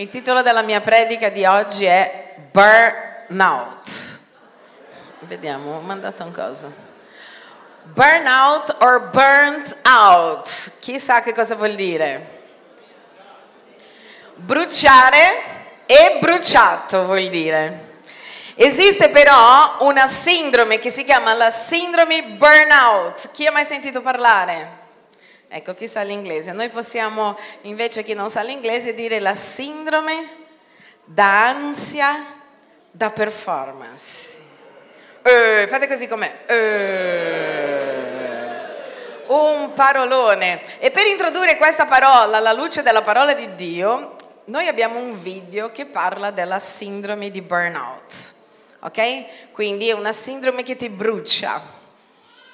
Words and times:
Il 0.00 0.08
titolo 0.08 0.40
della 0.40 0.62
mia 0.62 0.80
predica 0.80 1.28
di 1.28 1.44
oggi 1.44 1.84
è 1.84 2.32
Burnout. 2.50 4.18
Vediamo, 5.18 5.76
ho 5.76 5.80
mandato 5.80 6.24
un 6.24 6.32
cosa. 6.32 6.72
Burnout 7.82 8.76
or 8.78 9.10
burnt 9.10 9.76
out. 9.86 10.48
Chissà 10.80 11.20
che 11.20 11.34
cosa 11.34 11.54
vuol 11.54 11.74
dire. 11.74 12.40
Bruciare 14.36 15.42
e 15.84 16.16
bruciato 16.18 17.04
vuol 17.04 17.28
dire. 17.28 17.98
Esiste 18.54 19.10
però 19.10 19.76
una 19.80 20.08
sindrome 20.08 20.78
che 20.78 20.88
si 20.88 21.04
chiama 21.04 21.34
la 21.34 21.50
sindrome 21.50 22.22
burnout. 22.38 23.32
Chi 23.32 23.44
ha 23.44 23.52
mai 23.52 23.66
sentito 23.66 24.00
parlare? 24.00 24.79
Ecco, 25.52 25.74
chi 25.74 25.88
sa 25.88 26.02
l'inglese? 26.02 26.52
Noi 26.52 26.68
possiamo, 26.68 27.36
invece 27.62 28.04
chi 28.04 28.14
non 28.14 28.30
sa 28.30 28.42
l'inglese, 28.42 28.94
dire 28.94 29.18
la 29.18 29.34
sindrome 29.34 30.28
da 31.04 31.48
ansia 31.48 32.24
da 32.90 33.10
performance. 33.10 34.38
Eh, 35.22 35.66
fate 35.68 35.88
così 35.88 36.06
com'è. 36.06 36.44
Eh, 36.46 36.54
un 39.26 39.72
parolone. 39.74 40.62
E 40.78 40.90
per 40.90 41.06
introdurre 41.06 41.56
questa 41.56 41.86
parola 41.86 42.36
alla 42.36 42.52
luce 42.52 42.82
della 42.82 43.02
parola 43.02 43.34
di 43.34 43.54
Dio, 43.56 44.16
noi 44.44 44.68
abbiamo 44.68 44.98
un 44.98 45.20
video 45.20 45.72
che 45.72 45.86
parla 45.86 46.30
della 46.30 46.58
sindrome 46.58 47.30
di 47.30 47.42
burnout 47.42 48.38
ok? 48.80 49.52
Quindi 49.52 49.88
è 49.88 49.92
una 49.92 50.12
sindrome 50.12 50.62
che 50.62 50.76
ti 50.76 50.88
brucia, 50.88 51.60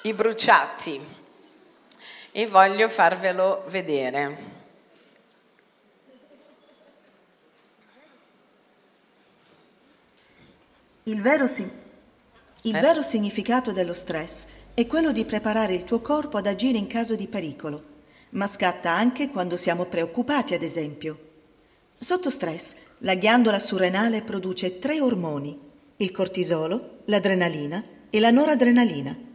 i 0.01 0.13
bruciati. 0.13 1.15
E 2.37 2.45
voglio 2.45 2.87
farvelo 2.87 3.63
vedere. 3.69 4.37
Il 11.05 11.19
vero, 11.19 11.47
si- 11.47 11.67
il 12.61 12.75
Eh? 12.75 12.79
vero 12.79 13.01
significato 13.01 13.71
dello 13.71 13.93
stress 13.93 14.45
è 14.75 14.85
quello 14.85 15.11
di 15.11 15.25
preparare 15.25 15.73
il 15.73 15.83
tuo 15.83 15.99
corpo 15.99 16.37
ad 16.37 16.45
agire 16.45 16.77
in 16.77 16.85
caso 16.85 17.15
di 17.15 17.25
pericolo, 17.25 17.83
ma 18.33 18.45
scatta 18.45 18.91
anche 18.91 19.29
quando 19.29 19.57
siamo 19.57 19.85
preoccupati, 19.85 20.53
ad 20.53 20.61
esempio. 20.61 21.17
Sotto 21.97 22.29
stress, 22.29 22.75
la 22.99 23.15
ghiandola 23.15 23.57
surrenale 23.57 24.21
produce 24.21 24.77
tre 24.77 25.01
ormoni, 25.01 25.59
il 25.97 26.11
cortisolo, 26.11 26.99
l'adrenalina 27.05 27.83
e 28.11 28.19
la 28.19 28.29
noradrenalina. 28.29 29.25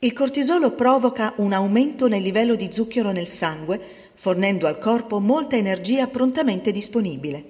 Il 0.00 0.12
cortisolo 0.12 0.72
provoca 0.72 1.32
un 1.36 1.54
aumento 1.54 2.06
nel 2.06 2.20
livello 2.20 2.54
di 2.54 2.68
zucchero 2.70 3.12
nel 3.12 3.26
sangue, 3.26 3.80
fornendo 4.12 4.66
al 4.66 4.78
corpo 4.78 5.20
molta 5.20 5.56
energia 5.56 6.06
prontamente 6.06 6.70
disponibile. 6.70 7.44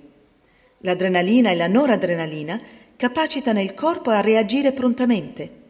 L'adrenalina 0.79 1.51
e 1.51 1.57
la 1.57 1.67
noradrenalina 1.67 2.61
capacitano 2.95 3.61
il 3.61 3.75
corpo 3.75 4.11
a 4.11 4.21
reagire 4.21 4.71
prontamente. 4.71 5.65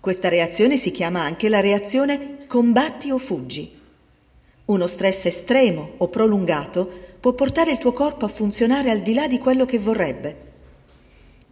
Questa 0.00 0.28
reazione 0.28 0.76
si 0.76 0.90
chiama 0.90 1.22
anche 1.22 1.48
la 1.48 1.60
reazione 1.60 2.46
combatti 2.48 3.12
o 3.12 3.18
fuggi. 3.18 3.70
Uno 4.64 4.86
stress 4.88 5.26
estremo 5.26 5.92
o 5.98 6.08
prolungato 6.08 6.90
può 7.20 7.32
portare 7.32 7.70
il 7.70 7.78
tuo 7.78 7.92
corpo 7.92 8.24
a 8.24 8.28
funzionare 8.28 8.90
al 8.90 9.02
di 9.02 9.14
là 9.14 9.28
di 9.28 9.38
quello 9.38 9.64
che 9.64 9.78
vorrebbe. 9.78 10.46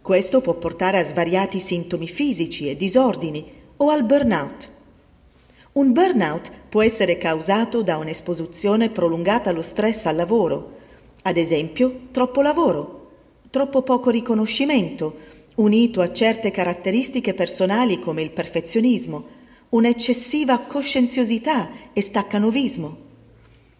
Questo 0.01 0.41
può 0.41 0.55
portare 0.55 0.99
a 0.99 1.03
svariati 1.03 1.59
sintomi 1.59 2.07
fisici 2.07 2.69
e 2.69 2.75
disordini 2.75 3.55
o 3.77 3.89
al 3.89 4.03
burnout. 4.03 4.69
Un 5.73 5.93
burnout 5.93 6.51
può 6.69 6.81
essere 6.81 7.17
causato 7.17 7.83
da 7.83 7.97
un'esposizione 7.97 8.89
prolungata 8.89 9.51
allo 9.51 9.61
stress 9.61 10.05
al 10.05 10.15
lavoro, 10.15 10.75
ad 11.23 11.37
esempio 11.37 12.07
troppo 12.11 12.41
lavoro, 12.41 13.11
troppo 13.49 13.83
poco 13.83 14.09
riconoscimento, 14.09 15.15
unito 15.55 16.01
a 16.01 16.11
certe 16.11 16.51
caratteristiche 16.51 17.33
personali 17.33 17.99
come 17.99 18.21
il 18.21 18.31
perfezionismo, 18.31 19.25
un'eccessiva 19.69 20.59
coscienziosità 20.59 21.69
e 21.93 22.01
staccanovismo. 22.01 22.97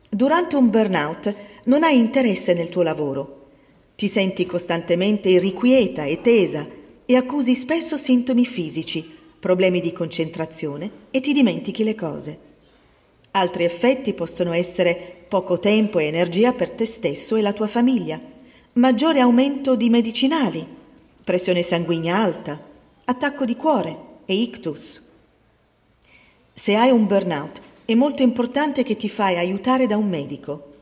Durante 0.09 0.55
un 0.55 0.69
burnout 0.69 1.35
non 1.65 1.83
hai 1.83 1.97
interesse 1.97 2.53
nel 2.53 2.69
tuo 2.69 2.83
lavoro, 2.83 3.47
ti 3.95 4.07
senti 4.07 4.45
costantemente 4.45 5.29
irrequieta 5.29 6.03
e 6.03 6.21
tesa 6.21 6.67
e 7.05 7.15
accusi 7.15 7.55
spesso 7.55 7.97
sintomi 7.97 8.45
fisici, 8.45 9.15
problemi 9.39 9.79
di 9.79 9.93
concentrazione 9.93 10.89
e 11.11 11.19
ti 11.19 11.33
dimentichi 11.33 11.83
le 11.83 11.95
cose. 11.95 12.39
Altri 13.31 13.63
effetti 13.63 14.13
possono 14.13 14.51
essere 14.53 15.25
poco 15.27 15.59
tempo 15.59 15.99
e 15.99 16.05
energia 16.05 16.53
per 16.53 16.71
te 16.71 16.85
stesso 16.85 17.35
e 17.35 17.41
la 17.41 17.53
tua 17.53 17.67
famiglia, 17.67 18.19
maggiore 18.73 19.19
aumento 19.19 19.75
di 19.75 19.89
medicinali, 19.89 20.65
pressione 21.23 21.61
sanguigna 21.61 22.17
alta, 22.17 22.59
attacco 23.05 23.45
di 23.45 23.55
cuore 23.55 23.97
e 24.25 24.33
ictus. 24.33 25.13
Se 26.53 26.75
hai 26.75 26.89
un 26.89 27.05
burnout 27.05 27.61
è 27.85 27.93
molto 27.93 28.21
importante 28.21 28.83
che 28.83 28.95
ti 28.95 29.07
fai 29.07 29.37
aiutare 29.37 29.87
da 29.87 29.97
un 29.97 30.09
medico. 30.09 30.73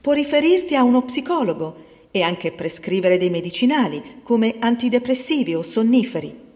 Può 0.00 0.12
riferirti 0.12 0.74
a 0.76 0.82
uno 0.82 1.02
psicologo 1.02 1.84
e 2.10 2.22
anche 2.22 2.52
prescrivere 2.52 3.18
dei 3.18 3.28
medicinali 3.28 4.20
come 4.22 4.56
antidepressivi 4.58 5.54
o 5.54 5.62
sonniferi. 5.62 6.47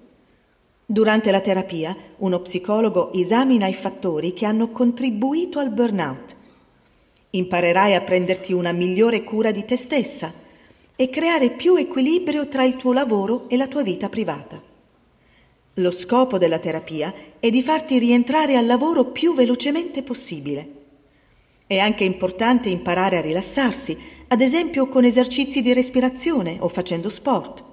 Durante 0.93 1.31
la 1.31 1.41
terapia, 1.41 1.97
uno 2.19 2.41
psicologo 2.41 3.15
esamina 3.15 3.67
i 3.67 3.73
fattori 3.73 4.35
che 4.35 4.45
hanno 4.45 4.73
contribuito 4.73 5.59
al 5.59 5.71
burnout. 5.71 6.37
Imparerai 7.31 7.95
a 7.95 8.03
prenderti 8.03 8.53
una 8.53 8.73
migliore 8.73 9.25
cura 9.25 9.53
di 9.53 9.65
te 9.65 9.75
stessa 9.75 10.31
e 10.95 11.09
creare 11.09 11.49
più 11.49 11.77
equilibrio 11.77 12.47
tra 12.47 12.65
il 12.65 12.77
tuo 12.77 12.93
lavoro 12.93 13.49
e 13.49 13.57
la 13.57 13.69
tua 13.69 13.81
vita 13.81 14.11
privata. 14.11 14.63
Lo 15.77 15.91
scopo 15.91 16.37
della 16.37 16.59
terapia 16.59 17.11
è 17.41 17.49
di 17.49 17.63
farti 17.63 17.99
rientrare 17.99 18.59
al 18.59 18.67
lavoro 18.67 19.07
più 19.07 19.33
velocemente 19.33 20.03
possibile. 20.03 20.69
È 21.67 21.79
anche 21.79 22.05
importante 22.05 22.69
imparare 22.69 23.17
a 23.17 23.23
rilassarsi, 23.23 23.97
ad 24.29 24.43
esempio 24.43 24.87
con 24.89 25.07
esercizi 25.07 25.63
di 25.63 25.73
respirazione 25.73 26.59
o 26.61 26.69
facendo 26.69 27.09
sport. 27.09 27.65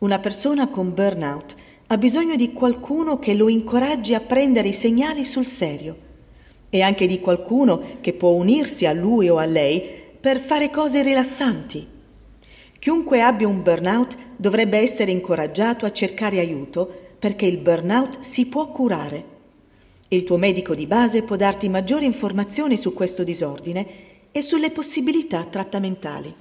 Una 0.00 0.18
persona 0.18 0.66
con 0.66 0.92
burnout 0.92 1.54
ha 1.88 1.98
bisogno 1.98 2.34
di 2.36 2.52
qualcuno 2.52 3.18
che 3.18 3.34
lo 3.34 3.48
incoraggi 3.48 4.14
a 4.14 4.20
prendere 4.20 4.68
i 4.68 4.72
segnali 4.72 5.24
sul 5.24 5.46
serio 5.46 6.04
e 6.68 6.82
anche 6.82 7.06
di 7.06 7.20
qualcuno 7.20 7.98
che 8.00 8.12
può 8.12 8.30
unirsi 8.30 8.86
a 8.86 8.92
lui 8.92 9.28
o 9.28 9.36
a 9.38 9.44
lei 9.44 9.82
per 10.18 10.38
fare 10.38 10.70
cose 10.70 11.02
rilassanti. 11.02 11.94
Chiunque 12.78 13.22
abbia 13.22 13.46
un 13.46 13.62
burnout 13.62 14.16
dovrebbe 14.36 14.78
essere 14.78 15.12
incoraggiato 15.12 15.86
a 15.86 15.92
cercare 15.92 16.40
aiuto 16.40 16.92
perché 17.18 17.46
il 17.46 17.58
burnout 17.58 18.20
si 18.20 18.46
può 18.46 18.68
curare. 18.68 19.34
Il 20.08 20.24
tuo 20.24 20.36
medico 20.36 20.74
di 20.74 20.86
base 20.86 21.22
può 21.22 21.36
darti 21.36 21.68
maggiori 21.68 22.04
informazioni 22.04 22.76
su 22.76 22.92
questo 22.94 23.24
disordine 23.24 23.86
e 24.32 24.42
sulle 24.42 24.70
possibilità 24.70 25.44
trattamentali. 25.44 26.34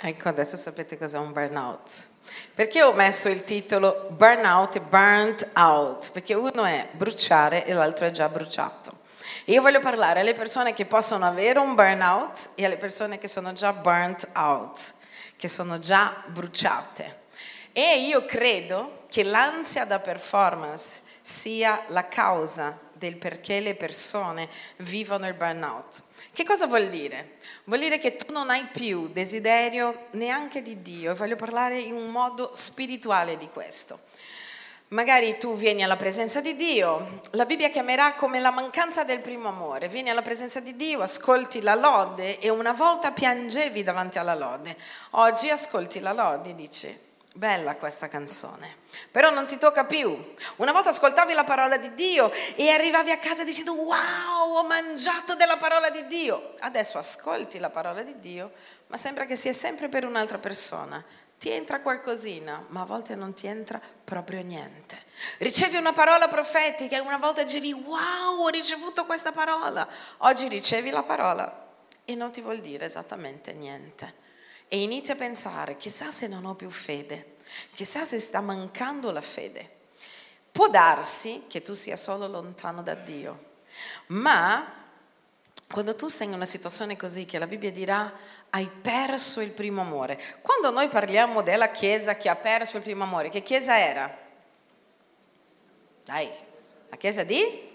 Ecco, 0.00 0.28
adesso 0.28 0.56
sapete 0.56 0.96
cos'è 0.96 1.18
un 1.18 1.32
burnout. 1.32 2.08
Perché 2.54 2.82
ho 2.82 2.92
messo 2.92 3.28
il 3.28 3.44
titolo 3.44 4.08
Burnout 4.10 4.76
e 4.76 4.80
Burnt 4.80 5.48
Out? 5.54 6.10
Perché 6.10 6.34
uno 6.34 6.64
è 6.64 6.88
bruciare 6.92 7.64
e 7.64 7.72
l'altro 7.72 8.06
è 8.06 8.10
già 8.10 8.28
bruciato. 8.28 8.96
Io 9.46 9.62
voglio 9.62 9.80
parlare 9.80 10.20
alle 10.20 10.34
persone 10.34 10.74
che 10.74 10.84
possono 10.84 11.24
avere 11.24 11.58
un 11.58 11.74
burnout 11.74 12.50
e 12.54 12.64
alle 12.64 12.76
persone 12.76 13.18
che 13.18 13.28
sono 13.28 13.52
già 13.52 13.72
burnt 13.72 14.28
out, 14.34 14.78
che 15.36 15.48
sono 15.48 15.78
già 15.78 16.22
bruciate. 16.26 17.20
E 17.72 18.00
io 18.00 18.26
credo 18.26 19.04
che 19.08 19.22
l'ansia 19.22 19.84
da 19.84 20.00
performance 20.00 21.00
sia 21.22 21.82
la 21.88 22.08
causa 22.08 22.78
del 22.92 23.16
perché 23.16 23.60
le 23.60 23.74
persone 23.74 24.48
vivono 24.78 25.26
il 25.26 25.34
burnout. 25.34 26.02
Che 26.38 26.44
cosa 26.44 26.68
vuol 26.68 26.86
dire? 26.88 27.38
Vuol 27.64 27.80
dire 27.80 27.98
che 27.98 28.14
tu 28.14 28.32
non 28.32 28.48
hai 28.48 28.62
più 28.62 29.08
desiderio 29.08 30.06
neanche 30.12 30.62
di 30.62 30.82
Dio 30.82 31.10
e 31.10 31.14
voglio 31.16 31.34
parlare 31.34 31.80
in 31.80 31.96
un 31.96 32.12
modo 32.12 32.52
spirituale 32.54 33.36
di 33.36 33.48
questo. 33.48 33.98
Magari 34.90 35.36
tu 35.36 35.56
vieni 35.56 35.82
alla 35.82 35.96
presenza 35.96 36.40
di 36.40 36.54
Dio, 36.54 37.22
la 37.32 37.44
Bibbia 37.44 37.70
chiamerà 37.70 38.12
come 38.12 38.38
la 38.38 38.52
mancanza 38.52 39.02
del 39.02 39.18
primo 39.18 39.48
amore, 39.48 39.88
vieni 39.88 40.10
alla 40.10 40.22
presenza 40.22 40.60
di 40.60 40.76
Dio, 40.76 41.02
ascolti 41.02 41.60
la 41.60 41.74
lode 41.74 42.38
e 42.38 42.50
una 42.50 42.72
volta 42.72 43.10
piangevi 43.10 43.82
davanti 43.82 44.18
alla 44.18 44.36
lode, 44.36 44.76
oggi 45.10 45.50
ascolti 45.50 45.98
la 45.98 46.12
lode 46.12 46.50
e 46.50 46.54
dici, 46.54 46.98
bella 47.38 47.76
questa 47.76 48.08
canzone, 48.08 48.78
però 49.12 49.30
non 49.30 49.46
ti 49.46 49.56
tocca 49.58 49.84
più. 49.84 50.34
Una 50.56 50.72
volta 50.72 50.90
ascoltavi 50.90 51.32
la 51.32 51.44
parola 51.44 51.76
di 51.78 51.94
Dio 51.94 52.30
e 52.56 52.68
arrivavi 52.70 53.12
a 53.12 53.18
casa 53.18 53.44
dicendo 53.44 53.74
wow, 53.74 54.56
ho 54.56 54.64
mangiato 54.64 55.36
della 55.36 55.56
parola 55.56 55.88
di 55.88 56.04
Dio. 56.08 56.56
Adesso 56.58 56.98
ascolti 56.98 57.60
la 57.60 57.70
parola 57.70 58.02
di 58.02 58.18
Dio, 58.18 58.50
ma 58.88 58.96
sembra 58.96 59.24
che 59.24 59.36
sia 59.36 59.52
sempre 59.52 59.88
per 59.88 60.04
un'altra 60.04 60.38
persona. 60.38 61.02
ti 61.38 61.50
entra 61.50 61.80
qualcosina, 61.80 62.64
ma 62.70 62.80
a 62.80 62.84
volte 62.84 63.14
non 63.14 63.32
ti 63.32 63.46
entra 63.46 63.80
proprio 64.04 64.42
niente. 64.42 65.00
Ricevi 65.38 65.76
una 65.76 65.92
parola 65.92 66.26
profetica 66.26 66.96
e 66.96 67.00
una 67.00 67.18
volta 67.18 67.44
dicevi 67.44 67.72
wow, 67.72 68.42
ho 68.42 68.48
ricevuto 68.48 69.06
questa 69.06 69.30
parola. 69.30 69.86
Oggi 70.18 70.48
ricevi 70.48 70.90
la 70.90 71.04
parola 71.04 71.66
e 72.04 72.16
non 72.16 72.32
ti 72.32 72.40
vuol 72.40 72.58
dire 72.58 72.86
esattamente 72.86 73.52
niente. 73.52 74.26
E 74.68 74.82
inizi 74.82 75.10
a 75.12 75.16
pensare, 75.16 75.76
chissà 75.76 76.10
se 76.10 76.26
non 76.26 76.44
ho 76.44 76.54
più 76.54 76.70
fede, 76.70 77.36
chissà 77.72 78.04
se 78.04 78.18
sta 78.18 78.40
mancando 78.40 79.10
la 79.10 79.22
fede. 79.22 79.76
Può 80.52 80.68
darsi 80.68 81.44
che 81.48 81.62
tu 81.62 81.72
sia 81.72 81.96
solo 81.96 82.26
lontano 82.26 82.82
da 82.82 82.94
Dio, 82.94 83.46
ma 84.08 84.76
quando 85.70 85.94
tu 85.94 86.08
sei 86.08 86.26
in 86.26 86.34
una 86.34 86.46
situazione 86.46 86.96
così 86.96 87.26
che 87.26 87.38
la 87.38 87.46
Bibbia 87.46 87.70
dirà 87.70 88.12
hai 88.50 88.66
perso 88.66 89.40
il 89.40 89.50
primo 89.50 89.82
amore. 89.82 90.18
Quando 90.42 90.70
noi 90.70 90.88
parliamo 90.88 91.42
della 91.42 91.70
Chiesa 91.70 92.16
che 92.16 92.28
ha 92.28 92.36
perso 92.36 92.76
il 92.76 92.82
primo 92.82 93.04
amore, 93.04 93.28
che 93.28 93.42
Chiesa 93.42 93.78
era? 93.78 94.16
Dai, 96.04 96.28
la 96.88 96.96
Chiesa 96.96 97.22
di? 97.22 97.70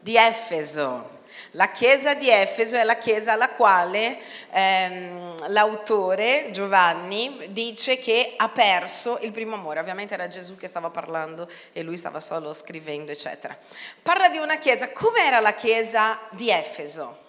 Di 0.00 0.16
Efeso. 0.16 1.15
La 1.52 1.70
chiesa 1.70 2.14
di 2.14 2.28
Efeso 2.30 2.76
è 2.76 2.84
la 2.84 2.96
chiesa 2.96 3.32
alla 3.32 3.50
quale 3.50 4.18
ehm, 4.50 5.50
l'autore 5.52 6.50
Giovanni 6.50 7.46
dice 7.50 7.98
che 7.98 8.34
ha 8.36 8.48
perso 8.48 9.18
il 9.22 9.32
primo 9.32 9.54
amore. 9.54 9.80
Ovviamente 9.80 10.14
era 10.14 10.28
Gesù 10.28 10.56
che 10.56 10.66
stava 10.66 10.90
parlando 10.90 11.48
e 11.72 11.82
lui 11.82 11.96
stava 11.96 12.20
solo 12.20 12.52
scrivendo, 12.52 13.12
eccetera. 13.12 13.56
Parla 14.02 14.28
di 14.28 14.38
una 14.38 14.58
chiesa. 14.58 14.90
Com'era 14.92 15.40
la 15.40 15.54
chiesa 15.54 16.18
di 16.30 16.50
Efeso? 16.50 17.24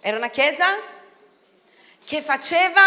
Era 0.00 0.16
una 0.16 0.30
chiesa 0.30 0.66
che 2.04 2.22
faceva 2.22 2.82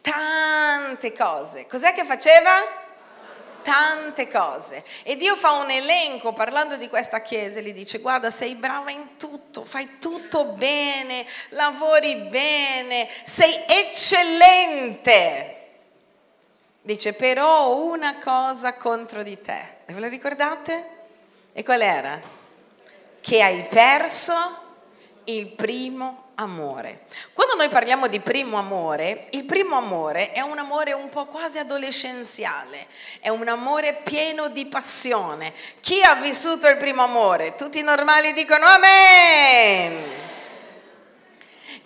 tante 0.00 1.12
cose. 1.12 1.66
Cos'è 1.66 1.92
che 1.94 2.04
faceva? 2.04 2.84
Tante 3.66 4.28
cose. 4.28 4.84
E 5.02 5.16
Dio 5.16 5.34
fa 5.34 5.50
un 5.54 5.68
elenco 5.68 6.32
parlando 6.32 6.76
di 6.76 6.88
questa 6.88 7.20
chiesa 7.20 7.58
e 7.58 7.62
gli 7.62 7.72
dice 7.72 7.98
guarda 7.98 8.30
sei 8.30 8.54
brava 8.54 8.92
in 8.92 9.16
tutto, 9.16 9.64
fai 9.64 9.98
tutto 9.98 10.44
bene, 10.52 11.26
lavori 11.48 12.14
bene, 12.28 13.08
sei 13.24 13.64
eccellente. 13.66 15.54
Dice 16.80 17.14
però 17.14 17.64
ho 17.64 17.90
una 17.90 18.20
cosa 18.20 18.74
contro 18.74 19.24
di 19.24 19.40
te. 19.40 19.78
E 19.84 19.92
ve 19.92 19.98
lo 19.98 20.06
ricordate? 20.06 20.94
E 21.52 21.64
qual 21.64 21.80
era? 21.80 22.22
Che 23.20 23.42
hai 23.42 23.62
perso 23.62 24.34
il 25.24 25.48
primo 25.48 26.25
amore. 26.36 27.00
Quando 27.32 27.54
noi 27.56 27.68
parliamo 27.68 28.08
di 28.08 28.20
primo 28.20 28.58
amore, 28.58 29.26
il 29.30 29.44
primo 29.44 29.76
amore 29.76 30.32
è 30.32 30.40
un 30.40 30.58
amore 30.58 30.92
un 30.92 31.08
po' 31.10 31.26
quasi 31.26 31.58
adolescenziale, 31.58 32.86
è 33.20 33.28
un 33.28 33.46
amore 33.48 34.00
pieno 34.02 34.48
di 34.48 34.66
passione. 34.66 35.52
Chi 35.80 36.02
ha 36.02 36.14
vissuto 36.14 36.68
il 36.68 36.76
primo 36.76 37.02
amore? 37.02 37.54
Tutti 37.54 37.78
i 37.78 37.82
normali 37.82 38.32
dicono 38.32 38.64
amen 38.66 40.24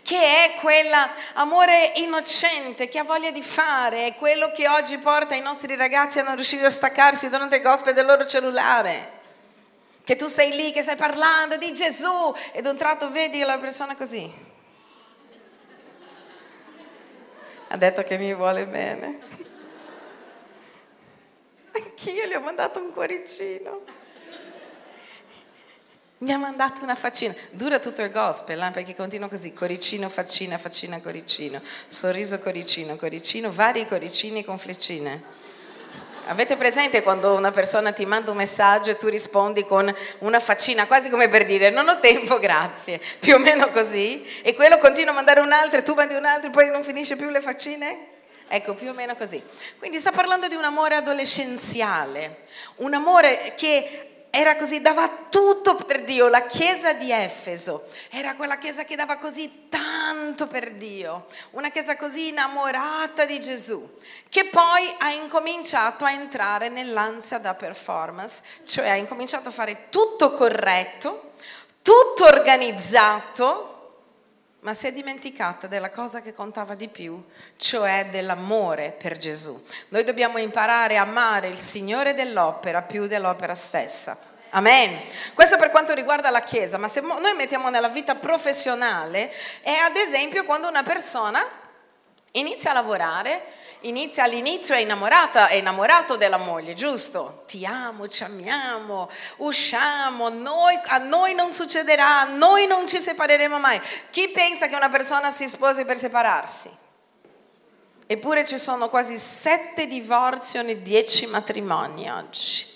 che 0.03 0.17
è 0.17 0.55
quell'amore 0.59 1.93
innocente 1.97 2.89
che 2.89 2.99
ha 2.99 3.05
voglia 3.05 3.31
di 3.31 3.43
fare, 3.43 4.07
è 4.07 4.17
quello 4.17 4.51
che 4.51 4.69
oggi 4.69 4.99
porta 4.99 5.37
i 5.37 5.41
nostri 5.41 5.77
ragazzi 5.77 6.19
a 6.19 6.25
non 6.25 6.35
riuscire 6.35 6.67
a 6.67 6.71
staccarsi 6.71 7.29
durante 7.29 7.57
il 7.57 7.63
gospel 7.63 7.95
del 7.95 8.07
loro 8.07 8.27
cellulare. 8.27 9.20
Che 10.03 10.17
tu 10.17 10.27
sei 10.27 10.51
lì 10.51 10.73
che 10.73 10.83
stai 10.83 10.97
parlando 10.97 11.57
di 11.57 11.73
Gesù 11.73 12.35
e 12.53 12.63
da 12.63 12.71
un 12.71 12.77
tratto 12.77 13.11
vedi 13.11 13.41
la 13.43 13.59
persona 13.59 13.97
così. 13.97 14.49
Ha 17.69 17.77
detto 17.77 18.03
che 18.03 18.19
mi 18.19 18.35
vuole 18.35 18.67
bene. 18.67 19.21
Anch'io 21.73 22.27
gli 22.27 22.35
ho 22.35 22.41
mandato 22.41 22.81
un 22.81 22.93
cuoricino. 22.93 23.99
Mi 26.19 26.33
ha 26.33 26.39
mandato 26.39 26.83
una 26.83 26.95
faccina. 26.95 27.35
Dura 27.51 27.79
tutto 27.79 28.03
il 28.03 28.11
gospel, 28.11 28.61
eh, 28.61 28.71
perché 28.73 28.95
continua 28.95 29.29
così, 29.29 29.55
coricino, 29.55 30.09
faccina, 30.09 30.59
faccina, 30.59 31.01
coricino, 31.01 31.63
sorriso, 31.87 32.39
coricino, 32.41 32.97
coricino, 32.97 33.51
vari 33.51 33.87
coricini 33.87 34.45
con 34.45 34.59
fleccine. 34.59 35.23
Avete 36.31 36.57
presente 36.57 37.03
quando 37.03 37.35
una 37.35 37.51
persona 37.51 37.91
ti 37.91 38.07
manda 38.07 38.31
un 38.31 38.37
messaggio 38.37 38.91
e 38.91 38.97
tu 38.97 39.09
rispondi 39.09 39.67
con 39.67 39.93
una 40.19 40.39
faccina, 40.39 40.87
quasi 40.87 41.11
come 41.11 41.29
per 41.29 41.45
dire 41.45 41.71
non 41.71 41.89
ho 41.89 41.99
tempo, 41.99 42.39
grazie, 42.39 43.01
più 43.19 43.35
o 43.35 43.39
meno 43.39 43.69
così, 43.71 44.25
e 44.43 44.55
quello 44.55 44.79
continua 44.79 45.11
a 45.11 45.15
mandare 45.17 45.41
un 45.41 45.51
altro 45.51 45.81
e 45.81 45.83
tu 45.83 45.93
mandi 45.95 46.15
un 46.15 46.25
altro 46.25 46.51
e 46.51 46.53
poi 46.53 46.71
non 46.71 46.85
finisce 46.85 47.17
più 47.17 47.29
le 47.31 47.41
faccine? 47.41 48.07
Ecco, 48.47 48.75
più 48.75 48.91
o 48.91 48.93
meno 48.93 49.17
così. 49.17 49.43
Quindi 49.77 49.99
sta 49.99 50.13
parlando 50.13 50.47
di 50.47 50.55
un 50.55 50.63
amore 50.63 50.95
adolescenziale, 50.95 52.43
un 52.77 52.95
amore 52.95 53.55
che 53.57 54.10
era 54.31 54.57
così, 54.57 54.81
dava 54.81 55.09
tutto 55.29 55.75
per 55.75 56.05
Dio. 56.05 56.29
La 56.29 56.47
chiesa 56.47 56.93
di 56.93 57.11
Efeso 57.11 57.87
era 58.11 58.35
quella 58.37 58.59
chiesa 58.59 58.85
che 58.85 58.97
dava 58.97 59.17
così 59.17 59.69
tanto 59.69 60.47
per 60.47 60.73
Dio, 60.73 61.27
una 61.51 61.71
chiesa 61.71 61.97
così 61.97 62.29
innamorata 62.29 63.25
di 63.25 63.41
Gesù, 63.41 63.99
che 64.29 64.47
poi 64.47 64.95
ha 64.99 65.11
incominciato 65.11 66.05
a 66.05 66.13
entrare 66.13 66.69
nell'ansia 66.69 67.39
da 67.39 67.55
performance, 67.55 68.43
cioè 68.65 68.91
ha 68.91 68.97
incominciato 68.97 69.49
a 69.49 69.53
fare 69.53 69.89
tutto 69.91 70.33
corretto, 70.33 71.33
tutto 71.83 72.25
organizzato, 72.25 73.70
ma 74.61 74.75
si 74.75 74.87
è 74.87 74.93
dimenticata 74.93 75.67
della 75.67 75.91
cosa 75.91 76.21
che 76.21 76.35
contava 76.35 76.75
di 76.75 76.89
più, 76.89 77.23
cioè 77.57 78.09
dell'amore 78.11 78.93
per 78.93 79.17
Gesù. 79.17 79.63
Noi 79.89 80.05
dobbiamo 80.05 80.39
imparare 80.39 80.99
a 80.99 81.03
amare 81.03 81.49
il 81.49 81.57
Signore 81.57 82.15
dell'opera 82.15 82.83
più 82.83 83.07
dell'opera 83.07 83.55
stessa. 83.55 84.19
Amen. 84.51 85.01
Questo 85.33 85.57
per 85.57 85.71
quanto 85.71 85.95
riguarda 85.95 86.29
la 86.31 86.41
Chiesa, 86.41 86.77
ma 86.77 86.89
se 86.89 87.01
noi 87.01 87.35
mettiamo 87.37 87.71
nella 87.71 87.89
vita 87.89 88.17
professionale, 88.17 89.33
è 89.61 89.73
ad 89.73 89.97
esempio 89.97 90.45
quando 90.45 90.69
una 90.69 90.83
persona 90.83 91.41
inizia 92.33 92.71
a 92.71 92.75
lavorare 92.75 93.43
inizia 93.83 94.25
all'inizio 94.25 94.75
è 94.75 94.79
innamorata, 94.79 95.49
è 95.49 95.55
innamorato 95.55 96.17
della 96.17 96.37
moglie, 96.37 96.75
giusto? 96.75 97.43
Ti 97.47 97.65
amo, 97.65 98.09
ci 98.09 98.23
amiamo, 98.23 99.09
usciamo, 99.39 100.29
noi, 100.29 100.79
a 100.87 100.99
noi 100.99 101.35
non 101.35 101.53
succederà, 101.53 102.25
noi 102.25 102.67
non 102.67 102.87
ci 102.87 102.99
separeremo 102.99 103.59
mai. 103.59 103.81
Chi 104.11 104.29
pensa 104.31 104.67
che 104.69 104.77
una 104.77 104.91
persona 104.91 105.31
si 105.31 105.49
sposi 105.49 105.85
per 105.85 105.99
separarsi? 105.99 106.71
Eppure 108.07 108.45
ci 108.45 108.59
sono 108.59 108.89
quasi 108.89 109.17
sette 109.17 109.87
divorzi 109.87 110.59
ogni 110.59 110.83
dieci 110.83 111.27
matrimoni 111.27 112.11
oggi. 112.11 112.70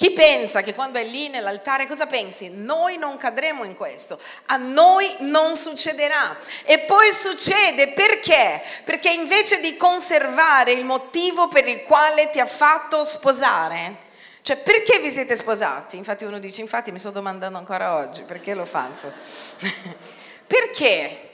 Chi 0.00 0.12
pensa 0.12 0.62
che 0.62 0.74
quando 0.74 0.98
è 0.98 1.04
lì 1.04 1.28
nell'altare 1.28 1.86
cosa 1.86 2.06
pensi? 2.06 2.48
Noi 2.48 2.96
non 2.96 3.18
cadremo 3.18 3.64
in 3.64 3.74
questo, 3.74 4.18
a 4.46 4.56
noi 4.56 5.14
non 5.18 5.54
succederà. 5.56 6.38
E 6.64 6.78
poi 6.78 7.12
succede 7.12 7.88
perché? 7.88 8.62
Perché 8.84 9.10
invece 9.10 9.60
di 9.60 9.76
conservare 9.76 10.72
il 10.72 10.86
motivo 10.86 11.48
per 11.48 11.68
il 11.68 11.82
quale 11.82 12.30
ti 12.30 12.40
ha 12.40 12.46
fatto 12.46 13.04
sposare, 13.04 13.96
cioè 14.40 14.56
perché 14.56 15.00
vi 15.00 15.10
siete 15.10 15.36
sposati? 15.36 15.98
Infatti 15.98 16.24
uno 16.24 16.38
dice, 16.38 16.62
infatti 16.62 16.90
mi 16.92 16.98
sto 16.98 17.10
domandando 17.10 17.58
ancora 17.58 17.96
oggi, 17.96 18.22
perché 18.22 18.54
l'ho 18.54 18.64
fatto? 18.64 19.12
perché? 20.48 21.29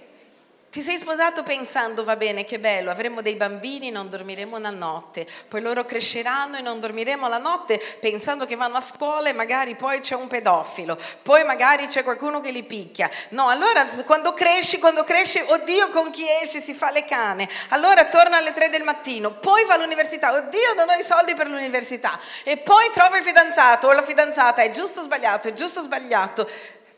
Ti 0.76 0.82
sei 0.82 0.98
sposato 0.98 1.42
pensando, 1.42 2.04
va 2.04 2.16
bene, 2.16 2.44
che 2.44 2.58
bello, 2.58 2.90
avremo 2.90 3.22
dei 3.22 3.34
bambini, 3.34 3.88
non 3.88 4.10
dormiremo 4.10 4.58
la 4.58 4.68
notte, 4.68 5.26
poi 5.48 5.62
loro 5.62 5.86
cresceranno 5.86 6.58
e 6.58 6.60
non 6.60 6.80
dormiremo 6.80 7.28
la 7.28 7.38
notte 7.38 7.80
pensando 7.98 8.44
che 8.44 8.56
vanno 8.56 8.76
a 8.76 8.82
scuola 8.82 9.30
e 9.30 9.32
magari 9.32 9.74
poi 9.74 10.00
c'è 10.00 10.14
un 10.14 10.28
pedofilo, 10.28 10.98
poi 11.22 11.44
magari 11.44 11.86
c'è 11.86 12.02
qualcuno 12.02 12.42
che 12.42 12.50
li 12.50 12.62
picchia. 12.62 13.08
No, 13.30 13.48
allora 13.48 13.86
quando 14.04 14.34
cresci, 14.34 14.78
quando 14.78 15.02
cresci, 15.02 15.42
oddio 15.46 15.88
con 15.88 16.10
chi 16.10 16.26
esci, 16.42 16.60
si 16.60 16.74
fa 16.74 16.90
le 16.90 17.06
cane, 17.06 17.48
allora 17.70 18.04
torna 18.04 18.36
alle 18.36 18.52
tre 18.52 18.68
del 18.68 18.82
mattino, 18.82 19.32
poi 19.32 19.64
va 19.64 19.76
all'università, 19.76 20.34
oddio 20.34 20.74
non 20.76 20.90
ho 20.90 21.00
i 21.00 21.02
soldi 21.02 21.34
per 21.34 21.48
l'università 21.48 22.20
e 22.44 22.58
poi 22.58 22.90
trova 22.92 23.16
il 23.16 23.24
fidanzato 23.24 23.86
o 23.86 23.92
la 23.92 24.02
fidanzata, 24.02 24.60
è 24.60 24.68
giusto 24.68 25.00
o 25.00 25.02
sbagliato, 25.02 25.48
è 25.48 25.54
giusto 25.54 25.78
o 25.78 25.82
sbagliato. 25.82 26.46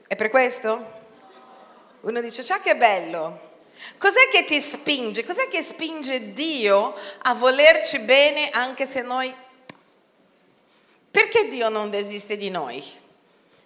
È 0.08 0.16
per 0.16 0.30
questo? 0.30 0.96
Uno 2.00 2.20
dice, 2.20 2.42
ciao 2.42 2.58
che 2.60 2.74
bello, 2.74 3.46
Cos'è 3.98 4.28
che 4.30 4.44
ti 4.44 4.60
spinge? 4.60 5.24
Cos'è 5.24 5.48
che 5.48 5.60
spinge 5.62 6.32
Dio 6.32 6.94
a 7.22 7.34
volerci 7.34 7.98
bene 7.98 8.48
anche 8.50 8.86
se 8.86 9.02
noi... 9.02 9.34
Perché 11.10 11.48
Dio 11.48 11.68
non 11.68 11.90
desiste 11.90 12.36
di 12.36 12.48
noi? 12.48 12.82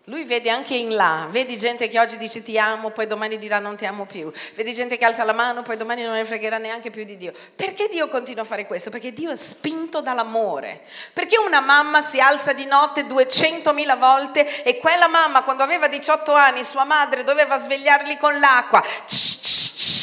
Lui 0.06 0.24
vede 0.24 0.50
anche 0.50 0.74
in 0.74 0.96
là, 0.96 1.28
vedi 1.30 1.56
gente 1.56 1.86
che 1.86 2.00
oggi 2.00 2.18
dice 2.18 2.42
ti 2.42 2.58
amo, 2.58 2.90
poi 2.90 3.06
domani 3.06 3.38
dirà 3.38 3.60
non 3.60 3.76
ti 3.76 3.86
amo 3.86 4.04
più, 4.04 4.32
vedi 4.56 4.74
gente 4.74 4.98
che 4.98 5.04
alza 5.04 5.22
la 5.22 5.32
mano, 5.32 5.62
poi 5.62 5.76
domani 5.76 6.02
non 6.02 6.14
ne 6.14 6.24
fregherà 6.24 6.58
neanche 6.58 6.90
più 6.90 7.04
di 7.04 7.16
Dio. 7.16 7.32
Perché 7.54 7.86
Dio 7.88 8.08
continua 8.08 8.42
a 8.42 8.44
fare 8.44 8.66
questo? 8.66 8.90
Perché 8.90 9.12
Dio 9.12 9.30
è 9.30 9.36
spinto 9.36 10.00
dall'amore. 10.00 10.82
Perché 11.12 11.38
una 11.38 11.60
mamma 11.60 12.02
si 12.02 12.18
alza 12.18 12.52
di 12.52 12.64
notte 12.64 13.02
200.000 13.02 13.96
volte 13.96 14.64
e 14.64 14.78
quella 14.78 15.06
mamma 15.06 15.42
quando 15.42 15.62
aveva 15.62 15.86
18 15.86 16.32
anni, 16.32 16.64
sua 16.64 16.82
madre 16.82 17.22
doveva 17.22 17.56
svegliarli 17.56 18.16
con 18.16 18.36
l'acqua. 18.40 18.80
Ch- 18.80 20.01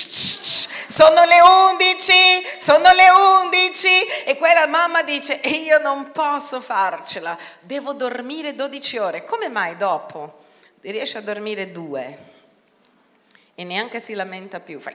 sono 1.00 1.24
le 1.24 1.40
11, 1.40 2.14
sono 2.60 2.92
le 2.92 3.10
11 3.10 4.26
e 4.26 4.36
quella 4.36 4.68
mamma 4.68 5.02
dice 5.02 5.36
io 5.46 5.78
non 5.78 6.12
posso 6.12 6.60
farcela, 6.60 7.38
devo 7.62 7.94
dormire 7.94 8.54
12 8.54 8.98
ore. 8.98 9.24
Come 9.24 9.48
mai 9.48 9.78
dopo 9.78 10.44
riesce 10.82 11.18
a 11.18 11.22
dormire 11.22 11.72
due 11.72 12.18
e 13.56 13.64
neanche 13.64 14.02
si 14.02 14.14
lamenta 14.14 14.60
più? 14.60 14.82
Fa, 14.82 14.92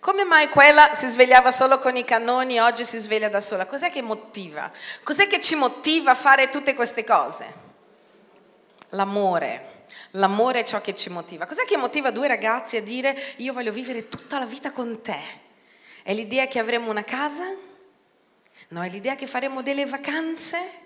come 0.00 0.24
mai 0.24 0.50
quella 0.50 0.94
si 0.94 1.08
svegliava 1.08 1.50
solo 1.50 1.78
con 1.78 1.96
i 1.96 2.04
cannoni 2.04 2.56
e 2.56 2.60
oggi 2.60 2.84
si 2.84 2.98
sveglia 2.98 3.30
da 3.30 3.40
sola? 3.40 3.64
Cos'è 3.64 3.90
che 3.90 4.02
motiva? 4.02 4.70
Cos'è 5.02 5.26
che 5.26 5.40
ci 5.40 5.54
motiva 5.54 6.10
a 6.10 6.14
fare 6.14 6.50
tutte 6.50 6.74
queste 6.74 7.04
cose? 7.04 7.50
L'amore. 8.90 9.81
L'amore 10.12 10.60
è 10.60 10.64
ciò 10.64 10.80
che 10.80 10.94
ci 10.94 11.08
motiva. 11.08 11.46
Cos'è 11.46 11.64
che 11.64 11.76
motiva 11.76 12.10
due 12.10 12.28
ragazzi 12.28 12.76
a 12.76 12.82
dire 12.82 13.16
io 13.36 13.52
voglio 13.52 13.72
vivere 13.72 14.08
tutta 14.08 14.38
la 14.38 14.44
vita 14.44 14.72
con 14.72 15.00
te? 15.00 15.20
È 16.02 16.12
l'idea 16.12 16.46
che 16.46 16.58
avremo 16.58 16.90
una 16.90 17.04
casa? 17.04 17.44
No, 18.68 18.82
è 18.82 18.88
l'idea 18.88 19.14
che 19.14 19.26
faremo 19.26 19.62
delle 19.62 19.86
vacanze? 19.86 20.80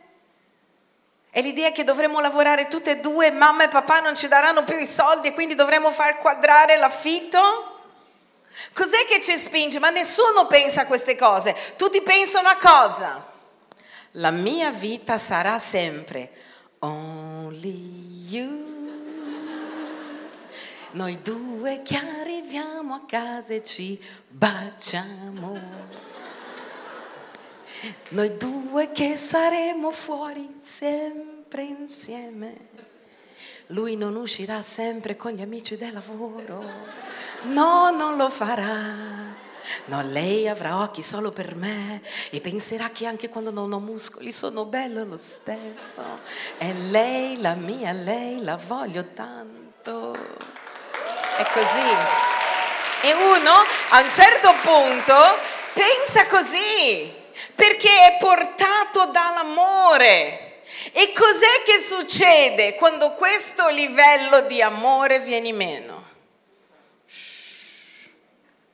È 1.30 1.42
l'idea 1.42 1.70
che 1.70 1.84
dovremo 1.84 2.20
lavorare 2.20 2.68
tutte 2.68 2.92
e 2.92 3.00
due, 3.00 3.30
mamma 3.30 3.64
e 3.64 3.68
papà 3.68 4.00
non 4.00 4.14
ci 4.14 4.28
daranno 4.28 4.64
più 4.64 4.78
i 4.78 4.86
soldi 4.86 5.28
e 5.28 5.34
quindi 5.34 5.54
dovremo 5.54 5.90
far 5.90 6.18
quadrare 6.18 6.76
l'affitto? 6.76 7.74
Cos'è 8.72 9.04
che 9.06 9.20
ci 9.22 9.36
spinge? 9.36 9.78
Ma 9.78 9.90
nessuno 9.90 10.46
pensa 10.46 10.82
a 10.82 10.86
queste 10.86 11.14
cose. 11.16 11.54
Tutti 11.76 12.00
pensano 12.00 12.48
a 12.48 12.56
cosa? 12.56 13.32
La 14.12 14.30
mia 14.30 14.70
vita 14.70 15.18
sarà 15.18 15.58
sempre 15.58 16.30
only 16.78 18.28
you. 18.30 18.65
Noi 20.96 21.20
due 21.20 21.82
che 21.82 21.98
arriviamo 21.98 22.94
a 22.94 23.04
casa 23.04 23.52
e 23.52 23.62
ci 23.62 24.02
baciamo. 24.28 25.60
Noi 28.08 28.36
due 28.38 28.90
che 28.92 29.18
saremo 29.18 29.90
fuori 29.90 30.54
sempre 30.58 31.64
insieme. 31.64 32.68
Lui 33.68 33.94
non 33.96 34.16
uscirà 34.16 34.62
sempre 34.62 35.16
con 35.16 35.32
gli 35.32 35.42
amici 35.42 35.76
del 35.76 35.92
lavoro. 35.92 36.64
No, 37.42 37.90
non 37.90 38.16
lo 38.16 38.30
farà. 38.30 39.34
No, 39.86 40.02
lei 40.02 40.48
avrà 40.48 40.80
occhi 40.80 41.02
solo 41.02 41.30
per 41.30 41.56
me 41.56 42.00
e 42.30 42.40
penserà 42.40 42.88
che 42.88 43.04
anche 43.04 43.28
quando 43.28 43.50
non 43.50 43.70
ho 43.70 43.80
muscoli 43.80 44.32
sono 44.32 44.64
bello 44.64 45.04
lo 45.04 45.18
stesso. 45.18 46.20
E 46.56 46.72
lei, 46.72 47.38
la 47.38 47.54
mia, 47.54 47.92
lei, 47.92 48.42
la 48.42 48.56
voglio 48.56 49.04
tanto. 49.12 50.55
È 51.36 51.46
così. 51.52 52.24
E 53.02 53.12
uno 53.12 53.52
a 53.90 54.00
un 54.00 54.10
certo 54.10 54.54
punto 54.62 55.14
pensa 55.74 56.26
così 56.26 57.12
perché 57.54 57.88
è 57.88 58.16
portato 58.18 59.06
dall'amore. 59.12 60.62
E 60.92 61.12
cos'è 61.12 61.62
che 61.64 61.80
succede 61.80 62.74
quando 62.74 63.12
questo 63.12 63.68
livello 63.68 64.40
di 64.42 64.62
amore 64.62 65.20
viene 65.20 65.52
meno? 65.52 66.04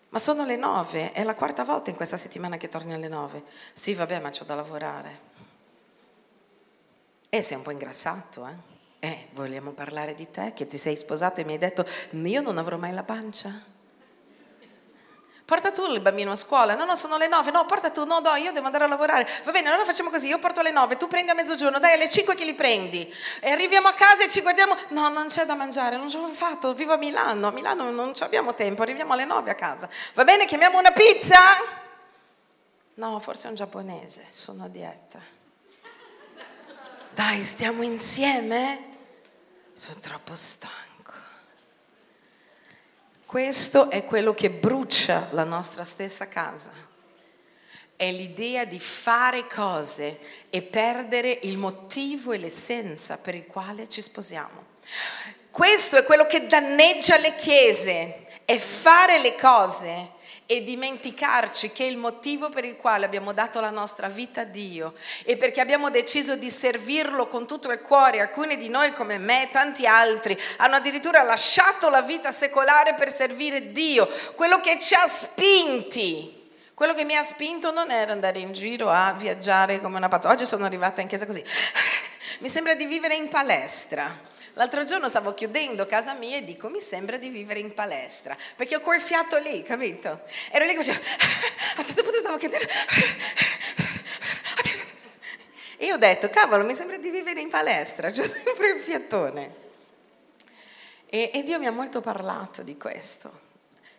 Ma 0.09 0.19
sono 0.19 0.45
le 0.45 0.57
nove, 0.57 1.11
è 1.12 1.25
la 1.25 1.35
quarta 1.35 1.64
volta 1.64 1.90
in 1.90 1.97
questa 1.97 2.16
settimana 2.16 2.59
che 2.59 2.69
torni 2.69 2.92
alle 2.92 3.09
nove. 3.09 3.42
Sì, 3.73 3.95
vabbè, 3.95 4.21
ma 4.21 4.31
c'ho 4.31 4.45
da 4.45 4.54
lavorare. 4.54 5.21
E 7.28 7.42
sei 7.42 7.57
un 7.57 7.62
po' 7.62 7.71
ingrassato, 7.71 8.47
eh? 8.47 8.72
Eh, 9.04 9.26
vogliamo 9.32 9.73
parlare 9.73 10.14
di 10.14 10.30
te, 10.30 10.52
che 10.54 10.68
ti 10.68 10.78
sei 10.78 10.94
sposato 10.94 11.40
e 11.40 11.44
mi 11.44 11.54
hai 11.54 11.59
detto, 11.59 11.85
io 12.11 12.40
non 12.40 12.56
avrò 12.56 12.76
mai 12.76 12.92
la 12.92 13.02
pancia. 13.02 13.50
Porta 15.44 15.73
tu 15.73 15.92
il 15.92 15.99
bambino 15.99 16.30
a 16.30 16.37
scuola. 16.37 16.76
No, 16.76 16.85
no, 16.85 16.94
sono 16.94 17.16
le 17.16 17.26
nove. 17.26 17.50
No, 17.50 17.66
porta 17.66 17.90
tu. 17.90 18.04
No, 18.04 18.21
no, 18.21 18.37
io 18.37 18.52
devo 18.52 18.66
andare 18.66 18.85
a 18.85 18.87
lavorare. 18.87 19.28
Va 19.42 19.50
bene, 19.50 19.71
allora 19.71 19.85
facciamo 19.85 20.09
così. 20.09 20.28
Io 20.28 20.38
porto 20.38 20.61
alle 20.61 20.71
nove, 20.71 20.97
tu 20.99 21.09
prendi 21.09 21.32
a 21.32 21.35
mezzogiorno. 21.35 21.80
Dai, 21.80 21.94
alle 21.94 22.09
cinque 22.09 22.37
che 22.37 22.44
li 22.44 22.54
prendi. 22.54 23.12
E 23.40 23.50
arriviamo 23.50 23.88
a 23.88 23.92
casa 23.92 24.23
e 24.23 24.28
ci 24.28 24.40
guardiamo. 24.40 24.76
No, 24.90 25.09
non 25.09 25.26
c'è 25.26 25.47
da 25.47 25.56
mangiare, 25.56 25.97
non 25.97 26.09
ce 26.09 26.18
l'ho 26.18 26.28
fatto. 26.28 26.73
Vivo 26.73 26.92
a 26.92 26.97
Milano. 26.97 27.49
A 27.49 27.50
Milano 27.50 27.90
non 27.90 28.12
abbiamo 28.21 28.54
tempo. 28.54 28.82
Arriviamo 28.82 29.14
alle 29.14 29.25
nove 29.25 29.50
a 29.50 29.56
casa. 29.56 29.88
Va 30.14 30.23
bene, 30.23 30.47
chiamiamo 30.47 30.78
una 30.78 30.92
pizza? 30.92 31.40
No, 32.94 33.18
forse 33.18 33.47
è 33.47 33.49
un 33.50 33.56
giapponese. 33.56 34.25
Sono 34.30 34.62
a 34.62 34.68
dieta. 34.68 35.21
Dai, 37.12 37.42
stiamo 37.42 37.82
insieme? 37.82 38.90
Sono 39.75 39.99
troppo 40.00 40.35
stanco. 40.35 41.12
Questo 43.25 43.88
è 43.91 44.05
quello 44.05 44.35
che 44.35 44.50
brucia 44.50 45.29
la 45.31 45.45
nostra 45.45 45.83
stessa 45.83 46.29
casa. 46.29 46.71
È 47.97 48.11
l'idea 48.11 48.67
di 48.67 48.79
fare 48.79 49.47
cose 49.47 50.19
e 50.50 50.61
perdere 50.61 51.38
il 51.45 51.57
motivo 51.57 52.33
e 52.33 52.38
l'essenza 52.38 53.17
per 53.17 53.35
il 53.35 53.47
quale 53.47 53.88
ci 53.88 54.02
sposiamo. 54.02 54.67
Questo 55.50 55.97
è 55.97 56.05
quello 56.05 56.26
che 56.26 56.47
danneggia 56.47 57.17
le 57.17 57.35
chiese, 57.35 58.26
è 58.45 58.59
fare 58.59 59.21
le 59.21 59.35
cose 59.37 60.11
e 60.52 60.62
dimenticarci 60.62 61.73
che 61.73 61.85
il 61.85 61.97
motivo 61.97 62.50
per 62.50 62.66
il 62.66 62.76
quale 62.76 63.06
abbiamo 63.06 63.32
dato 63.32 63.59
la 63.59 63.71
nostra 63.71 64.09
vita 64.09 64.42
a 64.42 64.44
Dio 64.44 64.92
e 65.25 65.38
perché 65.38 65.62
abbiamo 65.62 65.88
deciso 65.88 66.37
di 66.37 66.50
servirlo 66.50 67.26
con 67.26 67.47
tutto 67.47 67.71
il 67.71 67.80
cuore, 67.80 68.21
alcuni 68.21 68.59
di 68.59 68.68
noi 68.68 68.92
come 68.92 69.16
me, 69.16 69.49
tanti 69.50 69.87
altri, 69.87 70.38
hanno 70.59 70.76
addirittura 70.76 71.23
lasciato 71.23 71.88
la 71.88 72.02
vita 72.02 72.32
secolare 72.32 72.92
per 72.92 73.11
servire 73.11 73.73
Dio, 73.73 74.06
quello 74.35 74.61
che 74.61 74.78
ci 74.78 74.94
ha 74.94 75.06
spinti. 75.06 76.40
Quello 76.75 76.92
che 76.92 77.04
mi 77.04 77.16
ha 77.16 77.23
spinto 77.23 77.73
non 77.73 77.90
era 77.90 78.12
andare 78.12 78.38
in 78.38 78.52
giro 78.52 78.90
a 78.90 79.12
viaggiare 79.12 79.80
come 79.80 79.97
una 79.97 80.09
pazza. 80.09 80.28
Oggi 80.28 80.44
sono 80.44 80.66
arrivata 80.66 81.00
in 81.00 81.06
chiesa 81.06 81.25
così. 81.25 81.42
Mi 82.40 82.49
sembra 82.49 82.75
di 82.75 82.85
vivere 82.85 83.14
in 83.14 83.28
palestra. 83.28 84.30
L'altro 84.54 84.85
giorno 84.85 85.09
stavo 85.09 85.32
chiudendo 85.35 85.87
casa 85.87 86.14
mia 86.14 86.37
e 86.37 86.44
dico 86.44 86.68
mi 86.68 86.80
sembra 86.80 87.16
di 87.16 87.28
vivere 87.30 87.61
in 87.61 87.73
palestra, 87.73 88.37
perché 88.56 88.76
ho 88.76 88.80
quel 88.80 89.00
fiato 89.00 89.38
lì, 89.38 89.62
capito? 89.62 90.23
Ero 90.50 90.64
lì 90.66 90.75
così, 90.75 90.90
a 90.92 90.94
un 91.78 91.85
certo 91.85 92.02
punto 92.02 92.18
stavo 92.18 92.37
chiudendo. 92.37 92.66
E 95.82 95.92
ho 95.92 95.97
detto, 95.97 96.30
cavolo, 96.30 96.62
mi 96.62 96.76
sembra 96.76 96.97
di 96.97 97.11
vivere 97.11 97.40
in 97.40 97.49
palestra, 97.49 98.09
c'è 98.09 98.23
sempre 98.23 98.68
il 98.68 98.80
fiatone. 98.80 99.54
E, 101.06 101.32
e 101.35 101.42
Dio 101.42 101.59
mi 101.59 101.66
ha 101.66 101.73
molto 101.73 102.00
parlato 102.00 102.62
di 102.62 102.76
questo. 102.76 103.51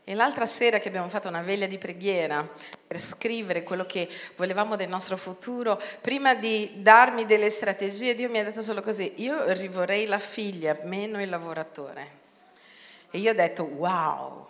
E 0.05 0.15
l'altra 0.15 0.45
sera 0.45 0.79
che 0.79 0.89
abbiamo 0.89 1.07
fatto 1.07 1.29
una 1.29 1.41
veglia 1.41 1.65
di 1.65 1.77
preghiera 1.77 2.45
per 2.85 2.99
scrivere 2.99 3.63
quello 3.63 3.85
che 3.85 4.09
volevamo 4.35 4.75
del 4.75 4.89
nostro 4.89 5.15
futuro, 5.15 5.81
prima 6.01 6.35
di 6.35 6.71
darmi 6.75 7.25
delle 7.25 7.49
strategie, 7.49 8.13
Dio 8.13 8.29
mi 8.29 8.39
ha 8.39 8.43
detto 8.43 8.61
solo 8.61 8.81
così, 8.81 9.13
io 9.17 9.51
rivorrei 9.53 10.05
la 10.05 10.19
figlia, 10.19 10.77
meno 10.83 11.21
il 11.21 11.29
lavoratore. 11.29 12.21
E 13.11 13.19
io 13.19 13.31
ho 13.31 13.35
detto, 13.35 13.63
wow. 13.63 14.47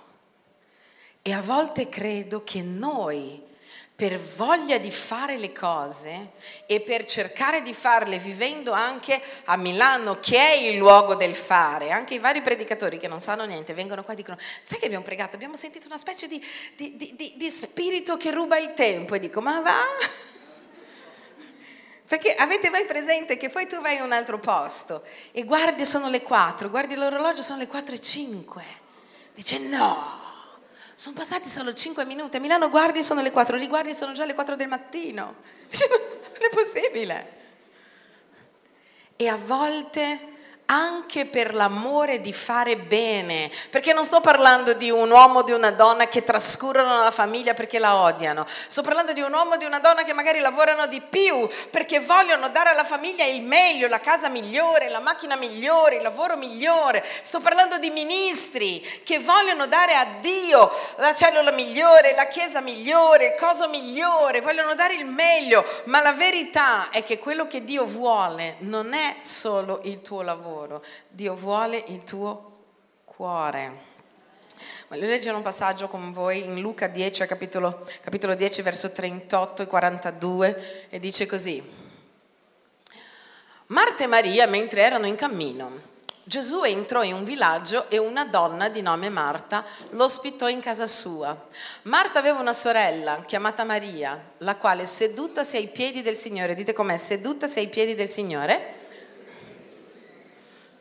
E 1.21 1.31
a 1.31 1.41
volte 1.41 1.87
credo 1.87 2.43
che 2.43 2.61
noi 2.63 3.51
per 3.95 4.19
voglia 4.19 4.79
di 4.79 4.89
fare 4.89 5.37
le 5.37 5.51
cose 5.51 6.31
e 6.65 6.81
per 6.81 7.05
cercare 7.05 7.61
di 7.61 7.73
farle 7.73 8.17
vivendo 8.17 8.71
anche 8.71 9.21
a 9.45 9.55
Milano, 9.55 10.19
che 10.19 10.37
è 10.37 10.53
il 10.53 10.77
luogo 10.77 11.15
del 11.15 11.35
fare. 11.35 11.91
Anche 11.91 12.15
i 12.15 12.19
vari 12.19 12.41
predicatori 12.41 12.97
che 12.97 13.07
non 13.07 13.19
sanno 13.19 13.45
niente 13.45 13.73
vengono 13.73 14.03
qua 14.03 14.13
e 14.13 14.15
dicono: 14.17 14.37
Sai 14.61 14.79
che 14.79 14.85
abbiamo 14.85 15.03
pregato? 15.03 15.35
Abbiamo 15.35 15.55
sentito 15.55 15.85
una 15.87 15.97
specie 15.97 16.27
di, 16.27 16.43
di, 16.75 16.95
di, 16.95 17.33
di 17.35 17.49
spirito 17.51 18.17
che 18.17 18.31
ruba 18.31 18.57
il 18.57 18.73
tempo. 18.73 19.13
E 19.13 19.19
dico: 19.19 19.41
Ma 19.41 19.61
va? 19.61 19.81
Perché 22.07 22.33
avete 22.33 22.69
mai 22.69 22.85
presente 22.85 23.37
che 23.37 23.49
poi 23.49 23.67
tu 23.67 23.79
vai 23.79 23.97
in 23.97 24.01
un 24.01 24.11
altro 24.11 24.39
posto 24.39 25.03
e 25.31 25.43
guardi 25.45 25.85
sono 25.85 26.09
le 26.09 26.21
4, 26.21 26.69
guardi 26.69 26.95
l'orologio 26.95 27.41
sono 27.41 27.59
le 27.59 27.67
4 27.67 27.95
e 27.95 27.99
5. 27.99 28.63
Dice 29.33 29.59
no, 29.59 30.22
sono 30.95 31.15
passati 31.15 31.49
solo 31.49 31.73
5 31.73 32.05
minuti, 32.05 32.37
a 32.37 32.39
Milano 32.39 32.69
guardi 32.69 33.03
sono 33.03 33.21
le 33.21 33.31
4, 33.31 33.57
riguardi 33.57 33.93
sono 33.93 34.13
già 34.13 34.25
le 34.25 34.33
4 34.33 34.55
del 34.55 34.67
mattino. 34.67 35.35
Non 36.33 36.49
è 36.49 36.55
possibile. 36.55 37.41
E 39.15 39.27
a 39.27 39.35
volte 39.35 40.32
anche 40.65 41.25
per 41.25 41.53
l'amore 41.53 42.21
di 42.21 42.33
fare 42.33 42.77
bene, 42.77 43.51
perché 43.69 43.93
non 43.93 44.05
sto 44.05 44.21
parlando 44.21 44.73
di 44.73 44.89
un 44.89 45.09
uomo 45.09 45.39
o 45.39 45.43
di 45.43 45.51
una 45.51 45.71
donna 45.71 46.07
che 46.07 46.23
trascurano 46.23 47.03
la 47.03 47.11
famiglia 47.11 47.53
perché 47.53 47.79
la 47.79 47.97
odiano, 47.97 48.45
sto 48.47 48.81
parlando 48.81 49.13
di 49.13 49.21
un 49.21 49.33
uomo 49.33 49.51
o 49.53 49.57
di 49.57 49.65
una 49.65 49.79
donna 49.79 50.03
che 50.03 50.13
magari 50.13 50.39
lavorano 50.39 50.87
di 50.87 51.01
più 51.01 51.49
perché 51.69 51.99
vogliono 51.99 52.49
dare 52.49 52.69
alla 52.69 52.83
famiglia 52.83 53.25
il 53.25 53.41
meglio, 53.41 53.87
la 53.87 53.99
casa 53.99 54.29
migliore, 54.29 54.89
la 54.89 54.99
macchina 54.99 55.35
migliore, 55.35 55.97
il 55.97 56.01
lavoro 56.01 56.37
migliore, 56.37 57.03
sto 57.21 57.39
parlando 57.39 57.77
di 57.77 57.89
ministri 57.89 58.81
che 59.03 59.19
vogliono 59.19 59.67
dare 59.67 59.93
a 59.93 60.07
Dio 60.19 60.71
la 60.97 61.13
cellula 61.13 61.51
migliore, 61.51 62.15
la 62.15 62.27
chiesa 62.27 62.61
migliore, 62.61 63.27
il 63.27 63.35
coso 63.39 63.67
migliore, 63.69 64.41
vogliono 64.41 64.73
dare 64.75 64.95
il 64.95 65.05
meglio, 65.05 65.65
ma 65.85 66.01
la 66.01 66.13
verità 66.13 66.89
è 66.89 67.03
che 67.03 67.19
quello 67.19 67.47
che 67.47 67.63
Dio 67.63 67.85
vuole 67.85 68.55
non 68.59 68.93
è 68.93 69.15
solo 69.21 69.79
il 69.83 70.01
tuo 70.01 70.21
lavoro 70.21 70.52
lavoro, 70.53 70.83
Dio 71.07 71.33
vuole 71.33 71.83
il 71.87 72.03
tuo 72.03 72.51
cuore. 73.05 73.91
Voglio 74.87 75.07
leggere 75.07 75.35
un 75.35 75.41
passaggio 75.41 75.87
con 75.87 76.13
voi 76.13 76.43
in 76.43 76.61
Luca 76.61 76.87
10, 76.87 77.25
capitolo, 77.25 77.85
capitolo 78.01 78.35
10, 78.35 78.61
verso 78.61 78.91
38 78.91 79.63
e 79.63 79.67
42, 79.67 80.87
e 80.89 80.99
dice 80.99 81.25
così. 81.25 81.81
Marta 83.67 84.03
e 84.03 84.07
Maria, 84.07 84.45
mentre 84.45 84.81
erano 84.81 85.07
in 85.07 85.15
cammino, 85.15 85.91
Gesù 86.25 86.63
entrò 86.63 87.03
in 87.03 87.13
un 87.13 87.23
villaggio 87.23 87.89
e 87.89 87.97
una 87.97 88.23
donna 88.23 88.69
di 88.69 88.81
nome 88.81 89.09
Marta 89.09 89.65
lo 89.91 90.05
ospitò 90.05 90.47
in 90.47 90.61
casa 90.61 90.87
sua. 90.87 91.35
Marta 91.83 92.19
aveva 92.19 92.39
una 92.39 92.53
sorella 92.53 93.23
chiamata 93.25 93.65
Maria, 93.65 94.31
la 94.37 94.55
quale 94.55 94.85
sedutasi 94.85 95.57
ai 95.57 95.67
piedi 95.67 96.01
del 96.01 96.15
Signore, 96.15 96.53
dite 96.53 96.71
com'è, 96.71 96.95
sedutasi 96.95 97.59
ai 97.59 97.67
piedi 97.67 97.95
del 97.95 98.07
Signore, 98.07 98.82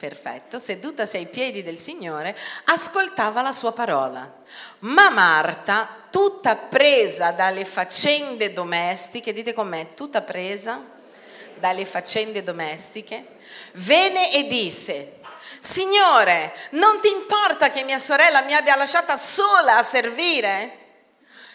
perfetto, 0.03 0.59
sedutasi 0.59 1.17
ai 1.17 1.27
piedi 1.27 1.63
del 1.63 1.79
Signore, 1.79 2.37
ascoltava 2.65 3.41
la 3.41 3.53
sua 3.53 3.71
parola. 3.71 4.43
Ma 4.81 5.11
Marta, 5.11 6.07
tutta 6.11 6.57
presa 6.57 7.31
dalle 7.31 7.65
faccende 7.65 8.53
domestiche, 8.53 9.33
dite 9.33 9.53
com'è, 9.55 9.95
tutta 9.95 10.23
presa 10.23 10.85
dalle 11.55 11.85
faccende 11.85 12.43
domestiche, 12.43 13.37
venne 13.75 14.33
e 14.33 14.49
disse, 14.49 15.21
Signore, 15.61 16.53
non 16.71 16.99
ti 17.01 17.09
importa 17.09 17.71
che 17.71 17.85
mia 17.85 18.01
sorella 18.01 18.43
mi 18.43 18.55
abbia 18.55 18.75
lasciata 18.75 19.17
sola 19.17 19.77
a 19.77 19.85
servire? 19.85 20.79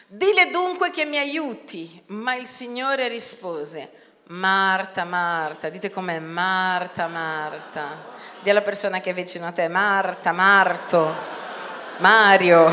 Dile 0.08 0.50
dunque 0.52 0.90
che 0.92 1.04
mi 1.04 1.18
aiuti. 1.18 2.02
Ma 2.08 2.34
il 2.36 2.48
Signore 2.48 3.10
rispose, 3.10 4.07
Marta, 4.30 5.06
Marta, 5.06 5.70
dite 5.70 5.90
com'è, 5.90 6.20
Marta, 6.20 7.08
Marta. 7.08 8.16
Dì 8.42 8.50
alla 8.50 8.62
persona 8.62 9.00
che 9.00 9.12
è 9.12 9.14
vicino 9.14 9.48
a 9.48 9.54
te, 9.54 9.70
Marta, 9.70 10.34
Marto, 10.34 11.16
Mario. 12.00 12.68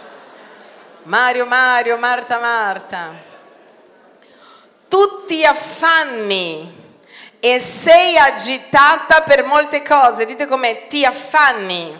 Mario, 1.04 1.44
Mario, 1.44 1.98
Marta, 1.98 2.38
Marta. 2.38 3.12
Tutti 4.88 5.44
affanni 5.44 6.98
e 7.38 7.58
sei 7.58 8.16
agitata 8.16 9.20
per 9.20 9.44
molte 9.44 9.82
cose. 9.82 10.24
Dite 10.24 10.46
come 10.46 10.86
ti 10.86 11.04
affanni 11.04 11.94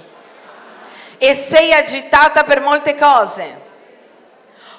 e 1.18 1.34
sei 1.34 1.74
agitata 1.74 2.44
per 2.44 2.62
molte 2.62 2.94
cose. 2.94 3.60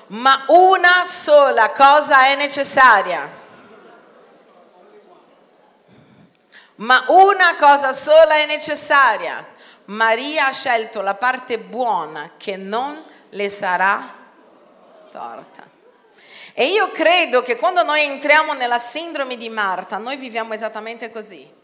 Ma 0.08 0.44
una 0.48 1.06
sola 1.06 1.70
cosa 1.70 2.26
è 2.26 2.36
necessaria. 2.36 3.41
Ma 6.82 7.06
una 7.10 7.56
cosa 7.56 7.94
sola 7.94 8.36
è 8.36 8.46
necessaria. 8.48 9.48
Maria 9.86 10.48
ha 10.48 10.52
scelto 10.52 11.02
la 11.02 11.14
parte 11.14 11.60
buona 11.60 12.32
che 12.38 12.58
non 12.58 13.02
le 13.30 13.50
sarà 13.50 14.16
torta. 15.12 15.70
E 16.54 16.66
io 16.66 16.90
credo 16.90 17.44
che 17.44 17.56
quando 17.56 17.84
noi 17.84 18.02
entriamo 18.02 18.54
nella 18.54 18.80
sindrome 18.80 19.38
di 19.38 19.50
Marta, 19.50 19.98
noi 19.98 20.18
viviamo 20.18 20.54
esattamente 20.54 21.12
così. 21.12 21.60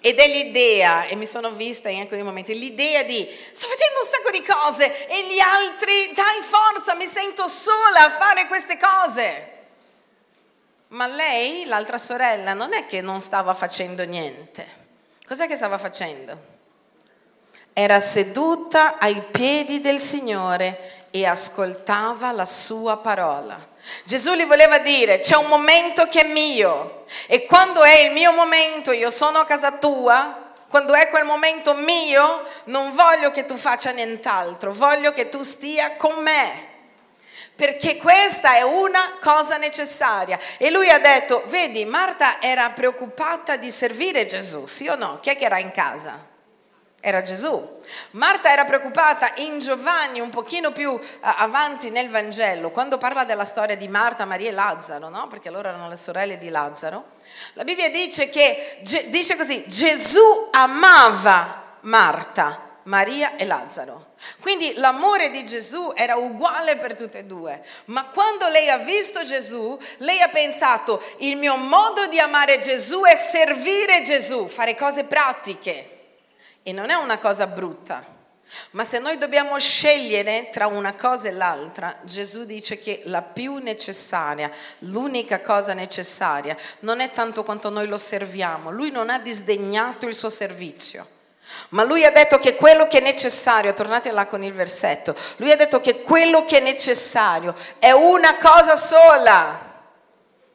Ed 0.00 0.18
è 0.18 0.26
l'idea, 0.26 1.04
e 1.04 1.16
mi 1.16 1.26
sono 1.26 1.50
vista 1.50 1.88
in 1.88 2.00
alcuni 2.00 2.22
momenti, 2.22 2.58
l'idea 2.58 3.02
di 3.02 3.28
sto 3.52 3.66
facendo 3.66 4.00
un 4.00 4.06
sacco 4.06 4.30
di 4.30 4.42
cose 4.42 5.06
e 5.06 5.26
gli 5.26 5.38
altri, 5.38 6.12
dai 6.14 6.42
forza, 6.42 6.94
mi 6.94 7.06
sento 7.06 7.46
sola 7.46 8.06
a 8.06 8.10
fare 8.10 8.46
queste 8.46 8.78
cose. 8.78 9.55
Ma 10.88 11.06
lei, 11.06 11.66
l'altra 11.66 11.98
sorella, 11.98 12.54
non 12.54 12.72
è 12.72 12.86
che 12.86 13.00
non 13.00 13.20
stava 13.20 13.54
facendo 13.54 14.04
niente. 14.04 14.84
Cos'è 15.26 15.48
che 15.48 15.56
stava 15.56 15.78
facendo? 15.78 16.54
Era 17.72 18.00
seduta 18.00 18.98
ai 18.98 19.20
piedi 19.30 19.80
del 19.80 19.98
Signore 19.98 21.08
e 21.10 21.26
ascoltava 21.26 22.30
la 22.30 22.44
sua 22.44 22.98
parola. 22.98 23.74
Gesù 24.04 24.32
gli 24.34 24.46
voleva 24.46 24.78
dire, 24.78 25.18
c'è 25.18 25.36
un 25.36 25.46
momento 25.46 26.08
che 26.08 26.22
è 26.22 26.32
mio 26.32 27.04
e 27.26 27.44
quando 27.46 27.82
è 27.82 27.98
il 27.98 28.12
mio 28.12 28.32
momento, 28.32 28.92
io 28.92 29.10
sono 29.10 29.38
a 29.38 29.44
casa 29.44 29.72
tua, 29.72 30.54
quando 30.68 30.94
è 30.94 31.08
quel 31.08 31.24
momento 31.24 31.74
mio, 31.74 32.44
non 32.64 32.94
voglio 32.94 33.30
che 33.30 33.44
tu 33.44 33.56
faccia 33.56 33.90
nient'altro, 33.90 34.72
voglio 34.72 35.12
che 35.12 35.28
tu 35.28 35.42
stia 35.42 35.96
con 35.96 36.22
me. 36.22 36.65
Perché 37.56 37.96
questa 37.96 38.56
è 38.56 38.62
una 38.62 39.16
cosa 39.20 39.56
necessaria. 39.56 40.38
E 40.58 40.70
lui 40.70 40.90
ha 40.90 40.98
detto, 40.98 41.42
vedi, 41.46 41.84
Marta 41.84 42.40
era 42.40 42.68
preoccupata 42.70 43.56
di 43.56 43.70
servire 43.70 44.26
Gesù, 44.26 44.66
sì 44.66 44.88
o 44.88 44.94
no? 44.94 45.18
Chi 45.20 45.30
è 45.30 45.36
che 45.36 45.46
era 45.46 45.58
in 45.58 45.72
casa? 45.72 46.34
era 47.06 47.22
Gesù. 47.22 47.80
Marta 48.12 48.50
era 48.50 48.64
preoccupata 48.64 49.30
in 49.36 49.60
Giovanni, 49.60 50.18
un 50.18 50.30
pochino 50.30 50.72
più 50.72 50.90
uh, 50.90 51.00
avanti 51.20 51.90
nel 51.90 52.10
Vangelo, 52.10 52.72
quando 52.72 52.98
parla 52.98 53.24
della 53.24 53.44
storia 53.44 53.76
di 53.76 53.86
Marta, 53.86 54.24
Maria 54.24 54.48
e 54.48 54.52
Lazzaro, 54.52 55.08
no? 55.08 55.28
perché 55.28 55.50
loro 55.50 55.68
erano 55.68 55.88
le 55.88 55.94
sorelle 55.94 56.36
di 56.36 56.48
Lazzaro. 56.48 57.14
La 57.52 57.62
Bibbia 57.62 57.90
dice 57.90 58.28
che, 58.28 58.80
dice 59.06 59.36
così, 59.36 59.62
Gesù 59.68 60.48
amava 60.50 61.76
Marta, 61.82 62.65
Maria 62.86 63.36
e 63.36 63.44
Lazzaro. 63.44 64.14
Quindi 64.40 64.74
l'amore 64.76 65.30
di 65.30 65.44
Gesù 65.44 65.92
era 65.94 66.16
uguale 66.16 66.76
per 66.76 66.96
tutte 66.96 67.18
e 67.18 67.24
due, 67.24 67.62
ma 67.86 68.06
quando 68.06 68.48
lei 68.48 68.68
ha 68.68 68.78
visto 68.78 69.22
Gesù, 69.22 69.78
lei 69.98 70.20
ha 70.20 70.28
pensato, 70.28 71.02
il 71.18 71.36
mio 71.36 71.56
modo 71.56 72.06
di 72.06 72.18
amare 72.18 72.58
Gesù 72.58 73.02
è 73.02 73.16
servire 73.16 74.02
Gesù, 74.02 74.48
fare 74.48 74.74
cose 74.74 75.04
pratiche. 75.04 75.90
E 76.62 76.72
non 76.72 76.90
è 76.90 76.94
una 76.94 77.18
cosa 77.18 77.46
brutta, 77.46 78.04
ma 78.70 78.84
se 78.84 78.98
noi 78.98 79.18
dobbiamo 79.18 79.58
scegliere 79.58 80.50
tra 80.50 80.66
una 80.66 80.94
cosa 80.94 81.28
e 81.28 81.32
l'altra, 81.32 81.98
Gesù 82.02 82.44
dice 82.44 82.78
che 82.78 83.02
la 83.04 83.22
più 83.22 83.56
necessaria, 83.58 84.50
l'unica 84.80 85.40
cosa 85.40 85.74
necessaria, 85.74 86.56
non 86.80 87.00
è 87.00 87.10
tanto 87.12 87.44
quanto 87.44 87.68
noi 87.70 87.86
lo 87.86 87.98
serviamo. 87.98 88.70
Lui 88.70 88.90
non 88.90 89.10
ha 89.10 89.18
disdegnato 89.18 90.06
il 90.06 90.14
suo 90.14 90.30
servizio. 90.30 91.14
Ma 91.70 91.84
lui 91.84 92.04
ha 92.04 92.10
detto 92.10 92.38
che 92.38 92.54
quello 92.54 92.86
che 92.86 92.98
è 92.98 93.02
necessario, 93.02 93.74
tornate 93.74 94.10
là 94.10 94.26
con 94.26 94.42
il 94.42 94.52
versetto, 94.52 95.14
lui 95.36 95.50
ha 95.50 95.56
detto 95.56 95.80
che 95.80 96.02
quello 96.02 96.44
che 96.44 96.58
è 96.58 96.60
necessario 96.60 97.54
è 97.78 97.90
una 97.90 98.36
cosa 98.36 98.76
sola. 98.76 99.74